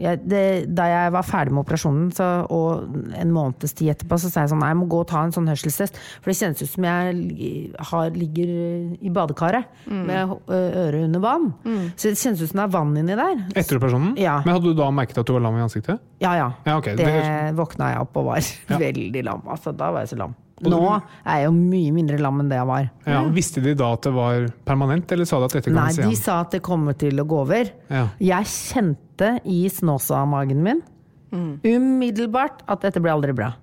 Jeg, 0.01 0.19
det, 0.25 0.41
da 0.75 0.87
jeg 0.89 1.11
var 1.13 1.23
ferdig 1.27 1.53
med 1.53 1.61
operasjonen, 1.63 2.07
så, 2.17 2.27
og 2.49 2.95
en 3.21 3.31
måneds 3.35 3.75
tid 3.77 3.91
etterpå, 3.93 4.17
så 4.19 4.31
sa 4.33 4.41
jeg 4.45 4.51
sånn 4.51 4.59
Nei, 4.63 4.71
jeg 4.73 4.79
må 4.81 4.87
gå 4.89 4.99
og 5.03 5.07
ta 5.11 5.21
en 5.27 5.33
sånn 5.35 5.47
hørselstest. 5.51 5.99
For 6.23 6.31
det 6.31 6.37
kjennes 6.39 6.63
ut 6.65 6.71
som 6.73 6.87
jeg 6.89 7.75
har, 7.91 8.09
ligger 8.17 8.53
i 8.97 9.11
badekaret 9.13 9.65
med 9.87 10.33
ø- 10.49 10.73
øret 10.87 11.05
under 11.05 11.23
vann. 11.23 11.47
Så 11.95 12.09
det 12.11 12.17
kjennes 12.21 12.41
ut 12.41 12.49
som 12.51 12.63
det 12.63 12.67
er 12.67 12.73
vann 12.79 12.95
inni 12.97 13.15
der. 13.19 13.45
Etter 13.55 13.77
operasjonen? 13.79 14.15
Ja. 14.21 14.39
Men 14.45 14.57
hadde 14.57 14.71
du 14.73 14.77
da 14.81 14.89
merket 14.91 15.21
at 15.21 15.27
du 15.29 15.33
var 15.37 15.45
lam 15.45 15.57
i 15.59 15.65
ansiktet? 15.65 16.01
Ja, 16.21 16.33
ja. 16.37 16.49
Ja, 16.65 16.77
okay. 16.81 16.95
Det 16.95 17.05
Det- 17.05 17.55
våkna 17.57 17.91
jeg 17.93 18.01
opp 18.07 18.17
og 18.17 18.25
var 18.33 18.41
Ja. 18.71 18.77
veldig 18.81 19.23
lam. 19.25 19.41
Altså, 19.47 19.71
da 19.77 19.91
var 19.91 20.01
jeg 20.05 20.09
så 20.15 20.17
lam. 20.25 20.35
Nå 20.69 20.81
er 20.91 21.41
jeg 21.41 21.47
jo 21.47 21.53
mye 21.55 21.95
mindre 21.95 22.19
lam 22.21 22.43
enn 22.43 22.51
det 22.51 22.59
jeg 22.59 22.69
var. 22.69 22.87
Ja. 23.07 23.23
Visste 23.33 23.63
de 23.63 23.73
da 23.77 23.91
at 23.95 24.05
det 24.05 24.13
var 24.15 24.47
permanent, 24.67 25.11
eller 25.15 25.29
sa 25.29 25.39
de 25.41 25.49
at 25.49 25.57
dette 25.57 25.71
kan 25.71 25.79
Nei, 25.79 25.89
igjen? 25.95 26.09
Nei, 26.09 26.13
de 26.13 26.21
sa 26.21 26.39
at 26.43 26.53
det 26.53 26.61
kommer 26.65 26.97
til 27.01 27.21
å 27.21 27.25
gå 27.27 27.41
over. 27.45 27.71
Ja. 27.89 28.05
Jeg 28.21 28.51
kjente 28.51 29.35
i 29.49 29.63
Snåsa-magen 29.71 30.61
min 30.65 30.83
umiddelbart 31.31 32.65
at 32.67 32.83
dette 32.83 32.99
blir 32.99 33.13
aldri 33.15 33.35
bra. 33.35 33.53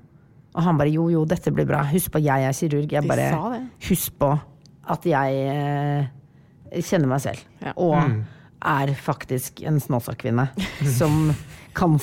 Og 0.57 0.64
han 0.64 0.78
bare 0.80 0.90
jo, 0.90 1.09
jo, 1.12 1.24
dette 1.28 1.53
blir 1.55 1.68
bra. 1.68 1.82
Husk 1.92 2.14
på, 2.14 2.22
jeg 2.24 2.46
er 2.49 2.57
kirurg. 2.57 2.94
Jeg 2.96 3.07
bare. 3.07 3.28
Husk 3.88 4.16
på 4.18 4.32
at 4.88 5.05
jeg 5.07 5.42
eh, 5.53 6.80
kjenner 6.80 7.11
meg 7.11 7.22
selv. 7.22 7.44
Ja. 7.62 7.74
Og 7.76 8.24
er 8.59 8.94
faktisk 8.99 9.62
en 9.68 9.78
Snåsa-kvinne 9.82 10.49
som 10.96 11.28
kan 11.78 11.94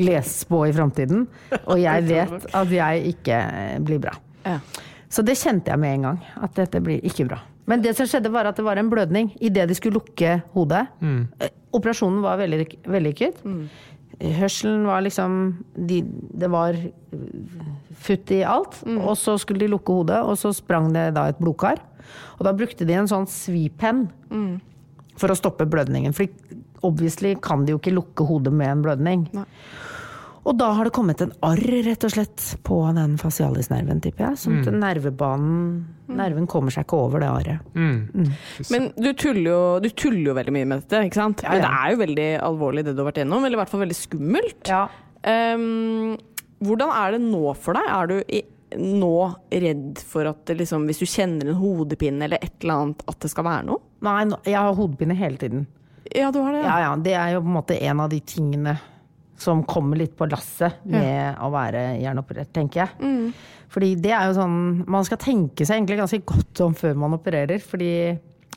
lese 0.00 0.46
på 0.48 0.62
i 0.68 0.72
framtiden. 0.72 1.26
Og 1.66 1.82
jeg 1.82 2.06
vet 2.12 2.48
at 2.56 2.72
jeg 2.72 3.12
ikke 3.12 3.42
eh, 3.42 3.76
blir 3.84 4.00
bra. 4.06 4.14
Ja. 4.48 4.86
Så 5.08 5.24
det 5.24 5.38
kjente 5.40 5.72
jeg 5.72 5.80
med 5.80 5.98
en 5.98 6.08
gang, 6.10 6.18
at 6.44 6.56
dette 6.58 6.80
blir 6.84 7.04
ikke 7.06 7.28
bra. 7.30 7.40
Men 7.68 7.82
det 7.84 7.94
som 7.96 8.08
skjedde 8.08 8.32
var 8.32 8.48
at 8.48 8.56
det 8.56 8.64
var 8.64 8.80
en 8.80 8.88
blødning 8.92 9.30
idet 9.44 9.66
de 9.68 9.76
skulle 9.76 10.00
lukke 10.00 10.38
hodet. 10.54 10.86
Mm. 11.04 11.28
Operasjonen 11.76 12.22
var 12.24 12.40
veldig 12.40 12.64
vellykket. 12.88 13.42
Hørselen 14.18 14.86
var 14.88 15.04
liksom 15.04 15.34
de, 15.76 16.00
Det 16.02 16.48
var 16.50 16.74
eh, 16.74 17.66
futt 18.04 18.32
i 18.34 18.40
alt. 18.42 18.80
Og 18.96 19.12
så 19.20 19.36
skulle 19.40 19.62
de 19.64 19.70
lukke 19.72 20.00
hodet, 20.00 20.22
og 20.24 20.36
så 20.40 20.52
sprang 20.56 20.90
det 20.96 21.10
da 21.16 21.28
et 21.28 21.40
blodkar. 21.40 21.82
Og 22.38 22.46
da 22.48 22.54
brukte 22.56 22.88
de 22.88 22.96
en 22.96 23.10
sånn 23.10 23.28
svipenn 23.28 24.06
for 25.18 25.32
å 25.32 25.36
stoppe 25.36 25.68
blødningen. 25.68 26.16
For 26.16 26.28
obviously 26.86 27.34
kan 27.42 27.64
de 27.66 27.74
jo 27.74 27.80
ikke 27.80 27.96
lukke 27.96 28.24
hodet 28.28 28.52
med 28.54 28.72
en 28.72 28.84
blødning. 28.86 29.28
Og 30.48 30.56
da 30.56 30.70
har 30.78 30.88
det 30.88 30.94
kommet 30.96 31.20
en 31.20 31.32
arr, 31.44 31.60
rett 31.84 32.04
og 32.06 32.12
slett, 32.14 32.44
på 32.64 32.78
den 32.96 33.18
fasialisnerven, 33.20 34.00
tipper 34.04 34.30
jeg. 34.30 34.40
Sånn 34.40 34.60
at 34.62 34.70
nervebanen 34.72 35.62
Nerven 36.08 36.46
kommer 36.48 36.72
seg 36.72 36.86
ikke 36.86 37.00
over 37.04 37.20
det 37.20 37.28
arret. 37.28 37.74
Men 38.72 38.86
du 38.96 39.10
tuller, 39.12 39.50
jo, 39.50 39.58
du 39.84 39.90
tuller 39.92 40.30
jo 40.30 40.36
veldig 40.38 40.54
mye 40.56 40.68
med 40.70 40.86
dette, 40.86 41.02
ikke 41.04 41.20
sant? 41.20 41.44
Ja, 41.44 41.52
Men 41.52 41.66
det 41.66 41.72
er 41.76 41.92
jo 41.92 42.00
veldig 42.00 42.28
alvorlig 42.48 42.86
det 42.86 42.94
du 42.96 43.02
har 43.02 43.10
vært 43.10 43.20
gjennom, 43.20 43.44
eller 43.44 43.58
i 43.58 43.60
hvert 43.60 43.72
fall 43.74 43.84
veldig 43.84 43.98
skummelt. 43.98 44.70
Ja. 44.72 44.86
Um, 45.28 46.14
hvordan 46.64 46.94
er 46.96 47.14
det 47.14 47.20
nå 47.26 47.42
for 47.60 47.76
deg? 47.76 47.90
Er 47.92 48.08
du 48.08 48.16
i, 48.24 48.42
nå 48.80 49.14
redd 49.52 50.00
for 50.08 50.32
at 50.32 50.44
det 50.48 50.58
liksom, 50.62 50.88
hvis 50.88 51.04
du 51.04 51.08
kjenner 51.08 51.52
en 51.52 51.60
hodepine 51.60 52.24
eller 52.24 52.40
et 52.40 52.56
eller 52.62 52.86
annet, 52.86 53.04
at 53.04 53.20
det 53.20 53.30
skal 53.32 53.46
være 53.46 53.68
noe? 53.68 53.84
Nei, 54.08 54.22
jeg 54.48 54.56
har 54.58 54.78
hodepine 54.78 55.16
hele 55.18 55.40
tiden. 55.40 55.66
Ja, 56.16 56.32
du 56.32 56.40
har 56.40 56.56
det. 56.56 56.64
Ja, 56.64 56.78
ja, 56.86 56.92
det 57.04 57.14
er 57.20 57.34
jo 57.36 57.44
på 57.44 57.52
en 57.52 57.58
måte 57.60 57.76
en 57.84 58.00
av 58.00 58.08
de 58.08 58.20
tingene 58.24 58.78
som 59.38 59.60
kommer 59.68 60.00
litt 60.00 60.16
på 60.18 60.26
lasset 60.30 60.80
med 60.90 61.38
å 61.44 61.50
være 61.54 61.84
hjerneoperert, 62.02 62.50
tenker 62.56 62.84
jeg. 62.84 63.32
Fordi 63.70 63.92
det 64.00 64.10
er 64.16 64.30
jo 64.30 64.38
sånn 64.38 64.54
Man 64.88 65.04
skal 65.04 65.18
tenke 65.20 65.66
seg 65.68 65.76
egentlig 65.82 65.98
ganske 66.00 66.22
godt 66.26 66.62
om 66.64 66.74
før 66.74 66.96
man 66.98 67.14
opererer. 67.18 67.60
Fordi 67.62 67.90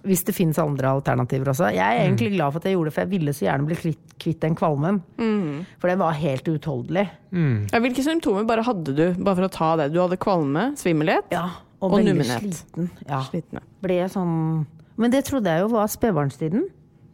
hvis 0.02 0.24
det 0.26 0.34
finnes 0.34 0.58
andre 0.58 0.90
alternativer 0.96 1.52
også. 1.52 1.68
Jeg 1.76 1.84
er 1.86 2.08
egentlig 2.08 2.32
glad 2.34 2.56
for 2.56 2.58
at 2.58 2.66
jeg 2.66 2.74
gjorde 2.74 2.90
det, 2.90 2.94
for 2.96 3.04
jeg 3.04 3.12
ville 3.12 3.34
så 3.38 3.44
gjerne 3.46 3.68
bli 3.68 3.76
kvitt, 3.78 4.16
kvitt 4.24 4.40
den 4.42 4.56
kvalmen. 4.58 4.98
For 5.78 5.92
det 5.92 5.98
var 6.02 6.16
helt 6.18 6.48
uutholdelig. 6.50 7.04
Ja, 7.70 7.82
hvilke 7.84 8.02
symptomer 8.08 8.48
bare 8.50 8.64
hadde 8.66 8.96
du, 8.98 9.04
bare 9.22 9.38
for 9.38 9.46
å 9.46 9.52
ta 9.54 9.70
det? 9.78 9.92
Du 9.94 10.00
hadde 10.02 10.18
kvalme, 10.18 10.72
svimmelhet 10.82 11.30
Og, 11.38 11.86
og 11.86 11.94
veldig 12.00 12.16
nummenhet. 12.16 12.42
sliten. 12.50 12.90
Ja. 13.06 13.22
Sliten, 13.30 13.60
ja. 13.62 13.66
Ble 13.86 14.00
sånn 14.10 14.34
Men 14.98 15.14
det 15.14 15.22
trodde 15.30 15.54
jeg 15.54 15.68
jo 15.68 15.70
var 15.76 15.86
spedbarnstiden. 15.94 16.66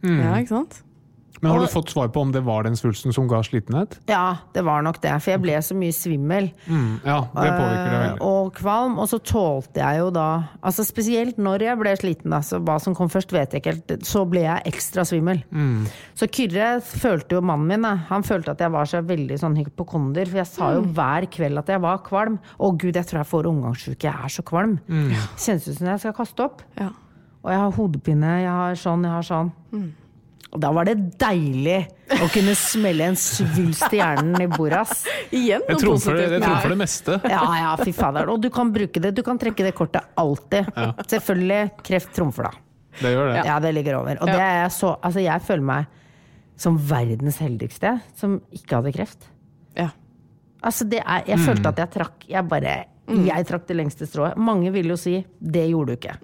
Ja, 0.08 0.32
ikke 0.40 0.54
sant? 0.54 0.80
Men 1.42 1.52
har 1.52 1.60
du 1.62 1.70
fått 1.70 1.92
svar 1.92 2.08
på 2.14 2.22
om 2.24 2.32
det 2.34 2.42
var 2.46 2.64
den 2.66 2.76
svulsten 2.78 3.14
som 3.14 3.28
ga 3.30 3.40
slitenhet? 3.46 3.98
Ja, 4.10 4.38
det 4.54 4.64
var 4.66 4.82
nok 4.82 5.00
det. 5.02 5.12
For 5.22 5.34
jeg 5.34 5.42
ble 5.44 5.58
så 5.62 5.76
mye 5.78 5.94
svimmel. 5.94 6.50
Mm, 6.66 7.00
ja, 7.04 7.20
det 7.34 7.50
påvirker 7.54 7.90
det 7.92 7.98
Eh, 7.98 8.04
veldig. 8.04 8.22
Og 8.26 8.52
kvalm. 8.58 8.98
Og 8.98 9.08
så 9.10 9.18
tålte 9.22 9.80
jeg 9.82 10.00
jo 10.02 10.10
da 10.14 10.26
Altså 10.62 10.84
spesielt 10.86 11.38
når 11.38 11.64
jeg 11.64 11.78
ble 11.80 11.94
sliten, 11.98 12.32
altså 12.34 12.58
så 12.58 12.62
hva 12.64 12.78
som 12.80 12.94
kom 12.96 13.10
først, 13.12 13.32
vet 13.32 13.52
jeg 13.52 13.62
ikke 13.62 13.74
helt. 13.74 14.06
Så 14.06 14.24
ble 14.28 14.42
jeg 14.44 14.62
ekstra 14.72 15.04
svimmel. 15.08 15.42
Mm. 15.52 15.86
Så 16.18 16.28
Kyrre 16.32 16.68
følte 16.84 17.38
jo 17.38 17.42
mannen 17.44 17.68
min, 17.68 17.84
han 18.08 18.24
følte 18.26 18.52
at 18.54 18.62
jeg 18.64 18.72
var 18.74 18.88
så 18.88 19.02
veldig 19.04 19.38
sånn 19.40 19.56
hypokonder. 19.58 20.28
For 20.30 20.40
jeg 20.42 20.50
sa 20.50 20.72
jo 20.76 20.82
hver 20.96 21.28
kveld 21.30 21.60
at 21.62 21.68
jeg 21.74 21.82
var 21.84 22.00
kvalm. 22.06 22.38
Å 22.58 22.72
gud, 22.76 22.96
jeg 22.96 23.06
tror 23.08 23.22
jeg 23.22 23.30
får 23.32 23.50
omgangssjuke, 23.52 24.08
jeg 24.08 24.14
er 24.14 24.34
så 24.38 24.44
kvalm. 24.46 24.78
Mm. 24.88 25.12
Kjennes 25.36 25.68
ut 25.68 25.78
som 25.78 25.92
jeg 25.92 26.02
skal 26.04 26.16
kaste 26.16 26.46
opp. 26.48 26.64
Ja. 26.78 26.90
Og 27.44 27.52
jeg 27.52 27.62
har 27.62 27.76
hodepine, 27.78 28.34
jeg 28.42 28.50
har 28.52 28.78
sånn, 28.80 29.04
jeg 29.06 29.14
har 29.14 29.26
sånn. 29.26 29.52
Og 30.48 30.60
da 30.62 30.70
var 30.72 30.86
det 30.88 30.94
deilig 31.20 31.78
å 32.24 32.26
kunne 32.32 32.54
smelle 32.56 33.04
en 33.10 33.18
svulst 33.20 33.92
i 33.92 33.98
hjernen 34.00 34.40
i 34.40 34.46
bordet, 34.48 34.78
ass. 34.80 35.02
Igjen 35.36 35.60
Jeg 35.68 35.76
noe 35.76 35.82
det, 35.82 35.88
positivt. 35.90 36.22
jeg 36.32 36.40
trumfer 36.40 36.62
det. 36.62 36.70
det 36.72 36.78
meste. 36.80 37.18
Ja, 37.28 37.42
ja, 37.60 37.72
fy 37.82 37.92
fader. 37.92 38.30
Og 38.32 38.40
du 38.40 38.48
kan 38.54 38.70
bruke 38.72 39.02
det. 39.04 39.10
Du 39.18 39.20
kan 39.26 39.36
trekke 39.40 39.66
det 39.66 39.74
kortet 39.76 40.06
alltid. 40.16 40.70
Selvfølgelig. 41.10 41.60
Kreft 41.84 42.14
trumfer, 42.16 42.48
da. 42.48 42.64
Det 42.98 43.12
gjør 43.12 43.28
det. 43.34 43.42
Ja, 43.46 43.58
det 43.60 43.72
ligger 43.76 43.98
over. 44.00 44.18
Og 44.24 44.30
det 44.32 44.40
er 44.40 44.56
jeg 44.64 44.70
så 44.74 44.94
Altså, 45.04 45.20
jeg 45.22 45.44
føler 45.46 45.66
meg 45.68 45.92
som 46.58 46.78
verdens 46.88 47.36
heldigste 47.44 47.92
som 48.18 48.38
ikke 48.56 48.80
hadde 48.80 48.94
kreft. 48.96 49.28
Ja. 49.78 49.90
Altså, 50.64 50.88
det 50.90 51.02
er 51.04 51.28
Jeg 51.28 51.38
følte 51.44 51.70
at 51.70 51.78
jeg 51.84 51.92
trakk 51.94 52.24
Jeg 52.26 52.42
bare 52.50 52.72
Jeg 53.28 53.46
trakk 53.46 53.68
det 53.68 53.76
lengste 53.78 54.08
strået. 54.08 54.34
Mange 54.40 54.72
vil 54.74 54.88
jo 54.90 54.96
si 54.98 55.20
det 55.38 55.68
gjorde 55.70 55.92
du 55.92 56.00
ikke. 56.00 56.16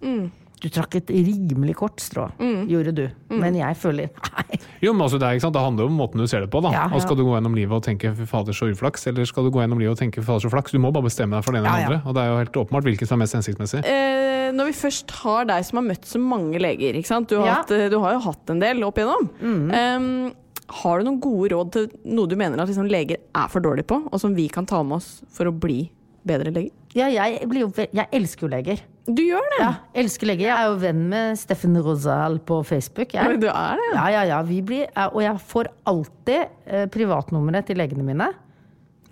Du 0.64 0.70
trakk 0.72 0.94
et 0.96 1.10
rimelig 1.12 1.74
kort 1.76 2.00
strå, 2.00 2.30
gjorde 2.70 2.92
du. 2.96 3.02
Men 3.36 3.52
jeg 3.58 3.76
føler 3.76 4.08
nei. 4.08 4.56
Jo, 4.80 4.94
men 4.96 5.04
altså, 5.04 5.18
det, 5.20 5.26
er, 5.28 5.36
ikke 5.36 5.44
sant? 5.44 5.56
det 5.58 5.64
handler 5.64 5.84
jo 5.84 5.90
om 5.92 5.98
måten 6.00 6.22
du 6.22 6.26
ser 6.30 6.40
det 6.40 6.48
på. 6.54 6.62
da. 6.64 6.70
Ja, 6.72 6.84
Og 6.88 7.02
Skal 7.04 7.18
du 7.20 7.24
gå 7.26 7.34
gjennom 7.36 7.52
livet 7.58 7.76
og 7.76 7.82
tenke 7.84 8.14
'fy 8.16 8.24
fader, 8.30 8.56
så 8.56 8.70
uflaks', 8.72 9.04
eller 9.10 9.28
skal 9.28 9.44
du 9.44 9.50
gå 9.52 9.60
gjennom 9.60 9.78
livet 9.82 9.92
og 9.92 10.00
tenke 10.00 10.22
'fy 10.22 10.24
fader, 10.24 10.40
så 10.48 10.52
flaks'? 10.54 10.72
Du 10.72 10.78
må 10.80 10.90
bare 10.94 11.04
bestemme 11.04 11.36
deg 11.36 11.44
for 11.44 11.52
det 11.52 11.60
ene 11.60 11.68
Ja, 11.68 11.74
eller 11.76 11.84
ja. 11.84 12.00
andre. 12.00 12.08
Og 12.08 12.14
det 12.16 12.22
er 12.24 12.28
jo 12.32 12.38
helt 12.40 12.56
åpenbart 12.64 12.84
hvilket 12.88 13.08
som 13.12 13.20
er 13.20 13.24
mest 13.26 13.36
hensiktsmessig. 13.36 13.84
Eh, 13.84 14.52
når 14.56 14.64
vi 14.70 14.72
først 14.80 15.10
har 15.20 15.44
deg 15.52 15.64
som 15.68 15.76
har 15.82 15.84
møtt 15.90 16.04
så 16.08 16.18
mange 16.20 16.58
leger, 16.58 16.94
ikke 16.96 17.12
sant? 17.12 17.28
Du, 17.28 17.36
har 17.40 17.46
Ja. 17.46 17.54
hatt, 17.60 17.70
eh, 17.70 17.88
du 17.92 17.98
har 18.00 18.12
jo 18.16 18.20
hatt 18.24 18.50
en 18.50 18.60
del 18.64 18.82
opp 18.88 18.96
igjennom. 18.96 19.28
Eh, 19.44 20.32
har 20.80 20.98
du 20.98 21.04
noen 21.04 21.20
gode 21.20 21.50
råd 21.52 21.72
til 21.72 21.90
noe 22.06 22.26
du 22.26 22.36
mener 22.36 22.58
at 22.58 22.68
liksom 22.68 22.88
leger 22.88 23.18
er 23.34 23.48
for 23.52 23.60
dårlige 23.60 23.84
på, 23.86 24.00
og 24.10 24.18
som 24.20 24.34
vi 24.34 24.48
kan 24.48 24.64
ta 24.64 24.82
med 24.82 24.96
oss 24.96 25.20
for 25.28 25.44
å 25.44 25.52
bli 25.52 25.90
bedre 26.24 26.50
leger? 26.50 26.70
Ja, 26.94 27.08
jeg, 27.12 27.46
blir 27.50 27.66
jo, 27.66 27.72
jeg 27.76 28.08
elsker 28.12 28.48
jo 28.48 28.48
leger. 28.56 28.80
Du 29.04 29.20
gjør 29.20 29.44
det! 29.52 29.60
Ja, 29.60 29.70
elsker 30.00 30.30
leger. 30.30 30.46
Jeg 30.48 30.56
er 30.56 30.70
jo 30.70 30.76
venn 30.80 31.02
med 31.10 31.36
Steffen 31.36 31.76
Rosal 31.84 32.38
på 32.48 32.62
Facebook. 32.64 33.12
Jeg. 33.12 33.36
Du 33.42 33.46
er 33.50 33.76
det, 33.80 33.88
Ja, 33.98 34.06
ja, 34.14 34.22
ja. 34.30 34.38
Vi 34.48 34.62
blir, 34.64 34.86
og 35.10 35.20
jeg 35.20 35.36
får 35.52 35.68
alltid 35.92 36.46
eh, 36.64 36.86
privatnummeret 36.94 37.68
til 37.68 37.76
legene 37.82 38.06
mine. 38.06 38.30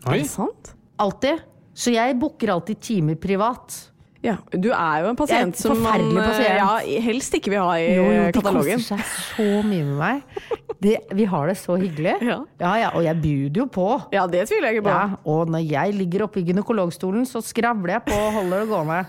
Oi, 0.07 0.17
Er 0.17 0.23
det 0.23 0.31
sant? 0.33 0.73
Alltid. 1.03 1.43
Så 1.77 1.93
jeg 1.93 2.17
booker 2.21 2.55
alltid 2.57 2.81
timer 2.85 3.21
privat. 3.21 3.77
Ja, 4.23 4.37
du 4.55 4.69
er 4.71 5.03
jo 5.03 5.09
en 5.11 5.17
pasient 5.19 5.51
en 5.51 5.59
som 5.59 5.81
man 5.83 6.05
eh, 6.15 6.19
pasient. 6.23 6.59
ja, 6.63 7.01
helst 7.03 7.35
ikke 7.35 7.51
vil 7.51 7.59
ha 7.65 7.73
i 7.83 7.89
Jo, 7.97 8.05
jo, 8.07 8.27
de 8.29 8.35
katalogen. 8.37 8.79
koser 8.79 9.01
seg 9.03 9.09
så 9.37 9.47
mye 9.67 9.87
med 9.89 9.97
meg. 9.99 10.45
Det, 10.83 10.93
vi 11.19 11.25
har 11.31 11.51
det 11.51 11.57
så 11.61 11.77
hyggelig. 11.79 12.15
Ja. 12.23 12.37
ja, 12.63 12.71
ja, 12.87 12.91
og 12.97 13.03
jeg 13.07 13.19
bjuder 13.23 13.61
jo 13.65 13.67
på. 13.77 13.89
Ja, 14.15 14.25
det 14.31 14.45
tviler 14.49 14.71
jeg 14.71 14.79
ikke 14.81 14.87
på. 14.89 14.95
Ja, 14.95 15.19
og 15.35 15.51
når 15.53 15.67
jeg 15.69 15.95
ligger 15.99 16.25
oppe 16.29 16.41
i 16.41 16.47
gynekologstolen, 16.49 17.27
så 17.29 17.43
skravler 17.45 17.99
jeg 17.99 18.05
på 18.09 18.17
og 18.19 18.33
holder 18.41 18.63
det 18.65 18.71
gående. 18.73 19.03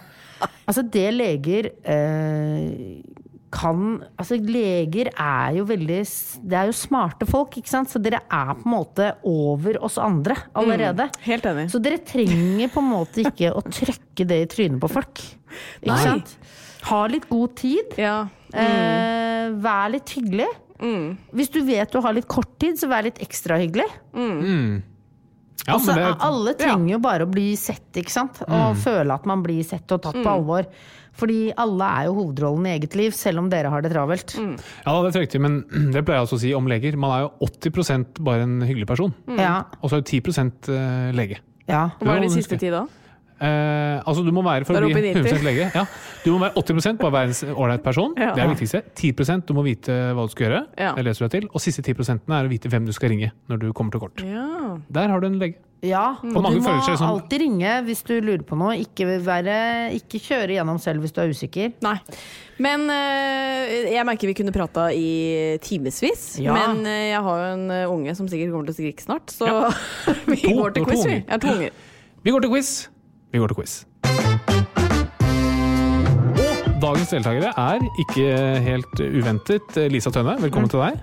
Altså, 0.63 0.83
det 0.87 1.09
leger 1.15 1.69
eh, 1.83 3.01
kan 3.53 3.81
Altså, 4.17 4.37
leger 4.39 5.11
er 5.11 5.57
jo 5.57 5.65
veldig 5.69 5.99
Det 6.41 6.57
er 6.57 6.69
jo 6.69 6.75
smarte 6.77 7.27
folk, 7.29 7.57
ikke 7.59 7.71
sant? 7.71 7.91
Så 7.91 8.01
dere 8.03 8.23
er 8.23 8.53
på 8.57 8.65
en 8.65 8.73
måte 8.73 9.09
over 9.29 9.79
oss 9.83 9.99
andre 10.01 10.37
allerede. 10.57 11.09
Helt 11.27 11.45
enig. 11.51 11.67
Så 11.73 11.81
dere 11.83 12.01
trenger 12.03 12.71
på 12.73 12.83
en 12.83 12.91
måte 12.91 13.23
ikke 13.25 13.53
å 13.53 13.63
trykke 13.67 14.27
det 14.29 14.41
i 14.45 14.49
trynet 14.55 14.81
på 14.83 14.91
folk. 14.91 15.23
Ikke 15.83 15.93
Nei. 15.93 16.03
sant? 16.07 16.35
Ha 16.89 17.03
litt 17.11 17.29
god 17.29 17.53
tid. 17.59 17.93
Ja. 18.01 18.17
Eh, 18.53 19.53
vær 19.63 19.93
litt 19.93 20.15
hyggelig. 20.17 20.49
Hvis 21.31 21.51
du 21.53 21.61
vet 21.63 21.93
du 21.93 22.01
har 22.03 22.15
litt 22.15 22.27
kort 22.27 22.57
tid, 22.59 22.75
så 22.79 22.89
vær 22.91 23.05
litt 23.05 23.21
ekstra 23.23 23.59
hyggelig. 23.61 23.87
Ja, 25.63 25.77
Også, 25.77 25.93
det, 25.95 26.09
alle 26.25 26.53
trenger 26.59 26.95
jo 26.95 26.99
bare 27.03 27.27
å 27.27 27.31
bli 27.31 27.53
sett, 27.59 27.87
ikke 27.99 28.11
sant? 28.11 28.41
Og 28.49 28.75
føle 28.83 29.15
at 29.15 29.27
man 29.29 29.43
blir 29.45 29.63
sett 29.67 29.91
og 29.95 30.01
tatt 30.03 30.17
på 30.19 30.27
alvor. 30.27 30.67
Fordi 31.13 31.53
alle 31.61 31.87
er 31.99 32.07
jo 32.07 32.15
hovedrollen 32.17 32.65
i 32.67 32.73
eget 32.73 32.97
liv, 32.97 33.13
selv 33.15 33.43
om 33.43 33.49
dere 33.51 33.69
har 33.69 33.83
det 33.85 33.91
travelt. 33.93 34.33
ja, 34.33 34.95
det 35.05 35.13
er 35.13 35.23
riktig, 35.27 35.41
men 35.43 35.61
det 35.93 36.01
pleier 36.01 36.19
jeg 36.21 36.27
også 36.27 36.39
å 36.39 36.43
si 36.43 36.53
om 36.57 36.67
leger. 36.69 36.97
Man 36.99 37.13
er 37.15 37.27
jo 37.27 37.31
80% 37.47 38.23
bare 38.25 38.47
en 38.47 38.57
hyggelig 38.65 38.89
person, 38.89 39.13
Ja, 39.37 39.61
og 39.79 39.91
så 39.91 39.99
er 39.99 40.03
jo 40.03 40.19
10 40.19 40.73
eh, 40.73 41.13
lege. 41.15 41.39
ja. 41.69 41.85
Hva 42.01 42.17
er 42.17 42.25
de 42.25 42.31
det 42.31 42.35
siste 42.41 42.59
ti 42.59 42.73
da? 42.73 42.83
Eh, 43.43 43.99
altså 44.07 44.23
du 44.23 44.31
må 44.31 44.43
være 44.45 44.63
for 44.67 44.77
å 44.79 44.87
bli 44.87 45.01
du 45.11 45.19
100 45.19 45.43
lege. 45.43 45.65
Ja. 45.75 45.83
Du 46.23 46.29
må 46.31 46.39
være 46.45 46.55
80 46.61 46.95
bare 47.01 47.11
være 47.17 47.33
en 47.49 47.57
ålreit 47.59 47.83
person. 47.83 48.13
Ja. 48.15 48.31
Det 48.37 48.43
er 48.43 48.47
det 48.47 48.55
viktigste. 48.55 48.83
10% 48.95 49.49
du 49.49 49.53
må 49.57 49.65
vite 49.67 49.97
hva 50.15 50.23
du 50.23 50.31
skal 50.31 50.47
gjøre. 50.47 50.61
Ja. 50.79 50.93
Det 50.95 51.03
leser 51.09 51.25
du 51.25 51.27
deg 51.27 51.35
til. 51.41 51.49
Og 51.51 51.63
siste 51.65 51.83
10 51.83 52.21
er 52.31 52.47
å 52.47 52.51
vite 52.51 52.71
hvem 52.71 52.87
du 52.87 52.93
skal 52.95 53.11
ringe 53.11 53.33
når 53.51 53.59
du 53.65 53.67
kommer 53.75 53.91
til 53.95 54.03
kort. 54.05 54.23
Ja. 54.23 54.77
Der 54.95 55.11
har 55.11 55.19
du 55.19 55.27
en 55.27 55.39
lege. 55.41 55.59
ja. 55.83 56.15
Og 56.23 56.31
du 56.31 56.61
må 56.63 56.79
som- 56.95 57.09
alltid 57.09 57.41
ringe 57.43 57.73
hvis 57.89 58.03
du 58.07 58.13
lurer 58.21 58.45
på 58.47 58.55
noe. 58.55 58.77
Ikke, 58.79 59.09
være, 59.25 59.91
ikke 59.99 60.21
kjøre 60.23 60.55
gjennom 60.55 60.79
selv 60.79 61.03
hvis 61.03 61.11
du 61.11 61.19
er 61.21 61.27
usikker. 61.35 61.73
Nei. 61.83 61.97
Men 62.63 62.87
eh, 62.93 63.91
jeg 63.91 64.05
merker 64.07 64.29
vi 64.29 64.37
kunne 64.37 64.53
prata 64.55 64.87
i 64.95 65.57
timevis. 65.59 66.39
Ja. 66.39 66.53
Men 66.55 66.85
eh, 66.87 67.09
jeg 67.11 67.21
har 67.27 67.43
jo 67.43 67.51
en 67.57 67.67
eh, 67.71 67.85
unge 67.91 68.15
som 68.15 68.29
sikkert 68.31 68.53
kommer 68.53 68.69
til 68.71 68.75
å 68.75 68.79
skrike 68.79 69.03
snart, 69.03 69.33
så 69.35 69.49
vi 70.31 70.39
To. 70.45 70.55
går 70.61 70.77
til 70.77 70.85
quiz, 70.87 71.03
vi. 71.09 71.19
Jeg 71.19 71.29
har 71.33 71.43
to 71.43 71.51
unger. 71.57 71.71
Vi 72.23 72.31
går 72.31 72.45
til 72.47 72.53
quiz. 72.55 72.71
Vi 73.33 73.39
går 73.41 73.49
til 73.49 73.57
quiz. 73.57 73.71
Og 76.69 76.81
dagens 76.83 77.09
deltakere 77.09 77.49
er 77.57 77.85
ikke 78.03 78.25
helt 78.61 78.99
uventet 79.07 79.79
Lisa 79.89 80.11
Tønne, 80.13 80.35
velkommen 80.43 80.69
til 80.69 80.83
deg. 80.83 80.99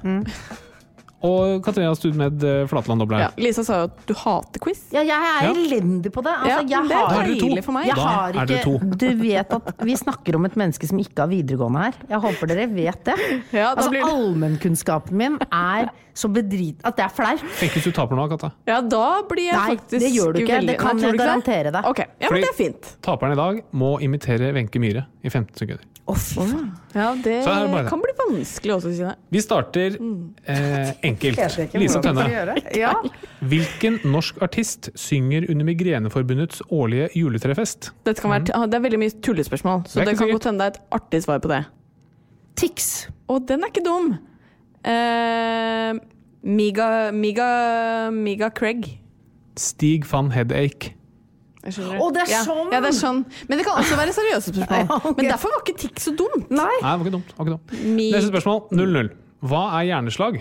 Og 1.22 1.60
Katrina 1.62 1.92
Studmed 1.94 2.42
eh, 2.48 2.66
Flatland 2.70 3.00
Dobler. 3.02 3.18
Ja, 3.20 3.28
Lisa 3.36 3.62
sa 3.66 3.82
jo 3.82 3.88
at 3.90 3.98
du 4.08 4.14
hater 4.16 4.58
quiz. 4.64 4.86
Ja, 4.94 5.02
jeg 5.04 5.10
er 5.12 5.42
Ja. 5.44 5.52
elendig 5.52 6.12
på 6.14 6.22
det. 6.24 6.32
Altså, 6.32 6.48
Ja, 6.48 6.78
jeg 6.78 6.88
det 6.88 6.96
har, 6.96 7.08
Da 7.10 7.20
er 7.20 7.34
deilig 7.34 7.64
for 7.64 7.72
meg. 7.76 7.86
jeg 7.86 7.94
Da 7.96 8.02
har 8.06 8.28
er 8.30 8.46
du 8.46 8.54
ikke, 8.54 8.62
to. 8.64 8.96
du 8.96 9.08
vet 9.20 9.52
at 9.52 9.74
vi 9.84 9.96
snakker 9.96 10.36
om 10.36 10.44
et 10.46 10.56
menneske 10.56 10.88
som 10.88 10.98
ikke 10.98 11.18
har 11.20 11.28
videregående 11.28 11.82
her. 11.84 11.92
Jeg 12.08 12.20
håper 12.24 12.46
dere 12.54 12.66
vet 12.72 13.04
det. 13.04 13.18
Ja, 13.52 13.74
altså, 13.74 13.90
blir 13.90 14.00
det- 14.00 14.12
Allmennkunnskapen 14.14 15.12
min 15.12 15.38
er 15.52 15.90
så 16.14 16.28
bedrit... 16.32 16.80
At 16.84 16.96
det 16.96 17.04
er 17.04 17.12
flaut. 17.14 17.44
Tenk 17.60 17.72
hvis 17.76 17.84
du 17.84 17.92
taper 17.92 18.16
nå, 18.16 18.28
Katta. 18.28 18.52
Ja, 18.66 18.80
da 18.80 19.22
blir 19.28 19.44
jeg 19.50 19.54
Nei, 19.60 19.76
faktisk 19.76 20.00
det 20.00 20.12
gjør 20.16 20.32
du 20.34 20.40
ikke. 20.40 20.56
veldig- 20.56 20.66
Det 20.72 20.78
kan 20.78 20.96
Nei, 20.96 21.06
jeg 21.10 21.18
garantere 21.20 21.72
deg. 21.72 21.84
Okay. 21.84 22.06
ja, 22.20 22.28
Fordi- 22.28 22.40
det 22.40 22.50
er 22.50 22.58
fint. 22.64 22.96
Taperen 23.02 23.32
i 23.32 23.36
dag 23.36 23.62
må 23.72 23.98
imitere 24.00 24.52
Wenche 24.56 24.80
Myhre 24.80 25.06
i 25.22 25.28
15 25.28 25.54
sekunder. 25.56 25.84
Å, 26.10 26.14
fy 26.18 26.34
faen. 26.40 26.70
Ja, 26.90 27.08
det, 27.14 27.36
Så 27.44 27.52
er 27.52 27.60
det 27.62 27.70
bare 27.70 27.84
det. 27.84 27.90
kan 27.92 28.00
bli 28.02 28.14
vanskelig 28.18 28.72
også, 28.74 28.90
Kine. 28.96 29.12
Vi 29.30 29.42
starter 29.44 29.96
eh, 30.50 30.92
enkelt. 31.06 31.42
Lisa 31.78 32.00
Tønne. 32.02 32.24
Ja. 32.74 32.92
Hvilken 33.52 34.00
norsk 34.10 34.40
artist 34.42 34.88
synger 34.98 35.46
under 35.52 35.68
Migreneforbundets 35.68 36.64
årlige 36.74 37.10
juletrefest? 37.14 37.92
Dette 38.08 38.24
kan 38.24 38.34
være, 38.34 38.64
det 38.66 38.80
er 38.80 38.84
veldig 38.88 39.00
mye 39.04 39.14
tullespørsmål, 39.22 39.84
så 39.86 40.00
Det 40.00 40.02
er 40.02 40.10
det, 40.10 40.16
ikke 40.16 40.18
kan 40.18 40.26
sikkert. 40.26 40.40
godt 40.40 40.50
hende 40.50 40.58
det 40.58 40.66
er 40.66 40.74
et 40.74 40.98
artig 41.00 41.22
svar 41.28 41.38
på 41.46 41.52
det. 41.54 41.60
Tix. 42.60 42.88
Og 43.30 43.46
den 43.48 43.62
er 43.62 43.70
ikke 43.70 43.84
dum! 43.86 44.10
Eh, 44.84 45.92
Miga, 46.42 46.88
Miga, 47.12 48.10
Miga 48.10 48.48
Craig. 48.50 48.98
Stig 49.60 50.06
van 50.10 50.30
Headache. 50.32 50.94
Å, 51.60 52.06
det 52.14 52.22
er 52.24 52.30
sånn! 52.46 52.70
Ja, 52.72 52.78
det 52.80 52.88
er 52.88 52.96
sånn! 52.96 53.18
Men 53.50 53.60
det 53.60 53.66
kan 53.66 53.80
også 53.82 53.98
være 53.98 54.14
seriøse 54.16 54.52
spørsmål. 54.54 54.86
Ja, 54.86 54.96
ok. 55.00 55.18
Men 55.18 55.28
derfor 55.28 55.52
var 55.52 55.64
ikke 55.66 55.76
Tix 55.82 56.06
så 56.08 56.14
dumt. 56.16 56.46
Nei. 56.48 56.70
Nei, 56.78 56.78
det 56.80 56.94
var 56.94 57.04
ikke 57.04 57.16
dumt. 57.18 57.34
Var 57.36 57.44
ikke 57.50 57.56
dumt. 57.58 57.74
Neste 58.00 58.30
spørsmål. 58.30 58.62
0-0. 58.80 59.10
Hva 59.50 59.60
er 59.80 59.84
hjerneslag? 59.90 60.40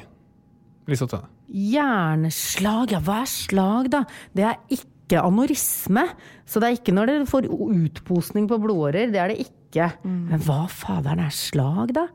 Lise 0.90 1.08
Tønne. 1.12 1.28
Hjerneslag, 1.50 2.92
ja 2.96 3.00
hva 3.04 3.20
er 3.24 3.30
slag 3.32 3.88
da? 3.94 4.04
Det 4.38 4.46
er 4.48 4.58
ikke 4.78 5.22
anorisme. 5.26 6.04
Så 6.48 6.62
det 6.62 6.70
er 6.70 6.78
ikke 6.80 6.94
når 6.96 7.10
dere 7.12 7.30
får 7.30 7.48
utposning 7.50 8.48
på 8.50 8.60
blodårer, 8.62 9.10
det 9.14 9.22
er 9.22 9.34
det 9.34 9.40
ikke. 9.48 9.88
Men 10.06 10.42
hva 10.46 10.64
faderen 10.72 11.22
er 11.26 11.34
slag 11.36 11.94
da? 11.98 12.08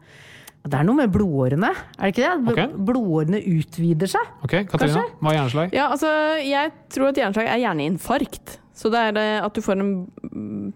Det 0.64 0.78
er 0.80 0.86
noe 0.88 0.96
med 0.96 1.10
blodårene, 1.12 1.68
er 1.98 2.08
det 2.08 2.14
ikke 2.14 2.24
det? 2.24 2.52
Okay. 2.54 2.68
Blodårene 2.88 3.40
utvider 3.52 4.08
seg. 4.08 4.28
Ok, 4.46 4.54
Katarina. 4.70 5.02
Kanskje? 5.02 5.18
Hva 5.20 5.32
er 5.32 5.36
hjerneslag? 5.36 5.74
Ja, 5.76 5.88
altså, 5.92 6.12
jeg 6.40 6.70
tror 6.94 7.10
at 7.10 7.20
hjerneslag 7.20 7.50
er 7.52 7.60
hjerneinfarkt. 7.66 8.54
Så 8.74 8.90
det 8.90 9.02
er 9.12 9.44
at 9.44 9.54
du 9.54 9.60
får 9.62 9.78
en 9.78 9.90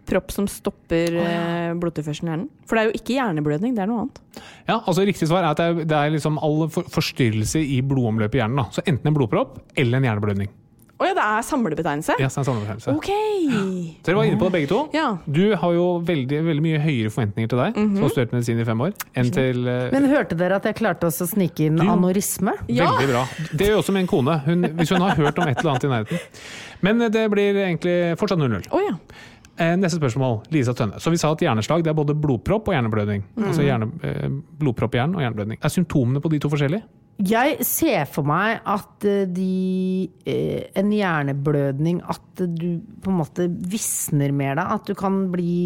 propp 0.07 0.31
som 0.31 0.47
stopper 0.47 1.17
eh, 1.19 1.73
blodtilførselen 1.81 2.29
i 2.29 2.33
hjernen. 2.35 2.51
For 2.69 2.77
det 2.79 2.83
er 2.85 2.91
jo 2.93 3.01
ikke 3.01 3.17
hjerneblødning, 3.17 3.75
det 3.75 3.83
er 3.83 3.91
noe 3.91 4.05
annet. 4.05 4.21
Ja, 4.69 4.77
altså 4.77 5.03
Riktig 5.09 5.27
svar 5.33 5.43
er 5.43 5.51
at 5.51 5.59
det 5.59 5.67
er, 5.67 5.89
det 5.89 5.99
er 5.99 6.15
liksom 6.15 6.39
all 6.45 6.69
for, 6.71 6.87
forstyrrelse 6.95 7.65
i 7.65 7.81
blodomløpet 7.83 8.39
i 8.39 8.43
hjernen. 8.45 8.61
da. 8.61 8.69
Så 8.77 8.85
enten 8.85 9.09
en 9.11 9.17
blodpropp 9.17 9.59
eller 9.75 9.99
en 9.99 10.07
hjerneblødning. 10.11 10.53
Å 10.99 11.07
ja, 11.07 11.13
det 11.15 11.23
er 11.23 11.45
samlebetegnelse? 11.47 12.15
Yes, 12.19 12.35
det 12.35 12.41
er 12.43 12.47
samlebetegnelse. 12.49 12.91
Ok! 12.99 13.09
Så 13.09 14.03
Dere 14.09 14.17
var 14.19 14.27
inne 14.27 14.39
på 14.41 14.49
det 14.49 14.55
begge 14.57 14.69
to. 14.73 14.79
Ja. 14.97 15.05
Du 15.31 15.45
har 15.63 15.75
jo 15.77 15.85
veldig, 16.09 16.41
veldig 16.49 16.65
mye 16.65 16.81
høyere 16.83 17.13
forventninger 17.15 17.53
til 17.53 17.61
deg, 17.63 17.79
som 17.79 18.03
har 18.03 18.13
studert 18.15 18.35
medisin 18.35 18.59
i 18.59 18.67
fem 18.67 18.83
år, 18.89 18.97
enn 19.23 19.31
til 19.37 19.63
uh, 19.69 19.87
Men 19.95 20.09
hørte 20.11 20.39
dere 20.41 20.59
at 20.59 20.67
jeg 20.67 20.79
klarte 20.81 21.07
også 21.07 21.29
å 21.29 21.31
snike 21.37 21.69
inn 21.69 21.79
Du- 21.79 21.87
anorisme? 21.87 22.57
Ja. 22.67 22.91
Veldig 22.99 23.13
bra. 23.15 23.23
Det 23.53 23.71
gjør 23.71 23.81
også 23.85 23.95
min 23.95 24.11
kone, 24.11 24.41
hun, 24.49 24.67
hvis 24.81 24.91
hun 24.97 25.07
har 25.07 25.15
hørt 25.23 25.39
om 25.39 25.47
et 25.53 25.63
eller 25.63 25.77
annet 25.77 25.87
i 25.87 25.93
nærheten. 25.95 26.45
Men 26.89 27.07
eh, 27.07 27.15
det 27.15 27.25
blir 27.31 27.63
egentlig 27.63 27.97
fortsatt 28.19 28.43
0-0. 28.43 28.67
Oh, 28.75 28.83
ja. 28.83 28.97
Eh, 29.59 29.75
Neste 29.79 29.99
spørsmål. 30.03 30.41
Lisa 30.55 30.75
Tønne. 30.79 30.99
Så 31.03 31.11
vi 31.15 31.19
sa 31.23 31.31
at 31.35 31.41
hjerneslag 31.47 31.87
det 31.87 31.95
er 31.95 31.99
både 31.99 32.15
blodpropp 32.19 32.69
og 32.71 32.75
hjerneblødning. 32.75 33.23
Altså 33.39 33.63
hjerne, 33.67 33.89
blodpropp 34.59 34.95
i 34.95 35.01
hjernen 35.05 35.19
og 35.19 35.23
hjerneblødning. 35.23 35.63
Er 35.63 35.73
symptomene 35.79 36.23
på 36.23 36.31
de 36.35 36.43
to 36.43 36.51
forskjellige? 36.53 36.83
Jeg 37.19 37.65
ser 37.67 38.05
for 38.07 38.27
meg 38.29 38.61
at 38.63 39.07
eh, 39.09 39.25
de 39.27 40.07
eh, 40.23 40.69
En 40.79 40.93
hjerneblødning 40.95 41.99
At 42.07 42.45
du 42.47 42.79
på 43.03 43.11
en 43.11 43.19
måte 43.19 43.49
visner 43.49 44.31
mer 44.31 44.55
da. 44.61 44.69
At 44.77 44.87
du 44.87 44.95
kan 44.99 45.25
bli 45.33 45.57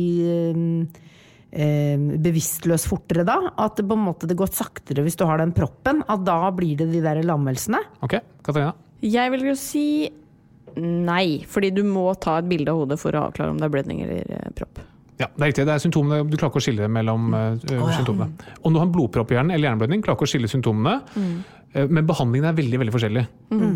eh, 1.53 2.07
bevisstløs 2.24 2.86
fortere 2.88 3.26
da. 3.28 3.36
At 3.61 3.76
det 3.76 3.84
på 3.88 3.98
en 3.98 4.07
måte 4.07 4.30
det 4.30 4.38
går 4.40 4.55
saktere 4.57 5.05
hvis 5.05 5.20
du 5.20 5.26
har 5.28 5.42
den 5.42 5.53
proppen. 5.57 6.00
At 6.09 6.24
da 6.24 6.40
blir 6.57 6.80
det 6.80 6.88
de 6.94 7.05
der 7.05 7.20
lammelsene. 7.26 7.82
Ok, 8.00 8.16
Katarina? 8.46 8.72
Jeg 9.05 9.34
vil 9.34 9.48
jo 9.50 9.59
si 9.59 9.86
nei, 10.80 11.42
fordi 11.44 11.68
du 11.74 11.82
må 11.84 12.07
ta 12.16 12.38
et 12.40 12.48
bilde 12.48 12.72
av 12.72 12.80
hodet 12.80 12.96
for 13.03 13.12
å 13.12 13.26
avklare 13.28 13.53
om 13.53 13.61
det 13.61 13.68
er 13.68 13.74
blødning 13.74 14.00
eller 14.07 14.53
propp. 14.57 14.80
Ja, 15.20 15.28
det 15.28 15.42
er 15.44 15.50
riktig. 15.52 15.66
Det 15.68 15.74
er 15.74 15.82
symptomene. 15.82 16.24
Du 16.26 16.36
klarer 16.36 16.50
ikke 16.52 16.62
å 16.62 16.64
skille 16.64 16.88
mellom 16.90 17.32
uh, 17.36 17.56
symptomene. 17.96 18.32
Om 18.62 18.72
du 18.72 18.80
har 18.80 18.86
en 18.88 18.94
blodpropp 18.94 19.32
i 19.32 19.36
hjernen 19.36 19.54
eller 19.54 19.68
hjerneblødning, 19.68 20.02
klarer 20.04 20.18
ikke 20.18 20.28
å 20.28 20.32
skille 20.32 20.50
symptomene. 20.50 20.96
Eh, 21.72 21.86
Men 21.88 22.06
behandlingen 22.08 22.48
er 22.50 22.56
veldig 22.56 22.80
veldig 22.82 22.94
forskjellig. 22.96 23.24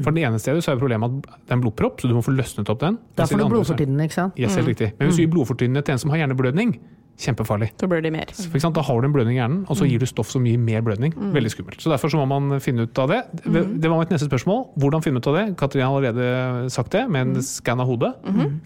For 0.05 0.17
det 0.17 0.25
ene 0.29 0.41
stedet 0.43 0.65
så 0.65 0.75
er 0.75 0.81
problemet 0.81 1.07
at 1.13 1.39
det 1.47 1.55
er 1.55 1.59
en 1.59 1.65
blodpropp, 1.65 2.01
så 2.03 2.11
du 2.11 2.17
må 2.17 2.25
få 2.25 2.35
løsnet 2.37 2.69
opp 2.73 2.81
den. 2.83 2.99
Da 3.17 3.29
får 3.29 3.41
du 3.41 3.49
blodfortynnende, 3.53 4.09
ikke 4.09 4.19
sant? 4.19 4.41
Yes, 4.41 4.57
helt 4.59 4.69
riktig. 4.73 4.91
Men 4.99 5.09
hvis 5.09 5.21
du 5.21 5.25
gir 5.25 5.33
blodfortynnende 5.33 5.85
til 5.87 5.97
en 5.97 6.03
som 6.03 6.13
har 6.13 6.25
hjerneblødning, 6.25 6.77
kjempefarlig. 7.21 7.71
Da 7.81 7.87
blør 7.91 8.03
de 8.05 8.11
mer. 8.15 8.31
Da 8.77 8.83
har 8.85 9.01
du 9.01 9.07
en 9.09 9.13
blødning 9.15 9.37
i 9.37 9.41
hjernen, 9.41 9.63
og 9.71 9.77
så 9.79 9.87
gir 9.89 9.99
du 10.03 10.07
stoff 10.07 10.29
som 10.33 10.45
gir 10.47 10.59
mer 10.61 10.83
blødning. 10.85 11.15
Veldig 11.35 11.51
skummelt. 11.55 11.81
Så 11.81 11.91
Derfor 11.93 12.13
så 12.13 12.21
må 12.21 12.27
man 12.29 12.61
finne 12.61 12.85
ut 12.87 12.99
av 12.99 13.09
det. 13.13 13.23
Det 13.45 13.65
det 13.87 13.91
var 13.91 14.01
mitt 14.03 14.11
neste 14.13 14.27
spørsmål. 14.29 14.65
Hvordan 14.83 15.03
finne 15.05 15.21
ut 15.23 15.27
av 15.31 15.37
det? 15.39 15.45
Katrine 15.61 15.87
har 15.89 15.97
allerede 16.01 16.71
sagt 16.73 16.93
det, 16.93 17.05
med 17.11 17.37
en 17.37 17.43
skann 17.43 17.81
av 17.81 17.87
hodet. 17.89 18.13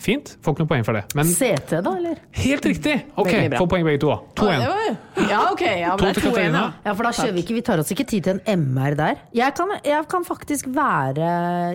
Fint. 0.02 0.34
Får 0.42 0.54
ikke 0.56 0.64
noe 0.64 0.70
poeng 0.72 0.84
for 0.86 0.96
det. 0.98 1.04
Men 1.18 1.28
CT 1.30 1.76
da, 1.84 1.92
eller? 2.00 2.18
helt 2.40 2.66
riktig! 2.66 2.96
Ok, 3.20 3.30
få 3.58 3.66
poeng 3.70 3.84
begge 3.86 4.00
to. 4.02 4.10
da. 4.10 4.18
2-1. 4.40 4.96
Ja, 5.30 5.40
ok. 5.52 5.62
Ja, 5.66 5.94
To 5.96 6.04
men 6.06 6.14
det 6.14 6.22
er 6.22 6.26
2-1, 6.26 6.30
Katarina. 6.30 6.60
ja. 6.64 6.90
Ja, 6.90 6.94
for 6.96 7.06
da 7.06 7.12
kjører 7.14 7.34
vi 7.36 7.42
ikke, 7.44 7.54
vi 7.58 7.62
tar 7.66 7.82
oss 7.82 7.90
ikke 7.94 8.06
tid 8.08 8.24
til 8.26 8.40
en 8.40 8.64
MR 8.74 8.96
der. 8.98 9.20
Jeg 9.36 9.54
kan, 9.58 9.70
jeg 9.84 10.06
kan 10.10 10.24
faktisk 10.26 10.70
være, 10.74 11.30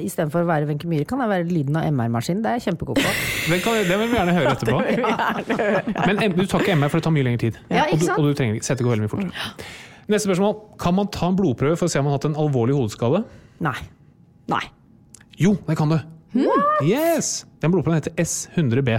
istedenfor 0.05 0.43
å 0.43 0.49
være 0.49 0.67
Wenche 0.69 0.89
Myhre, 0.89 1.05
kan 1.07 1.21
jeg 1.23 1.31
være 1.31 1.47
lyden 1.49 1.77
av 1.79 1.85
MR-maskinen. 1.93 2.41
Det 2.43 2.51
er 2.51 2.59
jeg 2.59 2.65
kjempegod 2.71 2.99
på. 2.99 3.13
Det, 3.51 3.59
kan, 3.61 3.75
den 3.85 3.99
vil 4.01 4.09
vi 4.09 4.17
gjerne 4.17 4.33
høre 4.33 4.53
etterpå. 4.55 4.79
Men 6.09 6.33
du 6.39 6.45
tar 6.49 6.64
ikke 6.65 6.75
MR, 6.81 6.89
for 6.91 6.99
det 6.99 7.05
tar 7.07 7.13
mye 7.15 7.27
lengre 7.29 7.43
tid. 7.45 7.59
Ja, 7.69 7.85
og, 7.85 7.93
ikke 7.93 8.01
du, 8.01 8.05
sant? 8.09 8.19
og 8.19 8.25
du 8.25 8.39
trenger 8.41 8.57
ikke. 8.59 8.77
Går 8.81 8.91
veldig 8.95 9.05
mye 9.05 9.13
fortere. 9.13 9.49
Neste 10.11 10.27
spørsmål. 10.29 10.57
Kan 10.81 10.97
man 10.97 11.07
ta 11.13 11.29
en 11.31 11.37
blodprøve 11.39 11.77
for 11.79 11.87
å 11.87 11.93
se 11.93 12.01
om 12.01 12.05
man 12.09 12.13
har 12.15 12.19
hatt 12.19 12.29
en 12.33 12.37
alvorlig 12.41 12.75
hodeskade? 12.77 13.23
Nei. 13.65 13.77
Nei. 14.51 14.61
Jo, 15.41 15.55
det 15.69 15.77
kan 15.79 15.89
du. 15.93 15.99
Yes! 16.85 17.45
Den 17.63 17.71
blodprøven 17.73 18.01
heter 18.01 18.13
S100B. 18.21 18.97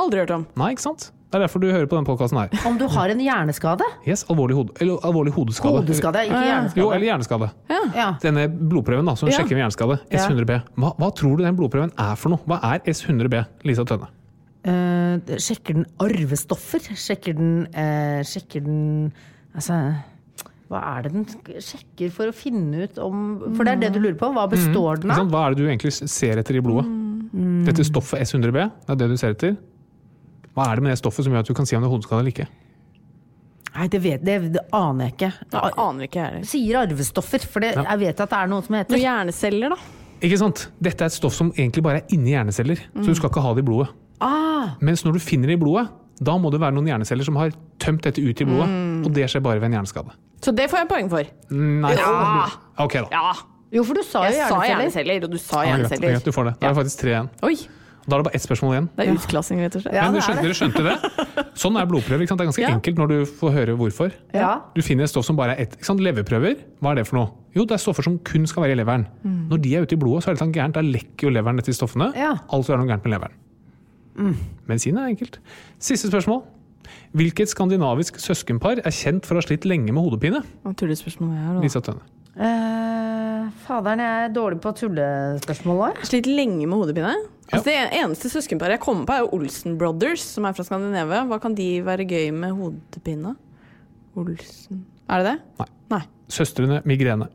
Aldri 0.00 0.22
hørt 0.22 0.32
om. 0.34 0.46
Nei, 0.58 0.72
ikke 0.74 0.86
sant? 0.88 1.10
Det 1.30 1.38
er 1.38 1.44
derfor 1.44 1.62
du 1.62 1.68
hører 1.70 1.86
på 1.86 1.94
denne 1.94 2.08
podkasten 2.08 2.40
her. 2.40 2.50
Om 2.66 2.74
du 2.80 2.88
har 2.90 3.12
en 3.12 3.20
hjerneskade? 3.22 3.86
Yes, 4.02 4.24
alvorlig, 4.32 4.56
hode, 4.58 4.74
eller 4.82 4.98
alvorlig 5.06 5.30
hodeskade. 5.36 5.84
Hodeskade, 5.84 6.24
ikke 6.26 6.40
hjerneskade. 6.42 6.82
Jo, 6.82 6.88
eller 6.90 7.06
hjerneskade. 7.06 7.50
Ja. 7.94 8.08
Denne 8.24 8.48
blodprøven 8.50 9.06
da, 9.06 9.14
som 9.14 9.30
Ja. 9.30 9.36
sjekker 9.38 9.54
med 9.54 9.62
hjerneskade, 9.62 10.00
S100B. 10.10 10.56
Hva, 10.74 10.90
hva 10.98 11.10
tror 11.14 11.36
du 11.38 11.44
den 11.46 11.54
blodprøven 11.54 11.92
er 11.94 12.16
for 12.18 12.34
noe? 12.34 12.42
Hva 12.50 12.58
er 12.72 12.82
S100B, 12.90 13.44
Lisa 13.62 13.84
Tønne? 13.86 14.10
Eh, 14.60 15.36
sjekker 15.40 15.78
den 15.78 15.86
arvestoffer? 16.04 16.84
Sjekker 16.92 17.36
den 17.38 17.62
uh, 17.72 18.20
Sjekker 18.28 18.60
den 18.66 19.06
Altså 19.56 19.78
hva 20.70 20.78
er 20.86 21.02
det 21.02 21.10
den 21.16 21.24
sjekker 21.58 22.12
for 22.14 22.30
å 22.30 22.34
finne 22.36 22.84
ut 22.86 22.98
om 23.02 23.40
For 23.56 23.66
det 23.66 23.72
er 23.72 23.80
det 23.80 23.88
du 23.96 24.04
lurer 24.04 24.14
på? 24.20 24.28
Hva 24.36 24.44
består 24.52 25.00
den 25.02 25.10
av? 25.10 25.24
Hva 25.32 25.48
er 25.48 25.56
det 25.56 25.64
du 25.64 25.66
egentlig 25.66 25.90
ser 25.98 26.38
etter 26.38 26.60
i 26.60 26.62
blodet? 26.62 26.86
Dette 27.66 27.82
stoffet 27.88 28.22
S100B, 28.22 28.68
det 28.86 28.94
er 28.94 29.00
det 29.00 29.08
du 29.10 29.16
ser 29.18 29.34
etter. 29.34 29.56
Hva 30.54 30.68
er 30.70 30.78
det 30.78 30.84
med 30.86 30.94
det 30.94 31.00
stoffet 31.00 31.26
som 31.26 31.34
gjør 31.34 31.42
at 31.42 31.50
du 31.50 31.56
kan 31.58 31.66
si 31.66 31.74
om 31.74 31.82
det 31.82 31.90
er 31.90 31.94
hodeskade 31.96 32.22
eller 32.22 32.34
ikke? 32.36 32.46
Nei, 33.70 33.86
det, 33.90 34.00
vet, 34.02 34.22
det, 34.26 34.36
det 34.54 34.62
aner 34.74 35.08
jeg 35.08 35.14
ikke. 35.16 35.30
Ja, 35.54 35.62
aner 35.88 36.06
ikke 36.06 36.18
jeg 36.20 36.26
heller. 36.28 36.46
Sier 36.52 36.78
arvestoffer, 36.84 37.46
for 37.50 37.66
det, 37.66 37.72
Ja. 37.74 37.84
jeg 37.92 38.02
vet 38.04 38.22
at 38.22 38.32
det 38.32 38.38
er 38.38 38.50
noe 38.50 38.66
som 38.66 38.74
Noen 38.74 38.84
heter 38.84 39.02
hjerneceller, 39.02 39.74
da. 39.74 39.78
Ikke 40.26 40.38
sant? 40.38 40.64
Dette 40.82 41.06
er 41.06 41.10
et 41.10 41.16
stoff 41.16 41.34
som 41.34 41.50
egentlig 41.56 41.82
bare 41.86 42.02
er 42.02 42.14
inni 42.14 42.34
hjerneceller, 42.34 42.82
så 42.94 43.06
du 43.10 43.18
skal 43.18 43.30
ikke 43.30 43.42
ha 43.42 43.54
det 43.58 43.62
i 43.62 43.68
blodet. 43.70 43.90
Ah, 44.20 44.74
Mens 44.80 45.04
når 45.04 45.12
du 45.18 45.20
finner 45.24 45.48
det 45.52 45.58
i 45.58 45.62
blodet, 45.62 45.88
da 46.20 46.34
må 46.38 46.50
det 46.52 46.60
være 46.60 46.74
noen 46.76 46.86
hjerneceller 46.90 47.24
som 47.24 47.36
har 47.40 47.50
tømt 47.80 48.02
dette 48.04 48.20
ut 48.20 48.40
i 48.40 48.44
blodet, 48.44 48.68
og 49.06 49.12
det 49.16 49.24
skjer 49.32 49.40
bare 49.44 49.60
ved 49.62 49.70
en 49.72 49.78
hjerneskade. 49.80 50.12
Så 50.44 50.52
det 50.56 50.68
får 50.72 50.82
jeg 50.84 50.88
poeng 50.88 51.08
for. 51.12 51.24
Nei. 51.52 51.94
Ja. 51.96 52.46
Ok, 52.84 52.92
da. 53.00 53.08
Ja, 53.12 53.32
Jo, 53.72 53.84
for 53.86 53.94
du 53.94 54.02
sa 54.02 54.24
jo 54.26 54.32
hjerneceller. 54.34 54.66
hjerneceller, 54.66 55.24
og 55.24 55.30
du 55.30 55.38
sa 55.38 55.60
greit, 55.62 55.68
hjerneceller. 55.70 56.08
greit, 56.10 56.24
du 56.26 56.32
får 56.34 56.44
det. 56.48 56.54
Da 56.60 56.66
er 56.66 56.72
det 56.74 56.78
faktisk 56.82 56.98
tre 57.04 57.10
igjen. 57.14 57.28
Oi, 57.46 57.54
Da 58.08 58.16
er 58.16 58.22
det 58.22 58.24
bare 58.26 58.34
ett 58.34 58.42
spørsmål 58.42 58.72
igjen. 58.74 58.88
det 58.96 59.04
er 59.06 59.12
utklassing, 59.14 59.58
rett 59.62 59.76
og 59.76 59.82
slett. 59.84 59.94
Ja, 59.94 60.02
Men 60.10 60.14
dere 60.16 60.22
skjønte, 60.24 60.42
dere 60.42 60.56
skjønte 60.58 60.82
det? 60.82 61.44
Sånn 61.62 61.76
er 61.78 61.86
blodprøver. 61.86 62.22
Ikke 62.24 62.32
sant? 62.32 62.40
Det 62.40 62.46
er 62.46 62.50
ganske 62.50 62.62
Ja. 62.64 62.70
enkelt 62.74 62.96
når 62.98 63.08
du 63.12 63.18
får 63.38 63.50
høre 63.54 63.76
hvorfor. 63.76 64.10
Ja. 64.34 64.48
Du 64.74 64.80
finner 64.82 65.04
et 65.04 65.10
stoff 65.12 65.24
som 65.28 65.36
bare 65.36 65.52
er 65.54 65.60
ett. 65.62 65.76
Ikke 65.76 65.84
sant? 65.86 66.00
Leverprøver, 66.00 66.56
hva 66.82 66.90
er 66.90 66.94
det 66.96 67.06
for 67.06 67.16
noe? 67.20 67.28
Jo, 67.54 67.64
det 67.68 67.76
er 67.76 67.82
stoffer 67.84 68.02
som 68.02 68.18
kun 68.18 68.46
skal 68.50 68.64
være 68.64 68.72
i 68.74 68.80
leveren. 68.82 69.06
Når 69.22 69.60
de 69.62 69.76
er 69.76 69.82
ute 69.86 69.92
i 69.94 70.00
blodet, 70.00 70.24
så 70.24 70.30
er 70.32 70.34
det 70.34 70.42
litt 70.48 70.56
gærent. 70.56 70.74
Da 70.74 70.80
lekker 70.80 71.28
jo 71.28 71.30
leveren 71.36 71.60
disse 71.60 71.76
stoffene. 71.78 72.10
Ja. 72.16 72.32
Altså 72.50 72.72
er 72.72 72.78
det 72.80 72.86
noe 72.86 72.90
gærent 72.96 73.04
med 73.06 73.12
leveren. 73.14 73.36
Medisin 74.68 74.98
er 74.98 75.10
enkelt. 75.10 75.38
Siste 75.82 76.10
spørsmål. 76.10 76.42
Hvilket 77.16 77.50
skandinavisk 77.50 78.20
søskenpar 78.22 78.80
er 78.84 78.94
kjent 78.94 79.26
for 79.26 79.36
å 79.36 79.42
ha 79.42 79.46
slitt 79.46 79.66
lenge 79.68 79.90
med 79.90 80.02
hodepine? 80.02 80.42
Hva 80.64 80.74
tullespørsmål 80.78 81.34
er 81.34 81.50
det? 81.56 81.64
Lisa 81.66 81.82
Tønne. 81.84 82.06
Eh, 82.40 83.48
faderen, 83.66 84.02
jeg 84.04 84.26
er 84.28 84.32
dårlig 84.34 84.60
på 84.62 84.72
tullespørsmål 84.78 85.82
òg. 85.88 86.00
Slitt 86.06 86.30
lenge 86.30 86.68
med 86.70 86.78
hodepine? 86.78 87.16
Ja. 87.50 87.58
Altså, 87.58 87.64
det 87.66 87.76
eneste 87.98 88.30
søskenparet 88.30 88.78
jeg 88.78 88.84
kommer 88.84 89.08
på, 89.08 89.16
er 89.16 89.24
jo 89.24 89.32
Olsen 89.40 89.74
Brothers, 89.78 90.22
som 90.36 90.46
er 90.46 90.54
fra 90.54 90.66
Skandinavia. 90.66 91.24
Hva 91.26 91.40
kan 91.42 91.56
de 91.58 91.68
være 91.86 92.06
gøy 92.06 92.30
med 92.36 92.54
hodepine? 92.54 93.34
Olsen 94.18 94.84
Er 95.10 95.22
det 95.22 95.32
det? 95.32 95.36
Nei. 95.58 95.68
Nei. 95.90 96.02
Søstrene 96.30 96.82
Migrene. 96.86 97.26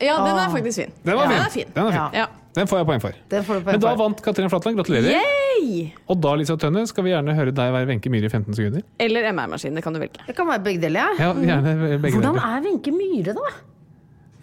Ja, 0.00 0.16
den 0.24 0.38
er 0.40 0.52
faktisk 0.52 0.80
fin. 0.80 0.92
Den 1.04 1.16
var 1.18 1.28
ja, 1.28 1.28
fin. 1.28 1.36
Den 1.36 1.44
er 1.44 1.50
fin. 1.52 1.74
Den, 1.74 1.86
er 1.86 1.92
fin. 1.92 2.20
Ja. 2.22 2.28
Ja. 2.50 2.60
den 2.60 2.66
får 2.70 2.78
jeg 2.82 2.86
poeng 2.90 3.00
for. 3.04 3.14
Den 3.30 3.44
får 3.46 3.54
du 3.54 3.60
poeng 3.64 3.72
Men 3.76 3.80
da 3.84 3.90
for. 3.94 4.00
vant 4.02 4.22
Katrine 4.26 4.50
Flatland. 4.50 4.76
Gratulerer. 4.80 5.14
Yay! 5.14 5.92
Og 6.10 6.20
da, 6.20 6.34
Lisa 6.40 6.56
Tønne, 6.56 6.86
skal 6.88 7.04
vi 7.06 7.10
gjerne 7.14 7.34
høre 7.36 7.52
deg 7.54 7.72
være 7.74 7.86
Wenche 7.90 8.10
Myhre 8.10 8.26
i 8.26 8.32
15 8.32 8.54
sekunder. 8.58 8.82
Eller 8.98 9.28
MR-maskin, 9.32 9.74
det 9.76 9.82
kan 9.84 9.94
du 9.94 10.00
velge. 10.02 10.22
Det 10.26 10.34
kan 10.36 10.48
være 10.48 10.62
begge 10.66 10.80
deler, 10.82 11.12
ja. 11.18 11.30
Ja, 11.30 11.34
gjerne 11.34 11.98
begge 12.00 12.16
Hvordan 12.18 12.34
deler. 12.34 12.56
er 12.56 12.64
Wenche 12.66 12.94
Myhre, 12.96 13.34
da? 13.38 13.50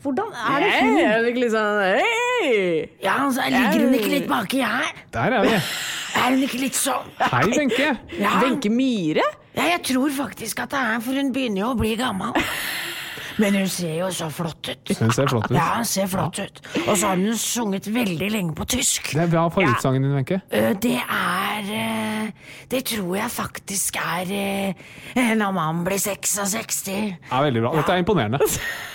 Hvordan 0.04 0.30
er 0.38 0.62
det 0.62 0.68
hun 0.78 0.98
er 1.02 1.24
fikk 1.26 1.38
litt 1.42 1.52
sånn 1.52 1.80
hey! 1.84 2.90
Ja, 3.04 3.16
altså, 3.26 3.48
Ligger 3.50 3.82
hun 3.88 3.96
ikke 3.98 4.12
litt 4.14 4.28
baki 4.30 4.60
her? 4.62 4.92
Der 5.12 5.34
er 5.40 5.48
vi. 5.48 5.56
Er 5.58 6.30
hun 6.36 6.44
ikke 6.46 6.60
litt 6.62 6.78
sånn? 6.78 7.10
Hei, 7.20 7.42
Wenche. 7.58 7.90
Ja. 8.22 8.36
Wenche 8.46 8.70
Myhre? 8.72 9.26
Ja, 9.58 9.66
jeg 9.74 9.82
tror 9.90 10.14
faktisk 10.14 10.62
at 10.64 10.70
det 10.76 10.80
er, 10.80 11.02
for 11.02 11.18
hun 11.18 11.34
begynner 11.34 11.64
jo 11.66 11.72
å 11.74 11.80
bli 11.80 11.96
gammel. 12.00 12.38
Men 13.40 13.54
hun 13.54 13.68
ser 13.70 13.94
jo 14.00 14.08
så 14.12 14.28
flott 14.34 14.70
ut. 14.72 14.92
Hun 14.98 15.12
ser 15.14 15.28
flott 15.30 15.46
ut. 15.52 15.56
Ja, 15.58 15.76
hun 15.78 15.86
ser 15.86 16.08
flott 16.10 16.40
ut. 16.42 16.62
Og 16.88 16.96
så 16.98 17.12
har 17.12 17.20
hun 17.22 17.36
sunget 17.38 17.86
veldig 17.94 18.30
lenge 18.34 18.56
på 18.58 18.66
tysk. 18.66 19.12
Det 19.14 19.22
er 19.28 19.30
bra 19.32 19.44
favorittsangen 19.54 20.02
din, 20.08 20.16
Wenche. 20.18 20.40
Øh, 20.52 20.74
Det 20.82 20.96
er 20.98 22.32
Det 22.70 22.84
tror 22.86 23.16
jeg 23.16 23.30
faktisk 23.32 23.96
er 24.02 24.74
når 25.38 25.52
man 25.56 25.84
blir 25.86 25.98
66. 26.02 26.88
Ja, 27.32 27.42
veldig 27.44 27.62
bra. 27.64 27.72
Dette 27.78 27.94
er 27.94 28.02
imponerende. 28.04 28.40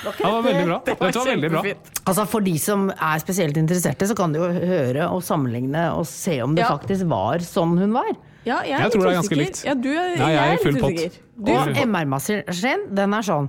Ja, 0.05 0.11
det 0.19 0.27
var 0.27 0.43
veldig 0.43 0.67
bra. 0.67 0.81
Dette 0.87 1.15
var 1.19 1.31
veldig 1.31 1.51
bra. 1.55 1.63
Altså 2.07 2.27
For 2.29 2.41
de 2.41 2.57
som 2.59 2.91
er 2.91 3.19
spesielt 3.23 3.57
interesserte, 3.57 4.09
så 4.11 4.17
kan 4.19 4.33
de 4.35 4.43
jo 4.43 4.51
høre 4.53 5.09
og 5.09 5.23
sammenligne 5.23 5.87
og 5.95 6.05
se 6.07 6.41
om 6.43 6.55
det 6.55 6.65
Ja. 6.67 6.77
faktisk 6.77 7.07
var 7.09 7.39
sånn 7.47 7.79
hun 7.79 7.93
var. 7.95 8.11
Ja, 8.45 8.59
jeg, 8.67 8.71
Jeg 8.75 8.81
er 8.81 8.91
tror 8.91 9.03
det 9.07 9.11
er 9.13 9.21
ganske 9.21 9.37
likt. 9.39 9.65
Ja, 9.65 9.75
du 9.75 9.89
er, 9.95 10.17
Nei, 10.19 10.31
jeg 10.33 10.43
er 10.43 10.51
litt 10.51 10.63
full 10.63 10.81
pott. 10.83 10.99
usikker. 10.99 11.21
Og- 11.43 11.77
MR-maskin, 11.87 12.95
den 12.95 13.15
er 13.15 13.23
sånn 13.23 13.49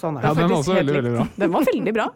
Sånn 0.00 0.16
er 0.16 0.22
det 0.22 0.28
ja, 0.28 0.34
den 0.38 0.46
var 0.48 0.60
også 0.60 0.76
veldig, 0.78 0.94
veldig 0.94 1.10
bra. 1.16 1.24
Den 1.42 1.50
var 1.52 1.66
veldig 1.66 1.92
bra. 1.96 2.06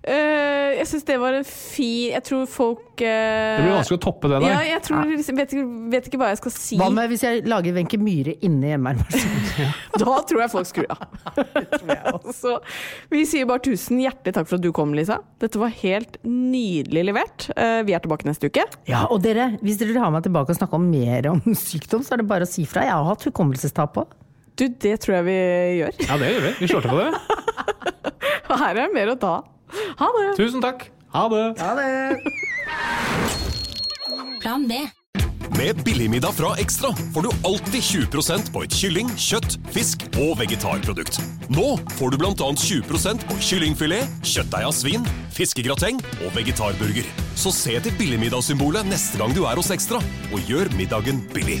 Eh, 0.00 0.78
jeg 0.78 0.86
syns 0.88 1.02
det 1.04 1.16
var 1.20 1.34
en 1.36 1.44
fin 1.44 2.14
Jeg 2.14 2.22
tror 2.24 2.46
folk 2.48 3.02
uh, 3.04 3.04
Det 3.04 3.64
blir 3.66 3.74
vanskelig 3.74 3.98
å 3.98 4.00
toppe 4.00 4.30
det 4.32 4.38
Ja, 4.46 4.60
jeg 4.64 4.80
tror, 4.86 5.02
liksom- 5.10 5.36
vet, 5.36 5.50
ikke- 5.52 5.90
vet 5.92 6.06
ikke 6.08 6.20
hva 6.22 6.30
jeg 6.30 6.38
skal 6.40 6.54
si. 6.54 6.78
Hva 6.80 6.86
med 6.94 7.10
hvis 7.12 7.24
jeg 7.26 7.42
lager 7.44 7.76
Wenche 7.76 7.98
Myhre 8.00 8.32
inne 8.40 8.78
MR-maskinen? 8.78 9.74
Da 10.00 10.14
tror 10.24 10.40
jeg 10.40 10.52
folk 10.54 10.70
skrur 10.70 10.88
av. 10.94 11.04
Så 12.40 12.54
vi 13.12 13.26
sier 13.28 13.44
bare 13.50 13.60
tusen 13.66 14.00
hjertelig 14.00 14.32
takk 14.38 14.48
for 14.48 14.56
at 14.56 14.64
du 14.64 14.70
kom, 14.72 14.94
Lisa. 14.96 15.18
Dette 15.42 15.60
var 15.60 15.68
helt 15.82 16.16
nydelig 16.24 17.04
levert. 17.10 17.50
Uh, 17.52 17.82
vi 17.84 17.92
er 17.92 18.00
tilbake 18.00 18.24
neste 18.24 18.48
uke. 18.48 18.64
Ja, 18.88 19.04
og 19.12 19.20
dere, 19.26 19.50
hvis 19.60 19.76
dere 19.82 19.92
vil 19.92 20.00
ha 20.00 20.08
meg 20.14 20.24
tilbake 20.24 20.54
og 20.54 20.60
snakke 20.62 20.80
om 20.80 20.88
mer 20.88 21.28
om 21.34 21.44
sykdom, 21.52 22.00
så 22.06 22.16
er 22.16 22.22
det 22.24 22.28
bare 22.32 22.48
å 22.48 22.50
si 22.50 22.64
fra. 22.64 22.86
Jeg 22.88 22.96
har 22.96 23.04
hatt 23.12 23.28
hukommelsestap 23.28 23.92
på. 23.98 24.08
Du, 24.60 24.66
det 24.68 24.98
tror 25.00 25.14
jeg 25.14 25.24
vi 25.24 25.36
gjør. 25.80 25.94
Ja, 26.04 26.16
det 26.20 26.26
gjør 26.34 26.42
vi. 26.44 26.52
Vi 26.60 26.66
slår 26.68 26.84
til 26.84 26.90
på 26.92 26.98
det. 27.00 27.10
Og 28.50 28.56
her 28.60 28.72
er 28.74 28.82
det 28.82 28.88
mer 28.92 29.08
å 29.14 29.16
ta. 29.16 29.34
Ha 30.02 30.08
det! 30.18 30.26
Tusen 30.36 30.60
takk. 30.60 30.90
Ha 31.14 31.22
det. 31.32 31.44
Ha 31.62 31.70
det. 31.78 31.88
Plan 34.42 34.66
B. 34.68 34.82
Med 35.56 35.80
Billigmiddag 35.84 36.36
fra 36.36 36.52
Ekstra 36.60 36.92
får 37.14 37.22
du 37.26 37.30
alltid 37.48 37.82
20% 37.82 38.52
på 38.52 38.62
et 38.64 38.76
kylling, 38.76 39.08
kjøtt, 39.18 39.56
fisk 39.74 40.04
og 40.20 40.38
vegetarprodukt. 40.40 41.18
Nå 41.52 41.74
får 41.98 42.14
du 42.14 42.20
bl.a. 42.20 42.32
20% 42.36 43.26
på 43.28 43.38
kyllingfilet, 43.48 44.20
kjøttdeig 44.24 44.68
av 44.68 44.76
svin, 44.76 45.04
fiskegrateng 45.36 46.00
og 46.20 46.36
vegetarburger. 46.36 47.08
Så 47.36 47.52
se 47.56 47.76
etter 47.80 47.96
billigmiddagssymbolet 48.00 48.88
neste 48.92 49.20
gang 49.20 49.32
du 49.36 49.42
er 49.48 49.60
hos 49.60 49.72
Ekstra, 49.74 50.00
og 50.30 50.48
gjør 50.48 50.72
middagen 50.78 51.24
billig. 51.34 51.60